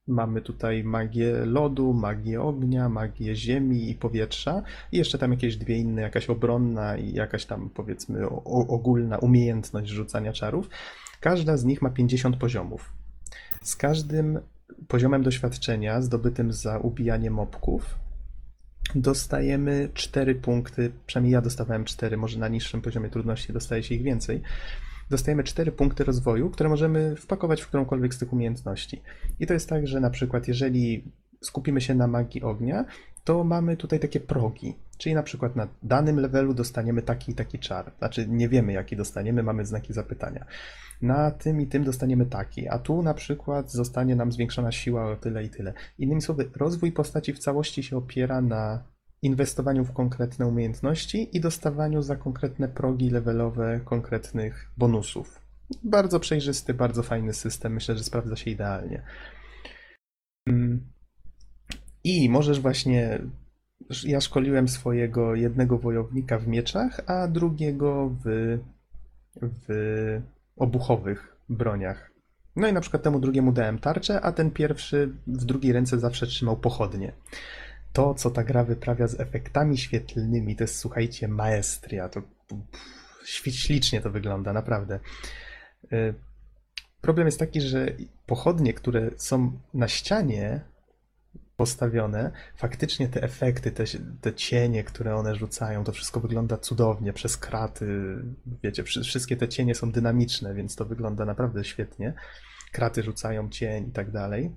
[0.10, 5.78] Mamy tutaj magię lodu, magię ognia, magię ziemi i powietrza i jeszcze tam jakieś dwie
[5.78, 10.70] inne, jakaś obronna i jakaś tam powiedzmy o, ogólna umiejętność rzucania czarów.
[11.20, 12.94] Każda z nich ma 50 poziomów.
[13.64, 14.40] Z każdym
[14.88, 18.00] poziomem doświadczenia zdobytym za ubijanie mobków
[18.96, 24.04] dostajemy 4 punkty, przynajmniej ja dostawałem 4, może na niższym poziomie trudności dostaje się ich
[24.04, 24.41] więcej.
[25.10, 29.02] Dostajemy 4 punkty rozwoju, które możemy wpakować w którąkolwiek z tych umiejętności.
[29.40, 31.04] I to jest tak, że na przykład jeżeli
[31.41, 32.86] skupimy się na magii ognia,
[33.24, 34.76] to mamy tutaj takie progi.
[34.98, 37.91] Czyli na przykład na danym levelu dostaniemy taki i taki czar.
[37.98, 40.46] Znaczy nie wiemy jaki dostaniemy, mamy znaki zapytania.
[41.02, 45.16] Na tym i tym dostaniemy taki, a tu na przykład zostanie nam zwiększona siła o
[45.16, 45.74] tyle i tyle.
[45.98, 48.84] Innymi słowy, rozwój postaci w całości się opiera na
[49.22, 55.41] inwestowaniu w konkretne umiejętności i dostawaniu za konkretne progi levelowe konkretnych bonusów.
[55.84, 57.74] Bardzo przejrzysty, bardzo fajny system.
[57.74, 59.04] Myślę, że sprawdza się idealnie.
[62.04, 63.20] I możesz właśnie.
[64.06, 68.58] Ja szkoliłem swojego jednego wojownika w mieczach, a drugiego w,
[69.42, 70.22] w
[70.58, 72.12] obuchowych broniach.
[72.56, 76.28] No i na przykład temu drugiemu dałem tarczę, a ten pierwszy w drugiej ręce zawsze
[76.28, 77.14] trzymał pochodnie
[77.94, 82.10] to, co ta gra wyprawia z efektami świetlnymi, to jest, słuchajcie, maestria.
[82.10, 82.22] To
[83.26, 85.00] ślicznie to wygląda, naprawdę.
[85.94, 86.14] Y,
[87.02, 87.88] problem jest taki, że
[88.26, 90.62] pochodnie, które są na ścianie
[91.60, 93.84] postawione, faktycznie te efekty, te,
[94.22, 98.15] te cienie, które one rzucają, to wszystko wygląda cudownie przez kraty.
[98.64, 102.14] Wiecie, wszystkie te cienie są dynamiczne, więc to wygląda naprawdę świetnie.
[102.72, 104.56] Kraty rzucają cień i tak dalej.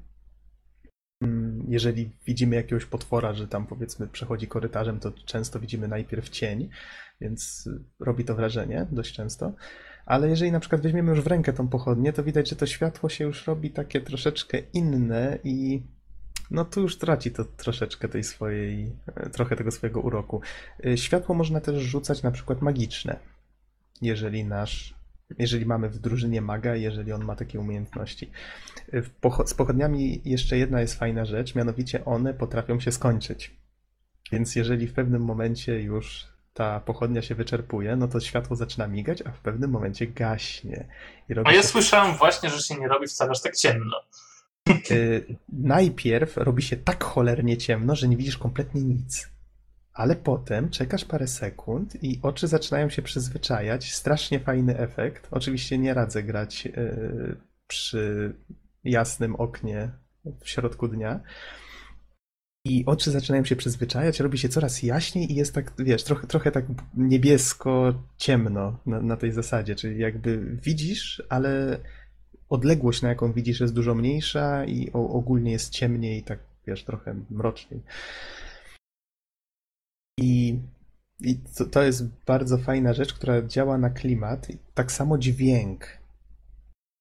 [1.23, 6.69] Mm, jeżeli widzimy jakiegoś potwora, że tam powiedzmy przechodzi korytarzem, to często widzimy najpierw cień,
[7.21, 7.69] więc
[8.01, 9.55] robi to wrażenie dość często.
[10.07, 13.09] Ale jeżeli na przykład weźmiemy już w rękę tą pochodnię, to widać, że to światło
[13.09, 15.87] się już robi takie troszeczkę inne i
[16.53, 18.93] no tu już traci to troszeczkę tej swojej,
[19.33, 20.41] trochę tego swojego uroku.
[20.87, 23.19] Y, światło można też rzucać na przykład magiczne,
[24.03, 24.95] jeżeli nasz
[25.39, 28.31] jeżeli mamy w drużynie maga, jeżeli on ma takie umiejętności.
[29.47, 33.57] z pochodniami jeszcze jedna jest fajna rzecz, mianowicie one potrafią się skończyć.
[34.33, 39.23] Więc jeżeli w pewnym momencie już ta pochodnia się wyczerpuje, no to światło zaczyna migać,
[39.23, 40.89] a w pewnym momencie gaśnie.
[41.45, 43.97] a ja słyszałem właśnie, że się nie robi wcale aż tak ciemno.
[44.69, 49.29] Yy, najpierw robi się tak cholernie ciemno, że nie widzisz kompletnie nic.
[49.93, 53.93] Ale potem czekasz parę sekund i oczy zaczynają się przyzwyczajać.
[53.93, 55.29] Strasznie fajny efekt.
[55.31, 57.37] Oczywiście nie radzę grać yy,
[57.67, 58.35] przy
[58.85, 59.91] jasnym oknie
[60.41, 61.21] w środku dnia.
[62.65, 66.51] I oczy zaczynają się przyzwyczajać, robi się coraz jaśniej i jest tak, wiesz, trochę, trochę
[66.51, 66.65] tak
[66.97, 69.75] niebiesko-ciemno na, na tej zasadzie.
[69.75, 71.79] Czyli jakby widzisz, ale
[72.53, 77.81] odległość, na jaką widzisz, jest dużo mniejsza i ogólnie jest ciemniej, tak wiesz, trochę mroczniej.
[80.21, 80.59] I,
[81.21, 84.49] i to, to jest bardzo fajna rzecz, która działa na klimat.
[84.75, 85.87] Tak samo dźwięk.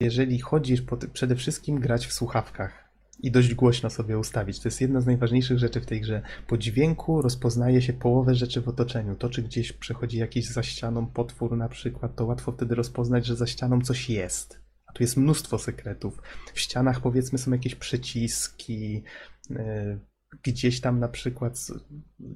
[0.02, 4.60] Jeżeli chodzisz, po, przede wszystkim grać w słuchawkach i dość głośno sobie ustawić.
[4.60, 6.22] To jest jedna z najważniejszych rzeczy w tej grze.
[6.48, 9.16] Po dźwięku rozpoznaje się połowę rzeczy w otoczeniu.
[9.16, 13.36] To, czy gdzieś przechodzi jakiś za ścianą potwór na przykład, to łatwo wtedy rozpoznać, że
[13.36, 14.61] za ścianą coś jest.
[14.92, 16.22] A tu jest mnóstwo sekretów.
[16.54, 19.04] W ścianach powiedzmy są jakieś przyciski,
[19.50, 20.00] yy,
[20.44, 21.68] gdzieś tam na przykład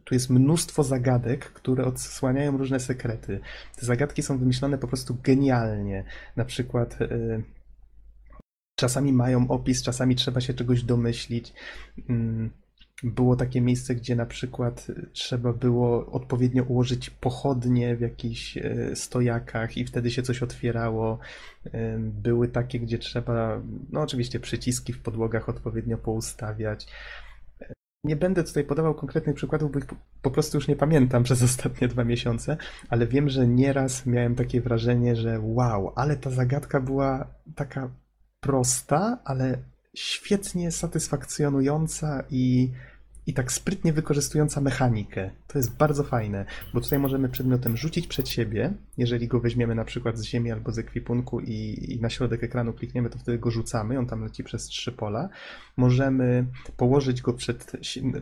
[0.03, 3.39] tu jest mnóstwo zagadek, które odsłaniają różne sekrety.
[3.75, 6.03] Te zagadki są wymyślone po prostu genialnie.
[6.35, 7.43] Na przykład y,
[8.75, 11.53] czasami mają opis, czasami trzeba się czegoś domyślić.
[13.03, 19.77] Było takie miejsce, gdzie na przykład trzeba było odpowiednio ułożyć pochodnie w jakichś y, stojakach
[19.77, 21.19] i wtedy się coś otwierało.
[21.65, 23.61] Y, były takie, gdzie trzeba,
[23.91, 26.87] no oczywiście przyciski w podłogach odpowiednio poustawiać.
[28.03, 29.85] Nie będę tutaj podawał konkretnych przykładów, bo ich
[30.21, 32.57] po prostu już nie pamiętam przez ostatnie dwa miesiące,
[32.89, 37.89] ale wiem, że nieraz miałem takie wrażenie, że wow, ale ta zagadka była taka
[38.39, 39.57] prosta, ale
[39.95, 42.71] świetnie satysfakcjonująca i
[43.27, 45.29] i tak sprytnie wykorzystująca mechanikę.
[45.47, 49.85] To jest bardzo fajne, bo tutaj możemy przedmiotem rzucić przed siebie, jeżeli go weźmiemy na
[49.85, 53.51] przykład z ziemi albo z ekwipunku i, i na środek ekranu klikniemy, to wtedy go
[53.51, 55.29] rzucamy, on tam leci przez trzy pola.
[55.77, 56.45] Możemy
[56.77, 57.71] położyć go przed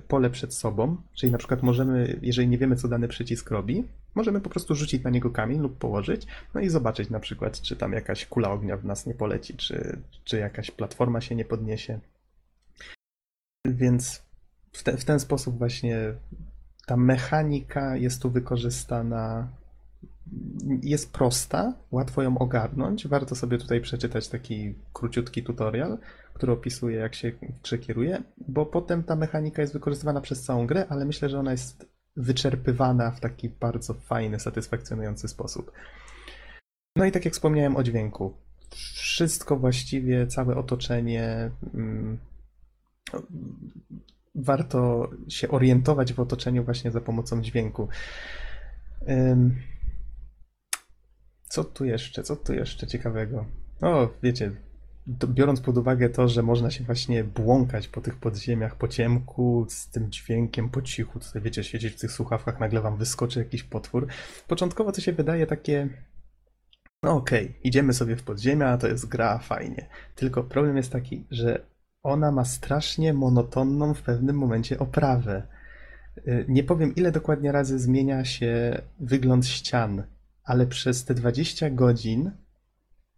[0.07, 3.83] pole przed sobą, czyli na przykład możemy, jeżeli nie wiemy co dany przycisk robi,
[4.15, 7.75] możemy po prostu rzucić na niego kamień lub położyć, no i zobaczyć na przykład, czy
[7.75, 11.99] tam jakaś kula ognia w nas nie poleci, czy, czy jakaś platforma się nie podniesie.
[13.65, 14.23] Więc
[14.71, 16.13] w, te, w ten sposób właśnie
[16.85, 19.47] ta mechanika jest tu wykorzystana.
[20.83, 23.07] Jest prosta, łatwo ją ogarnąć.
[23.07, 25.97] Warto sobie tutaj przeczytać taki króciutki tutorial,
[26.33, 27.31] który opisuje, jak się
[27.63, 31.92] przekieruje, bo potem ta mechanika jest wykorzystywana przez całą grę, ale myślę, że ona jest
[32.15, 35.71] wyczerpywana w taki bardzo fajny, satysfakcjonujący sposób.
[36.95, 38.33] No i tak jak wspomniałem o dźwięku,
[38.93, 41.51] wszystko właściwie, całe otoczenie.
[41.73, 42.17] mm,
[44.35, 47.87] Warto się orientować w otoczeniu właśnie za pomocą dźwięku.
[51.49, 52.23] Co tu jeszcze?
[52.23, 53.45] Co tu jeszcze ciekawego?
[53.81, 54.51] O, wiecie,
[55.07, 59.89] biorąc pod uwagę to, że można się właśnie błąkać po tych podziemiach po ciemku, z
[59.89, 64.07] tym dźwiękiem po cichu, tutaj wiecie, siedzieć w tych słuchawkach, nagle wam wyskoczy jakiś potwór.
[64.47, 65.89] Początkowo to się wydaje takie,
[67.03, 69.89] no okej, idziemy sobie w podziemia, to jest gra, fajnie.
[70.15, 71.65] Tylko problem jest taki, że
[72.03, 75.47] ona ma strasznie monotonną w pewnym momencie oprawę.
[76.27, 80.03] Y, Nie powiem, ile dokładnie razy zmienia się wygląd ścian,
[80.43, 82.31] ale przez te 20 godzin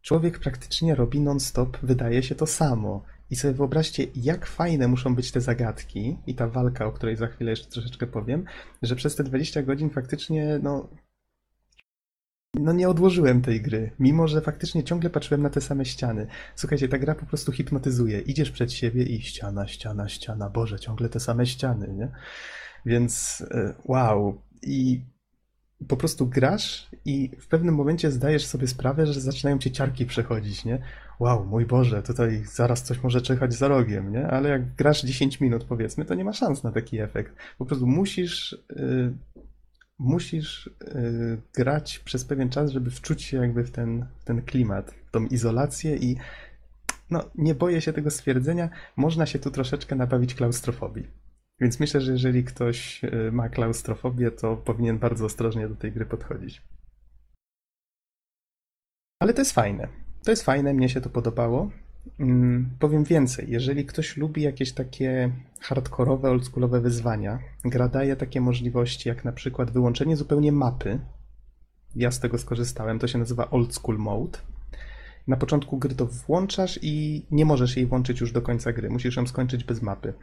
[0.06, 3.03] człowiek praktycznie robi non-stop, wydaje się to samo.
[3.30, 7.27] I sobie wyobraźcie, jak fajne muszą być te zagadki i ta walka, o której za
[7.27, 8.45] chwilę jeszcze troszeczkę powiem,
[8.82, 10.90] że przez te 20 godzin faktycznie, no.
[12.53, 16.27] No nie odłożyłem tej gry, mimo że faktycznie ciągle patrzyłem na te same ściany.
[16.56, 18.19] Słuchajcie, ta gra po prostu hipnotyzuje.
[18.19, 20.49] Idziesz przed siebie i ściana, ściana, ściana.
[20.49, 22.11] Boże, ciągle te same ściany, nie?
[22.86, 24.41] Więc e, wow.
[24.61, 25.02] I
[25.88, 30.65] po prostu grasz i w pewnym momencie zdajesz sobie sprawę, że zaczynają cię ciarki przechodzić,
[30.65, 30.80] nie?
[31.19, 34.27] Wow, mój Boże, tutaj zaraz coś może czekać za rogiem, nie?
[34.27, 37.35] Ale jak grasz 10 minut, powiedzmy, to nie ma szans na taki efekt.
[37.57, 39.14] Po prostu musisz, y,
[39.99, 44.91] musisz y, grać przez pewien czas, żeby wczuć się jakby w ten, w ten klimat,
[45.07, 46.15] w tą izolację i
[47.10, 51.24] no, nie boję się tego stwierdzenia, można się tu troszeczkę nabawić klaustrofobii.
[51.60, 56.06] Więc myślę, że jeżeli ktoś y, ma klaustrofobię, to powinien bardzo ostrożnie do tej gry
[56.06, 56.61] podchodzić.
[59.19, 59.88] Ale to jest fajne.
[60.23, 61.72] To jest fajne, mnie się to podobało.
[62.19, 69.10] Mm, powiem więcej, jeżeli ktoś lubi jakieś takie hardkorowe, oldschoolowe wyzwania, gra daje takie możliwości
[69.10, 70.99] jak na przykład wyłączenie zupełnie mapy.
[71.95, 74.40] Ja z tego skorzystałem, to się nazywa Old School Mode.
[75.27, 78.89] Na początku gry to włączasz i nie możesz jej włączyć już do końca gry.
[78.89, 80.14] Musisz ją skończyć bez mapy.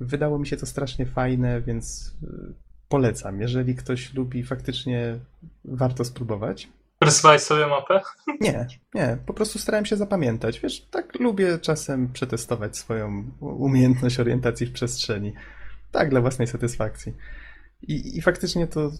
[0.00, 2.54] Wydało mi się to strasznie fajne, więc y,
[2.88, 3.40] polecam.
[3.40, 5.18] Jeżeli ktoś lubi, faktycznie
[5.64, 6.68] warto spróbować.
[7.00, 8.00] Rysowałeś sobie mapę?
[8.40, 10.60] Nie, nie, po prostu starałem się zapamiętać.
[10.60, 15.32] Wiesz, tak lubię czasem przetestować swoją umiejętność orientacji w przestrzeni.
[15.92, 17.14] Tak, dla własnej satysfakcji.
[17.82, 18.90] I, i faktycznie to,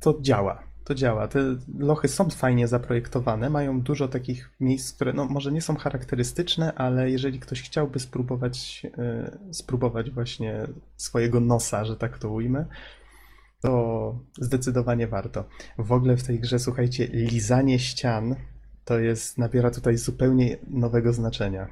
[0.00, 0.62] to działa.
[0.84, 1.28] To działa.
[1.28, 6.74] Te lochy są fajnie zaprojektowane, mają dużo takich miejsc, które no, może nie są charakterystyczne,
[6.74, 10.66] ale jeżeli ktoś chciałby spróbować, e, spróbować właśnie
[10.96, 12.66] swojego nosa, że tak to ujmę,
[13.60, 15.44] to zdecydowanie warto.
[15.78, 18.36] W ogóle w tej grze, słuchajcie, lizanie ścian
[18.84, 21.68] to jest, nabiera tutaj zupełnie nowego znaczenia.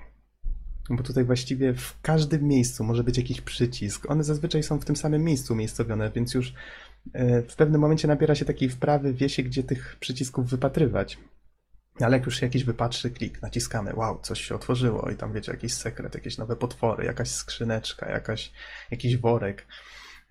[0.90, 4.10] Bo tutaj właściwie w każdym miejscu może być jakiś przycisk.
[4.10, 6.55] One zazwyczaj są w tym samym miejscu umiejscowione, więc już
[7.49, 11.19] w pewnym momencie nabiera się takiej wprawy, wie się, gdzie tych przycisków wypatrywać.
[12.01, 15.53] Ale jak już się jakiś wypatrzy klik, naciskamy, wow, coś się otworzyło i tam wiecie,
[15.53, 18.53] jakiś sekret, jakieś nowe potwory, jakaś skrzyneczka, jakaś,
[18.91, 19.66] jakiś worek.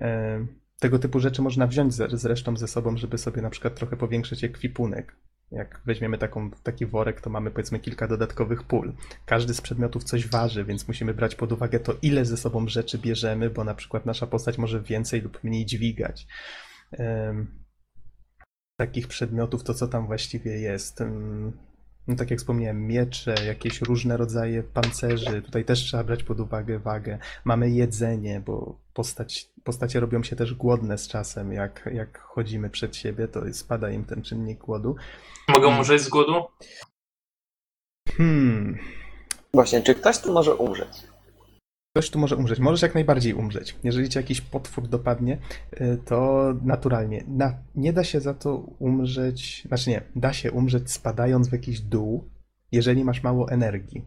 [0.01, 0.45] E,
[0.79, 5.15] Tego typu rzeczy można wziąć zresztą ze sobą, żeby sobie na przykład trochę powiększyć ekwipunek.
[5.51, 8.93] Jak weźmiemy taką, taki worek, to mamy powiedzmy kilka dodatkowych pól.
[9.25, 12.97] Każdy z przedmiotów coś waży, więc musimy brać pod uwagę to, ile ze sobą rzeczy
[12.97, 16.27] bierzemy, bo na przykład nasza postać może więcej lub mniej dźwigać.
[16.91, 17.61] Em,
[18.79, 21.01] Takich przedmiotów, to co tam właściwie jest.
[21.01, 21.53] Em,
[22.07, 25.41] No tak jak wspomniałem, miecze, jakieś różne rodzaje pancerzy.
[25.41, 27.19] Tutaj też trzeba brać pod uwagę wagę.
[27.45, 31.53] Mamy jedzenie, bo postać, postacie robią się też głodne z czasem.
[31.53, 34.95] Jak, jak chodzimy przed siebie, to spada im ten czynnik głodu.
[35.47, 36.33] Mogę umrzeć z głodu?
[38.17, 38.77] Hmm,
[39.53, 41.10] Właśnie, czy ktoś tu może umrzeć?
[41.91, 42.59] Ktoś tu może umrzeć.
[42.59, 43.75] Możesz jak najbardziej umrzeć.
[43.83, 45.37] Jeżeli cię jakiś potwór dopadnie,
[45.73, 47.23] y, to naturalnie.
[47.27, 49.63] Na, nie da się za to umrzeć.
[49.67, 52.29] Znaczy nie, da się umrzeć spadając w jakiś dół,
[52.71, 54.05] jeżeli masz mało energii.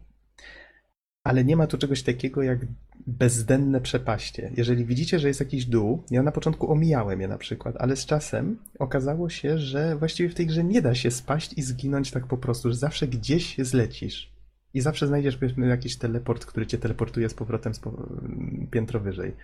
[1.24, 2.58] Ale nie ma tu czegoś takiego jak
[3.06, 4.52] bezdenne przepaście.
[4.56, 8.06] Jeżeli widzicie, że jest jakiś dół, ja na początku omijałem je na przykład, ale z
[8.06, 12.26] czasem okazało się, że właściwie w tej grze nie da się spaść i zginąć tak
[12.26, 14.33] po prostu, że zawsze gdzieś zlecisz.
[14.74, 18.08] I zawsze znajdziesz powiedzmy jakiś teleport, który cię teleportuje z powrotem z po...
[18.70, 19.36] piętro wyżej.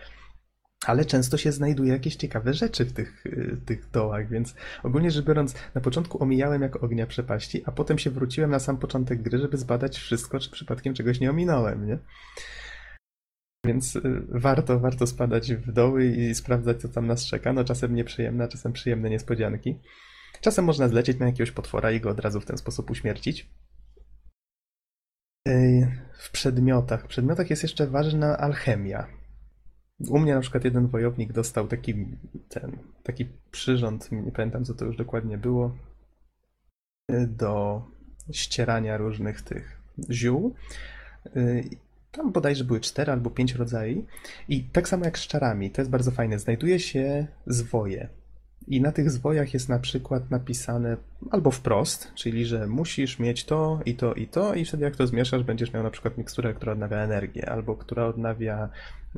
[0.87, 5.25] Ale często się znajduje jakieś ciekawe rzeczy w tych, y, tych dołach, więc ogólnie rzecz
[5.25, 9.39] biorąc, na początku omijałem jak ognia przepaści, a potem się wróciłem na sam początek gry,
[9.39, 11.99] żeby zbadać wszystko, czy przypadkiem czegoś nie ominąłem, nie?
[13.67, 17.53] Więc y, warto, warto spadać w doły i sprawdzać, co tam nas czeka.
[17.53, 19.79] No czasem nieprzyjemne, czasem przyjemne niespodzianki.
[20.41, 23.51] Czasem można zlecieć na jakiegoś potwora i go od razu w ten sposób uśmiercić.
[26.19, 27.05] W przedmiotach.
[27.05, 29.07] W przedmiotach jest jeszcze ważna alchemia.
[30.09, 31.95] U mnie na przykład jeden wojownik dostał taki,
[32.49, 35.77] ten, taki przyrząd, nie pamiętam co to już dokładnie było,
[37.29, 37.83] do
[38.33, 39.81] ścierania różnych tych
[40.11, 40.55] ziół.
[41.37, 41.65] Y,
[42.13, 44.05] Tam bodajże były cztery albo pięć rodzajów.
[44.49, 46.39] I tak samo jak z czarami, to jest bardzo fajne.
[46.39, 48.09] Znajduje się zwoje.
[48.67, 50.97] I na tych zwojach jest na przykład napisane
[51.31, 55.07] albo wprost, czyli że musisz mieć to i to i to, i wtedy jak to
[55.07, 58.69] zmieszasz, będziesz miał na przykład miksturę, która odnawia energię, albo która odnawia.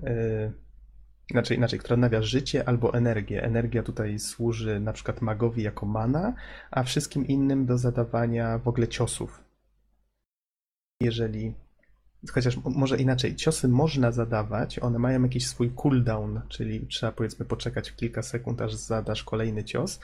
[0.03, 0.53] Yy,
[1.31, 3.43] znaczy inaczej, która odnawia życie albo energię.
[3.43, 6.35] Energia tutaj służy na przykład magowi jako mana,
[6.71, 9.45] a wszystkim innym do zadawania w ogóle ciosów.
[11.01, 11.55] Jeżeli
[12.31, 17.93] Chociaż może inaczej, ciosy można zadawać, one mają jakiś swój cooldown, czyli trzeba powiedzmy poczekać
[17.93, 20.01] kilka sekund, aż zadasz kolejny cios,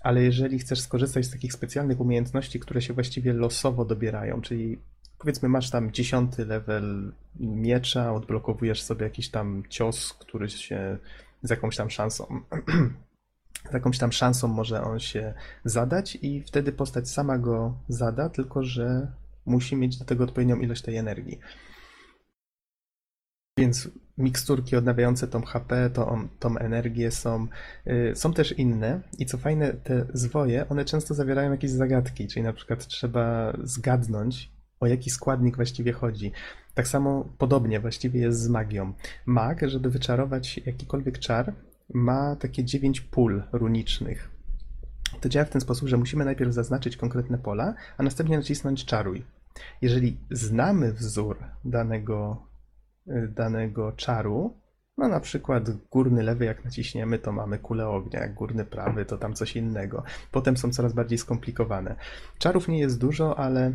[0.00, 4.78] ale jeżeli chcesz skorzystać z takich specjalnych umiejętności, które się właściwie losowo dobierają, czyli
[5.18, 10.98] powiedzmy masz tam dziesiąty level miecza, odblokowujesz sobie jakiś tam cios, który się
[11.42, 12.26] z jakąś tam szansą
[13.70, 15.34] z jakąś tam szansą może on się
[15.64, 19.12] zadać i wtedy postać sama go zada, tylko że
[19.46, 21.38] musi mieć do tego odpowiednią ilość tej energii.
[23.58, 27.46] Więc miksturki odnawiające tą HP, tą, tą energię są,
[27.86, 32.42] y, są też inne i co fajne, te zwoje, one często zawierają jakieś zagadki, czyli
[32.42, 36.32] na przykład trzeba zgadnąć, o jaki składnik właściwie chodzi.
[36.74, 38.92] Tak samo podobnie właściwie jest z magią.
[39.26, 41.52] Mag, żeby wyczarować jakikolwiek czar,
[41.94, 44.30] ma takie 9 pól runicznych.
[45.20, 49.24] To działa w ten sposób, że musimy najpierw zaznaczyć konkretne pola, a następnie nacisnąć czaruj.
[49.82, 52.46] Jeżeli znamy wzór danego,
[53.08, 54.60] y, danego czaru,
[54.98, 59.18] no na przykład górny lewy jak naciśniemy, to mamy kulę ognia, jak górny prawy, to
[59.18, 60.02] tam coś innego.
[60.32, 61.96] Potem są coraz bardziej skomplikowane.
[62.38, 63.72] Czarów nie jest dużo, ale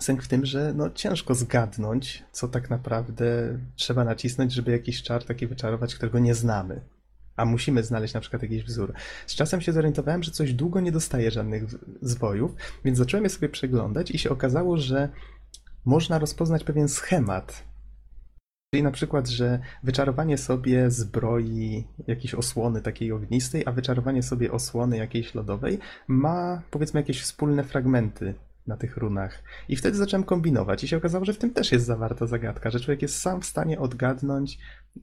[0.00, 5.24] sęk w tym, że no ciężko zgadnąć, co tak naprawdę trzeba nacisnąć, żeby jakiś czar
[5.24, 6.80] taki wyczarować, którego nie znamy.
[7.40, 8.92] A musimy znaleźć na przykład jakiś wzór.
[9.26, 11.64] Z czasem się zorientowałem, że coś długo nie dostaje żadnych
[12.02, 12.54] zwojów,
[12.84, 15.08] więc zacząłem je sobie przeglądać i się okazało, że
[15.84, 17.64] można rozpoznać pewien schemat.
[18.74, 24.96] Czyli na przykład, że wyczarowanie sobie zbroi jakiejś osłony takiej ognistej, a wyczarowanie sobie osłony
[24.96, 28.34] jakiejś lodowej ma powiedzmy jakieś wspólne fragmenty
[28.66, 29.42] na tych runach.
[29.68, 32.80] I wtedy zacząłem kombinować i się okazało, że w tym też jest zawarta zagadka, że
[32.80, 34.58] człowiek jest sam w stanie odgadnąć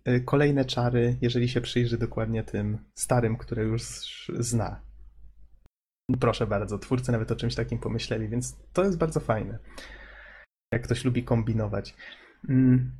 [0.08, 3.84] y, kolejne czary, jeżeli się przyjrzy dokładnie tym starym, które już
[4.40, 4.82] zna.
[6.20, 9.60] Proszę bardzo, twórcy nawet o czymś takim pomyśleli, więc to jest bardzo fajne.
[10.72, 11.96] Jak ktoś lubi kombinować.
[12.50, 12.92] Mm,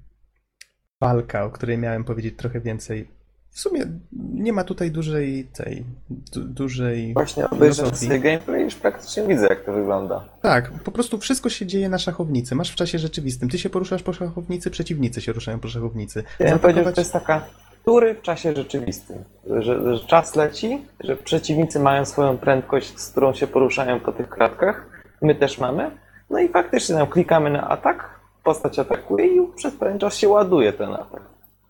[1.02, 3.17] Walka, o której miałem powiedzieć trochę więcej.
[3.52, 3.86] W sumie
[4.34, 7.96] nie ma tutaj dużej tej, du, dużej Właśnie filozofii.
[7.96, 10.26] sobie gameplay już praktycznie widzę, jak to wygląda.
[10.42, 12.56] Tak, po prostu wszystko się dzieje na szachownicy.
[12.56, 13.50] Masz w czasie rzeczywistym.
[13.50, 16.24] Ty się poruszasz po szachownicy, przeciwnicy się ruszają po szachownicy.
[16.40, 17.46] Ja bym powiedział, że to jest taka
[17.86, 19.24] tury w czasie rzeczywistym.
[19.60, 24.30] Że, że czas leci, że przeciwnicy mają swoją prędkość, z którą się poruszają po tych
[24.30, 24.86] kratkach.
[25.22, 25.92] My też mamy.
[26.30, 30.74] No i faktycznie tam klikamy na atak, postać atakuje i przez pewien czas się ładuje
[30.74, 31.22] ten atak.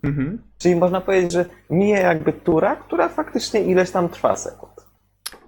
[0.03, 0.41] Mhm.
[0.57, 4.76] Czyli można powiedzieć, że mija jakby tura, która faktycznie ileś tam trwa sekund.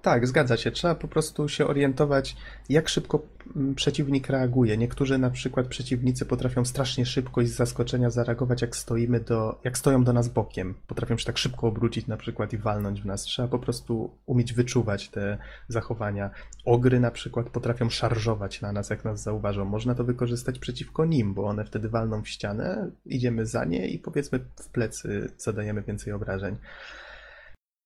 [0.02, 0.72] Tak, zgadza się.
[0.72, 2.36] Trzeba po prostu się orientować,
[2.70, 3.22] jak szybko
[3.56, 4.78] mm, przeciwnik reaguje.
[4.78, 9.78] Niektórzy na przykład przeciwnicy potrafią strasznie szybko i z zaskoczenia zareagować, jak stoimy do, jak
[9.78, 10.76] stoją do nas bokiem.
[10.88, 13.24] Potrafią się tak szybko obrócić na przykład i walnąć w nas.
[13.24, 16.30] Trzeba po prostu umieć wyczuwać te zachowania.
[16.66, 19.66] Ogry na przykład potrafią szarżować na nas, jak nas zauważą.
[19.66, 24.00] Można to wykorzystać przeciwko nim, bo one wtedy walną w ścianę, idziemy za nie i
[24.00, 26.58] powiedzmy w plecy zadajemy więcej obrażeń.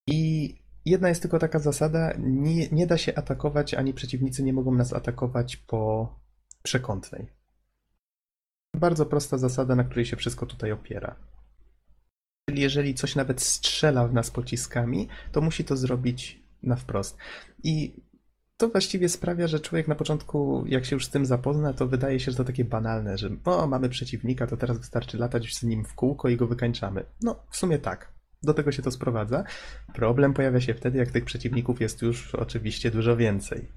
[0.07, 4.75] I jedna jest tylko taka zasada, nie, nie da się atakować, ani przeciwnicy nie mogą
[4.75, 6.09] nas atakować po
[6.63, 7.27] przekątnej.
[8.75, 11.15] Bardzo prosta zasada, na której się wszystko tutaj opiera.
[12.49, 17.17] Czyli jeżeli coś nawet strzela w nas pociskami, to musi to zrobić na wprost.
[17.63, 18.03] I
[18.57, 22.19] to właściwie sprawia, że człowiek na początku, jak się już z tym zapozna, to wydaje
[22.19, 25.85] się, że to takie banalne, że o, mamy przeciwnika, to teraz wystarczy latać z nim
[25.85, 27.05] w kółko i go wykańczamy.
[27.21, 28.12] No, w sumie tak.
[28.43, 29.43] Do tego się to sprowadza.
[29.93, 33.67] Problem pojawia się wtedy, jak tych przeciwników jest już oczywiście dużo więcej.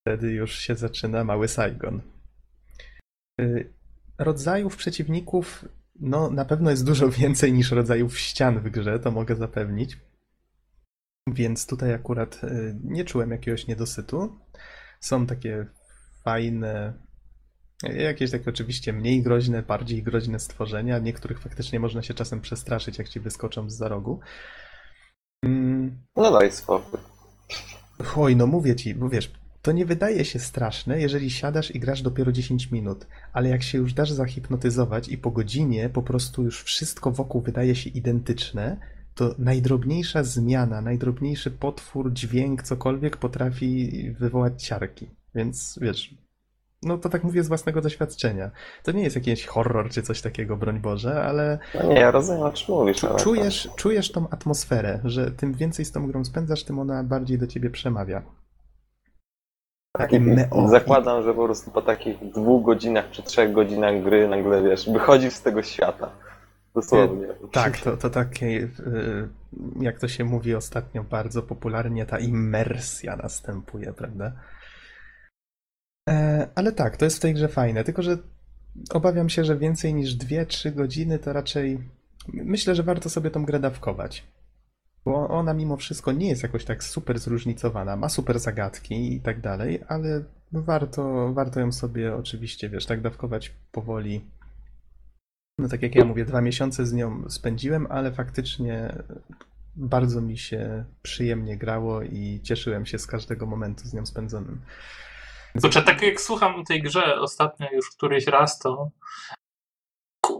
[0.00, 2.00] Wtedy już się zaczyna mały Saigon.
[3.40, 3.72] Y,
[4.18, 5.64] Rodzajów przeciwników,
[6.00, 9.98] no na pewno jest dużo więcej niż rodzajów ścian w grze, to mogę zapewnić.
[11.28, 14.38] Więc tutaj akurat y, nie czułem jakiegoś niedosytu.
[15.00, 15.66] Są takie
[16.24, 16.92] fajne,
[17.82, 20.98] jakieś takie oczywiście mniej groźne, bardziej groźne stworzenia.
[20.98, 24.20] Niektórych faktycznie można się czasem przestraszyć, jak ci wyskoczą z za rogu.
[25.44, 27.00] Mm, No daj spokój.
[28.16, 29.32] Oj, no mówię ci, bo wiesz,
[29.62, 33.78] to nie wydaje się straszne, jeżeli siadasz i grasz dopiero 10 minut, ale jak się
[33.78, 38.76] już dasz zahipnotyzować i po godzinie po prostu już wszystko wokół wydaje się identyczne,
[39.14, 45.10] to najdrobniejsza zmiana, najdrobniejszy potwór, dźwięk, cokolwiek potrafi wywołać ciarki.
[45.34, 46.14] Więc wiesz,
[46.82, 48.50] no to tak mówię z własnego doświadczenia.
[48.82, 52.42] To nie jest jakiś horror czy coś takiego, broń Boże, ale No nie, ja rozumiem
[52.42, 52.96] o czym mówisz.
[53.00, 57.04] czu- ale- czujesz, czujesz tą atmosferę, że tym więcej z tą grą spędzasz, tym ona
[57.04, 58.22] bardziej do ciebie przemawia.
[59.98, 64.28] Tak, i Meo- zakładam, że po prostu po takich dwóch godzinach czy trzech godzinach gry
[64.28, 66.10] nagle wiesz, wychodzisz z tego świata.
[66.74, 67.26] Dosłownie.
[67.52, 69.28] Tak, to, to takie, y,
[69.80, 74.32] jak to się mówi ostatnio bardzo popularnie, ta immersja następuje, prawda?
[76.08, 78.18] E, Ale tak, to jest w tej grze fajne, tylko że
[78.90, 81.78] obawiam się, że więcej niż 2-3 godziny to raczej
[82.28, 84.24] myślę, że warto sobie tą grę dawkować.
[85.04, 89.40] Bo ona mimo wszystko nie jest jakoś tak super zróżnicowana, ma super zagadki i tak
[89.40, 94.24] dalej, ale warto, warto ją sobie oczywiście, wiesz, tak dawkować powoli.
[95.58, 98.92] No tak jak ja mówię, dwa miesiące z nią spędziłem, ale faktycznie
[99.76, 104.60] bardzo mi się przyjemnie grało i cieszyłem się z każdego momentu z nią spędzonym.
[105.60, 108.90] Kurczę, tak jak słucham tej grze ostatnio już któryś raz, to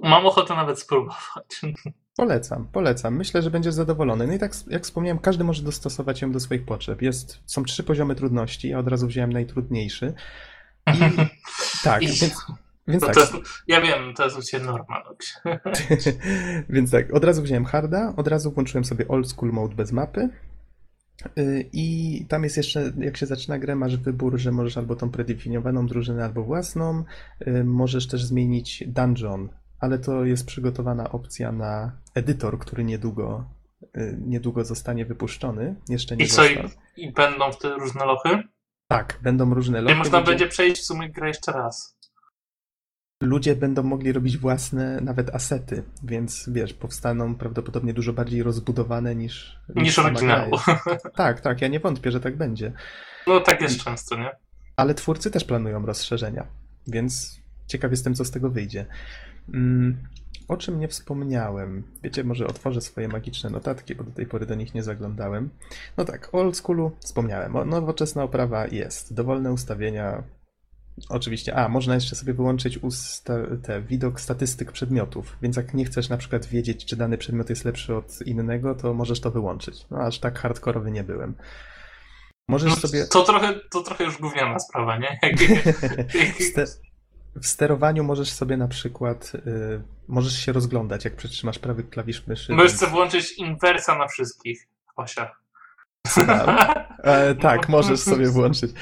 [0.02, 1.60] mam ochotę nawet spróbować.
[2.16, 3.16] Polecam, polecam.
[3.16, 4.26] Myślę, że będziesz zadowolony.
[4.26, 7.02] No i tak jak wspomniałem, każdy może dostosować ją do swoich potrzeb.
[7.02, 10.14] Jest, są trzy poziomy trudności, ja od razu wziąłem najtrudniejszy.
[10.86, 10.98] I
[11.84, 12.47] tak, I- więc,
[12.89, 13.16] więc tak.
[13.16, 13.32] jest,
[13.66, 15.02] ja wiem, to jest u Ciebie norma.
[15.05, 15.16] no.
[16.68, 20.28] Więc tak, od razu wziąłem harda, od razu włączyłem sobie old school mode bez mapy.
[21.36, 25.10] Yy, I tam jest jeszcze, jak się zaczyna grę, masz wybór, że możesz albo tą
[25.10, 27.05] predefiniowaną drużynę, albo własną.
[27.47, 29.48] Yy, Możesz też zmienić dungeon,
[29.80, 33.44] ale to jest przygotowana opcja na edytor, który niedługo,
[33.94, 35.76] yy, niedługo zostanie wypuszczony.
[35.89, 36.59] Jeszcze nie I co, i,
[36.97, 38.28] i będą wtedy różne lochy?
[38.89, 39.94] Tak, będą różne I lochy.
[39.97, 41.91] można ludzie- będzie przejść w sumie grę jeszcze raz.
[43.23, 49.59] Ludzie będą mogli robić własne nawet asety, więc wiesz, powstaną prawdopodobnie dużo bardziej rozbudowane niż,
[49.74, 50.51] Niż sama oryginału.
[51.16, 52.73] Tak, tak, ja nie wątpię, że tak będzie.
[53.27, 54.31] No tak jest często, nie?
[54.77, 56.47] Ale twórcy też planują rozszerzenia,
[56.86, 58.86] więc ciekaw jestem, co z tego wyjdzie.
[59.55, 59.97] Mm,
[60.49, 61.82] O czym nie wspomniałem?
[62.03, 65.51] Wiecie, może otworzę swoje magiczne notatki, bo do tej pory do nich nie zaglądałem.
[65.97, 67.57] No tak, o old schoolu wspomniałem.
[67.57, 69.15] O, nowoczesna oprawa jest.
[69.15, 70.23] Dowolne ustawienia.
[71.09, 76.09] Oczywiście, a można jeszcze sobie wyłączyć usta- te widok statystyk przedmiotów, więc jak nie chcesz
[76.09, 79.86] na przykład wiedzieć, czy dany przedmiot jest lepszy od innego, to możesz to wyłączyć.
[79.90, 81.35] No aż tak hardkorowy nie byłem.
[82.48, 83.06] Możesz No, sobie.
[83.06, 85.19] to, trochę, to trochę już gówniana sprawa, nie?
[86.39, 86.77] W, ste-
[87.36, 92.52] w sterowaniu możesz sobie na przykład, y, możesz się rozglądać, jak przytrzymasz prawy klawisz myszy.
[92.52, 94.66] Możesz więc- sobie włączyć inwersa na wszystkich
[94.97, 95.41] osiach.
[97.02, 97.72] E, tak, No.
[97.72, 98.72] możesz sobie włączyć.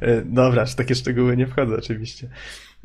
[0.00, 2.28] E, dobra, aż takie szczegóły nie wchodzę oczywiście.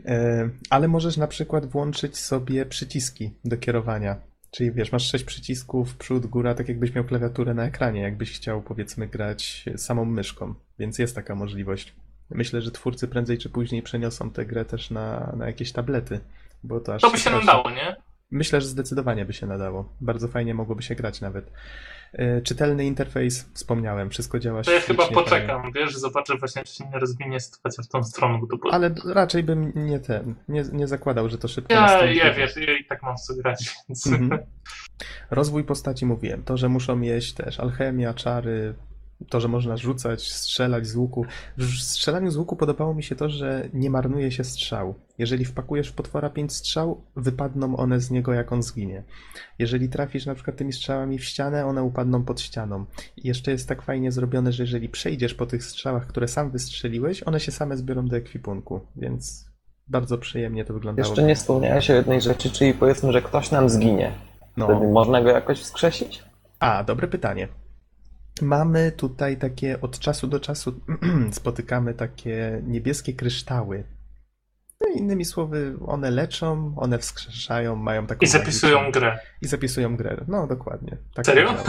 [0.06, 4.16] E, ale możesz na przykład włączyć sobie przyciski do kierowania.
[4.52, 8.62] Czyli wiesz, masz sześć przycisków, przód, góra, tak jakbyś miał klawiaturę na ekranie, jakbyś chciał
[8.62, 11.94] powiedzmy grać samą myszką, więc jest taka możliwość.
[12.30, 16.20] Myślę, że twórcy prędzej czy później przeniosą tę grę też na, na jakieś tablety,
[16.64, 17.96] bo to aż To by się nadało, nie?
[18.32, 19.90] Myślę, że zdecydowanie by się nadało.
[20.02, 21.52] Bardzo fajnie mogłoby się grać nawet.
[22.14, 26.90] E, Czytelny interfejs, wspomniałem, wszystko działa To ja chyba poczekam, wiesz, zobaczę właśnie, czy się
[26.94, 28.74] nie rozwinie sytuacja w tą stronę, bo.
[28.74, 32.16] Ale raczej bym nie ten, nie, nie zakładał, że to szybko Ja, nastąpi.
[32.16, 34.08] ja wiesz, ja i tak mam co grać, więc...
[34.08, 34.42] Mhm.
[35.32, 36.44] Rozwój postaci mówiłem.
[36.44, 38.74] To, że muszą jeść też alchemia, czary,
[39.30, 41.26] to, że można rzucać, strzelać z łuku.
[41.58, 44.96] W strzelaniu z łuku podobało mi się to, że nie marnuje się strzał.
[45.18, 49.04] Jeżeli wpakujesz w potwora pięć strzał, wypadną one z niego, jak on zginie.
[49.60, 52.86] Jeżeli trafisz na przykład tymi strzałami w ścianę, one upadną pod ścianą.
[53.18, 57.24] I jeszcze jest tak fajnie zrobione, że jeżeli przejdziesz po tych strzałach, które sam wystrzeliłeś,
[57.24, 59.46] one się same zbiorą do ekwipunku, więc
[59.88, 61.10] bardzo przyjemnie to wyglądało.
[61.10, 64.12] Jeszcze nie wspomniałeś o jednej rzeczy, czyli powiedzmy, że ktoś nam zginie.
[64.52, 64.92] Wtedy No.
[64.92, 66.24] można go jakoś wskrzesić?
[66.60, 67.48] A, dobre pytanie.
[68.42, 70.80] Mamy tutaj takie od czasu do czasu
[71.32, 73.84] spotykamy takie niebieskie kryształy.
[74.82, 79.20] No, innymi słowy, one leczą, one wskrzeszają, mają taką I zapisują magiczną- grę.
[79.42, 80.26] I zapisują grę.
[80.28, 80.98] No, dokładnie.
[81.14, 81.54] Tak Serio?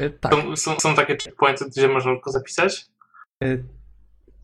[0.00, 0.32] E, Tak.
[0.34, 2.86] Są, są, są takie checkpointy, gdzie można go zapisać?
[3.44, 3.58] E,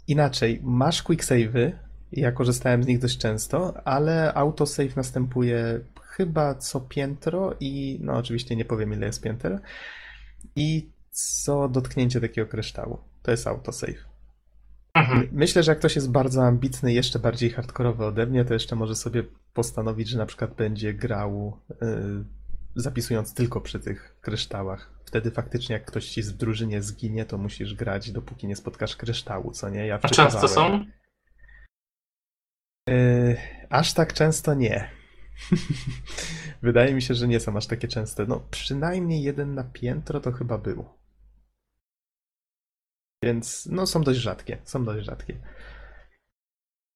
[0.08, 1.72] Inaczej, masz quicksave'y,
[2.12, 8.56] ja korzystałem z nich dość często, ale autosave następuje chyba co piętro i, no oczywiście
[8.56, 9.60] nie powiem ile jest pięter,
[10.56, 10.90] i
[11.44, 12.98] co dotknięcie takiego kryształu.
[13.22, 13.94] To jest autosave.
[14.94, 15.18] Mhm.
[15.18, 18.76] My- Myślę, że jak ktoś jest bardzo ambitny, jeszcze bardziej hardkorowy ode mnie, to jeszcze
[18.76, 19.24] może sobie
[19.54, 21.76] postanowić, że na przykład będzie grał y,
[22.76, 24.90] zapisując tylko przy tych kryształach.
[25.04, 29.50] Wtedy faktycznie jak ktoś ci w drużynie zginie, to musisz grać, dopóki nie spotkasz kryształu,
[29.50, 29.86] co nie?
[29.86, 30.84] Ja A często są?
[32.88, 33.36] Yy,
[33.70, 34.90] aż tak często nie.
[36.62, 38.26] Wydaje mi się, że nie są aż takie częste.
[38.26, 40.84] No, przynajmniej jeden na piętro to chyba był.
[43.22, 44.58] Więc, no, są dość rzadkie.
[44.64, 45.36] Są dość rzadkie.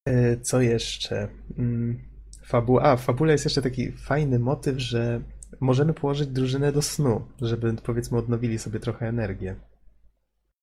[0.07, 1.29] Yy, Co jeszcze?
[1.59, 2.15] Mm,
[2.45, 2.83] Fabuła.
[2.83, 5.21] A, w fabule jest jeszcze taki fajny motyw, że
[5.61, 9.57] możemy położyć drużynę do snu, żeby powiedzmy odnowili sobie trochę energię.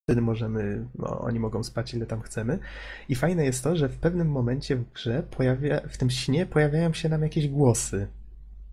[0.04, 2.60] Wtedy możemy, no, oni mogą spać ile tam chcemy.
[3.10, 6.94] I fajne jest to, że w pewnym momencie w grze pojawia, w tym śnie pojawiają
[6.94, 8.08] się nam jakieś głosy.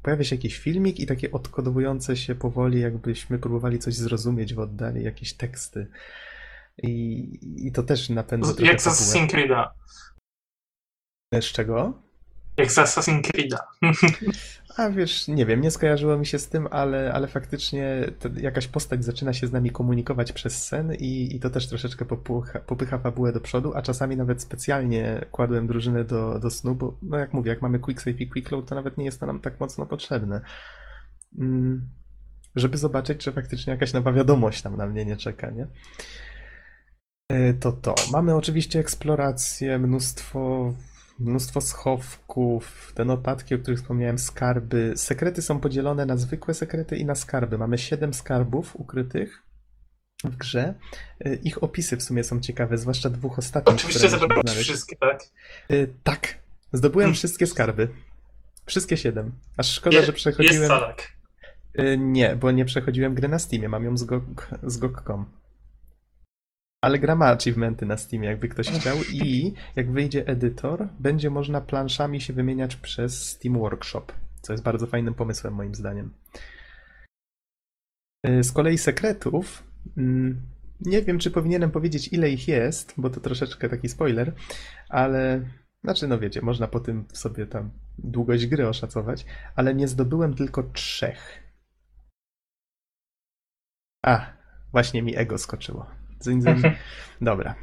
[0.03, 5.05] Pojawia się jakiś filmik i takie odkodowujące się powoli, jakbyśmy próbowali coś zrozumieć w oddali,
[5.05, 5.87] jakieś teksty.
[6.83, 8.87] I, i to też napędza trochę Jak z.
[8.87, 9.69] Assassin's Creed'a.
[11.41, 12.03] Z czego?
[12.57, 13.59] Jak z Assassin's Creed'a.
[14.77, 19.05] A wiesz, nie wiem, nie skojarzyło mi się z tym, ale, ale faktycznie jakaś postać
[19.05, 23.33] zaczyna się z nami komunikować przez sen i, i to też troszeczkę popycha, popycha fabułę
[23.33, 27.51] do przodu, a czasami nawet specjalnie kładłem drużynę do, do snu, bo no jak mówię,
[27.51, 29.87] jak mamy quick save i quick load, to nawet nie jest to nam tak mocno
[29.87, 30.41] potrzebne.
[31.39, 31.89] Mm,
[32.57, 35.67] żeby zobaczyć, czy faktycznie jakaś nowa wiadomość tam na mnie nie czeka, nie?
[37.29, 37.95] E, To to.
[38.13, 40.75] Mamy oczywiście eksplorację, mnóstwo,
[41.19, 44.93] mnóstwo schowków, te notatki, o których wspomniałem, skarby.
[44.97, 47.59] Sekrety są podzielone na zwykłe sekrety i na skarby.
[47.59, 49.43] Mamy siedem skarbów ukrytych
[50.25, 50.75] w grze.
[51.25, 53.77] E, Ich opisy w sumie są ciekawe, zwłaszcza dwóch ostatnich.
[53.77, 54.59] Oczywiście znaleźć.
[54.59, 55.21] wszystkie, tak?
[55.71, 55.75] E,
[56.05, 56.39] Tak,
[56.73, 57.15] zdobyłem Hmm.
[57.15, 57.89] wszystkie skarby.
[58.67, 59.33] Wszystkie siedem.
[59.57, 60.69] Aż szkoda, Je- że Jest przechodziłem.
[60.69, 61.13] Salak.
[61.81, 65.25] Y, Nie, bo nie przechodziłem gry na Steamie, mam ją z, GOG, z GOG.com.
[66.81, 71.61] Ale gra ma achievementy na Steamie, jakby ktoś chciał i jak wyjdzie edytor, będzie można
[71.61, 74.05] planszami się wymieniać przez Steam Workshop,
[74.43, 76.15] co jest bardzo fajnym pomysłem moim zdaniem.
[78.27, 79.63] Y, Z kolei sekretów,
[79.97, 80.43] mm,
[80.81, 84.35] nie wiem czy powinienem powiedzieć ile ich jest, bo to troszeczkę taki spoiler,
[84.89, 85.41] ale
[85.85, 89.25] znaczy no wiecie, można po tym sobie tam długość gry oszacować,
[89.55, 91.43] ale nie zdobyłem tylko trzech.
[94.05, 94.33] A,
[94.73, 95.98] właśnie mi ego skoczyło.
[96.21, 96.63] Dzyń, dzyń.
[97.21, 97.55] Dobra.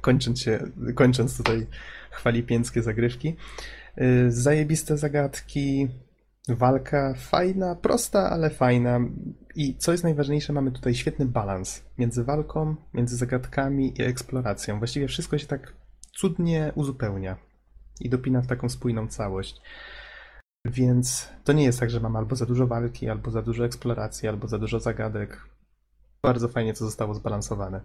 [0.00, 0.58] Kończąc, się,
[0.94, 1.66] kończąc tutaj
[2.10, 3.36] chwalipieńskie zagrywki.
[3.96, 5.88] Yy, Zajebiste zagadki,
[6.48, 9.00] walka fajna, prosta, ale fajna.
[9.54, 14.78] I co jest najważniejsze, mamy tutaj świetny balans między walką, między zagadkami i eksploracją.
[14.78, 15.72] Właściwie wszystko się tak
[16.12, 17.36] cudnie uzupełnia
[18.00, 19.60] i dopina w taką spójną całość.
[20.64, 24.28] Więc to nie jest tak, że mam albo za dużo walki, albo za dużo eksploracji,
[24.28, 25.40] albo za dużo zagadek.
[26.28, 27.80] Bardzo fajnie to zostało zbalansowane.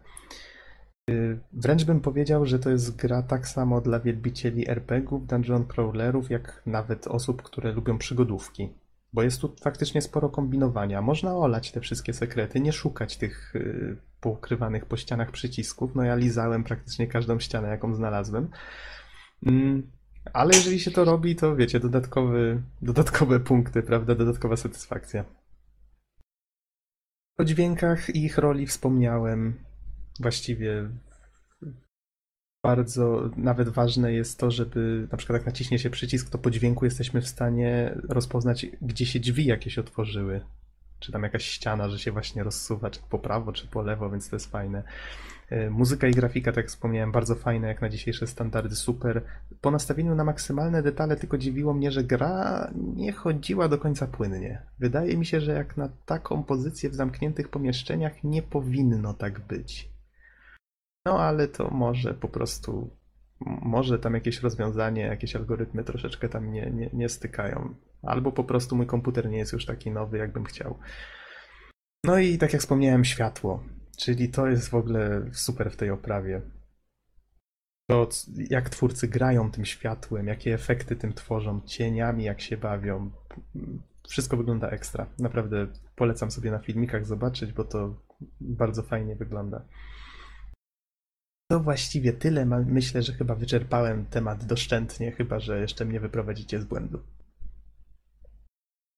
[1.09, 6.29] Yy, Wręcz bym powiedział, że to jest gra tak samo dla wielbicieli RPG-ów, dungeon crawlerów,
[6.29, 8.69] jak nawet osób, które lubią przygodówki.
[9.13, 11.01] Bo jest tu faktycznie sporo kombinowania.
[11.01, 15.95] Można olać te wszystkie sekrety, nie szukać tych yy, poukrywanych po ścianach przycisków.
[15.95, 18.49] No ja lizałem praktycznie każdą ścianę, jaką znalazłem.
[19.45, 19.91] Mm,
[20.33, 24.15] ale jeżeli się to robi, to wiecie, dodatkowy, dodatkowe punkty, prawda?
[24.15, 25.25] Dodatkowa satysfakcja.
[27.39, 29.53] O dźwiękach i ich roli wspomniałem.
[30.19, 30.89] Właściwie
[32.63, 36.85] bardzo nawet ważne jest to, żeby na przykład jak naciśnie się przycisk, to po dźwięku
[36.85, 40.41] jesteśmy w stanie rozpoznać, gdzie się drzwi jakieś otworzyły.
[40.99, 44.29] Czy tam jakaś ściana, że się właśnie rozsuwa, czy po prawo, czy po lewo, więc
[44.29, 44.83] to jest fajne.
[45.49, 49.21] E, Muzyka i grafika, tak jak wspomniałem, bardzo fajne, jak na dzisiejsze standardy, super.
[49.61, 54.61] Po nastawieniu na maksymalne detale, tylko dziwiło mnie, że gra nie chodziła do końca płynnie.
[54.79, 59.89] Wydaje mi się, że jak na taką pozycję w zamkniętych pomieszczeniach nie powinno tak być.
[61.05, 62.97] No ale to może po prostu,
[63.61, 67.75] może tam jakieś rozwiązanie, jakieś algorytmy troszeczkę tam nie, nie, nie stykają.
[68.03, 70.79] Albo po prostu mój komputer nie jest już taki nowy, jakbym chciał.
[72.03, 73.63] No i tak jak wspomniałem, światło.
[73.99, 76.41] Czyli to jest w ogóle super w tej oprawie.
[77.89, 78.09] To,
[78.49, 83.11] jak twórcy grają tym światłem, jakie efekty tym tworzą, cieniami, jak się bawią.
[84.07, 85.07] Wszystko wygląda ekstra.
[85.19, 87.95] Naprawdę polecam sobie na filmikach zobaczyć, bo to
[88.41, 89.65] bardzo fajnie wygląda.
[91.51, 92.45] To właściwie tyle.
[92.45, 97.03] Myślę, że chyba wyczerpałem temat doszczętnie, chyba że jeszcze mnie wyprowadzicie z błędu.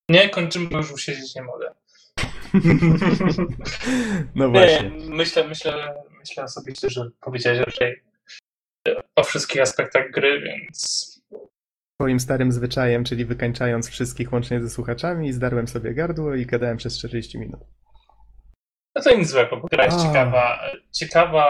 [0.09, 1.80] Nie, kończymy, bo już usiedzieć nie mogę.
[4.35, 4.91] No Nie, właśnie.
[5.09, 8.03] myślę, myślę, myślę osobiście, że powiedziałeś raczej
[9.15, 11.11] o wszystkich aspektach gry, więc
[12.01, 16.97] Swoim starym zwyczajem, czyli wykańczając wszystkich łącznie ze słuchaczami, zdarłem sobie gardło i gadałem przez
[16.97, 17.61] 40 minut.
[18.95, 20.07] no to nic złego, bo gra jest A.
[20.07, 20.59] ciekawa.
[20.91, 21.49] Ciekawa,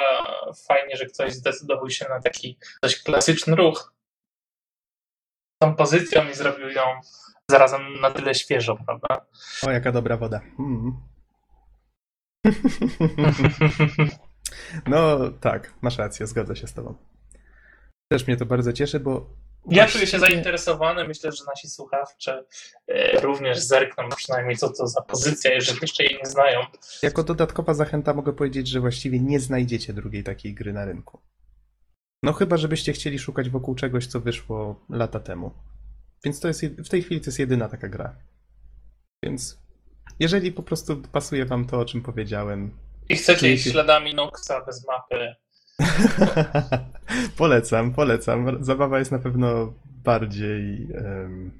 [0.68, 3.94] fajnie, że ktoś zdecydował się na taki dość klasyczny ruch.
[5.62, 6.82] tą pozycją i zrobił ją
[7.52, 9.26] zarazem na tyle świeżo, prawda?
[9.68, 10.42] O, jaka dobra woda.
[10.60, 10.94] Mm.
[14.88, 16.96] No tak, masz rację, zgodzę się z tobą.
[18.12, 19.30] Też mnie to bardzo cieszy, bo
[19.70, 22.46] Ja czuję się zainteresowany, myślę, że nasi słuchawcze
[22.88, 26.60] e, również zerkną przynajmniej co to za pozycja, jeżeli jeszcze jej nie znają.
[27.04, 31.22] Jako dodatkowa zachęta mogę powiedzieć, że właściwie nie znajdziecie drugiej takiej gry na rynku.
[32.24, 35.52] No chyba, żebyście chcieli szukać wokół czegoś, co wyszło lata temu.
[36.26, 38.16] Więc to jest, w tej chwili to jest jedyna taka gra.
[39.24, 39.62] Więc
[40.20, 42.72] jeżeli po prostu pasuje wam to, o czym powiedziałem,
[43.10, 45.36] I chcecie iść śladami Noxa bez mapy,
[47.38, 48.64] polecam, polecam.
[48.64, 50.88] Zabawa jest na pewno bardziej.
[50.96, 51.60] em,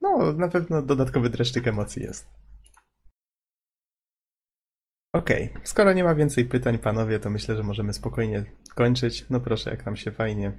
[0.00, 2.26] no, na pewno dodatkowy dreszczyk emocji jest.
[5.14, 9.26] Okej, skoro nie ma więcej pytań, panowie, to myślę, że możemy spokojnie kończyć.
[9.30, 10.52] No proszę, jak nam się fajnie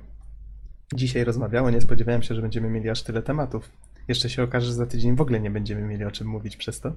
[0.95, 1.69] dzisiaj rozmawiało.
[1.69, 3.71] Nie spodziewałem się, że będziemy mieli aż tyle tematów.
[4.07, 6.79] Jeszcze się okaże, że za tydzień w ogóle nie będziemy mieli o czym mówić przez
[6.79, 6.95] to.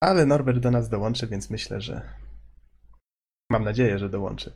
[0.00, 2.02] Ale Norbert do nas dołączy, więc myślę, że.
[3.50, 4.52] Mam nadzieję, że dołączy.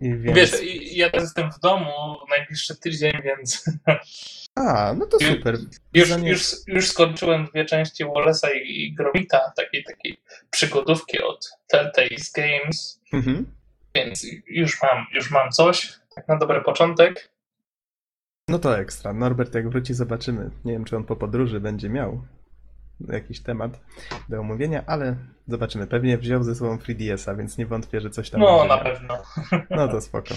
[0.00, 0.36] I więc...
[0.36, 0.50] Wiesz,
[0.92, 1.90] ja jestem w domu
[2.30, 3.64] najbliższy tydzień, więc
[4.54, 5.58] A, no to super.
[5.94, 10.20] już, już, już skończyłem dwie części Wallace'a i, i Gromita, takiej, takiej
[10.50, 13.46] przygodówki od Telltale's Games, Mhm.
[13.94, 17.32] więc już mam, już mam coś, tak na dobry początek.
[18.48, 19.12] No to ekstra.
[19.12, 20.50] Norbert, jak wróci, zobaczymy.
[20.64, 22.22] Nie wiem, czy on po podróży będzie miał
[23.08, 23.80] jakiś temat
[24.28, 25.16] do omówienia, ale
[25.48, 25.86] zobaczymy.
[25.86, 28.84] Pewnie wziął ze sobą 3DS-a, więc nie wątpię, że coś tam No, na miał.
[28.84, 29.22] pewno.
[29.76, 30.34] No to spoko.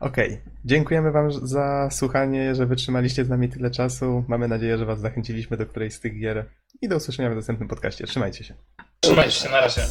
[0.00, 4.24] Okej, dziękujemy Wam za słuchanie, że wytrzymaliście z nami tyle czasu.
[4.28, 6.44] Mamy nadzieję, że Was zachęciliśmy do którejś z tych gier
[6.82, 8.06] i do usłyszenia w następnym podcaście.
[8.06, 8.54] Trzymajcie się.
[9.00, 9.82] Trzymajcie się, na razie.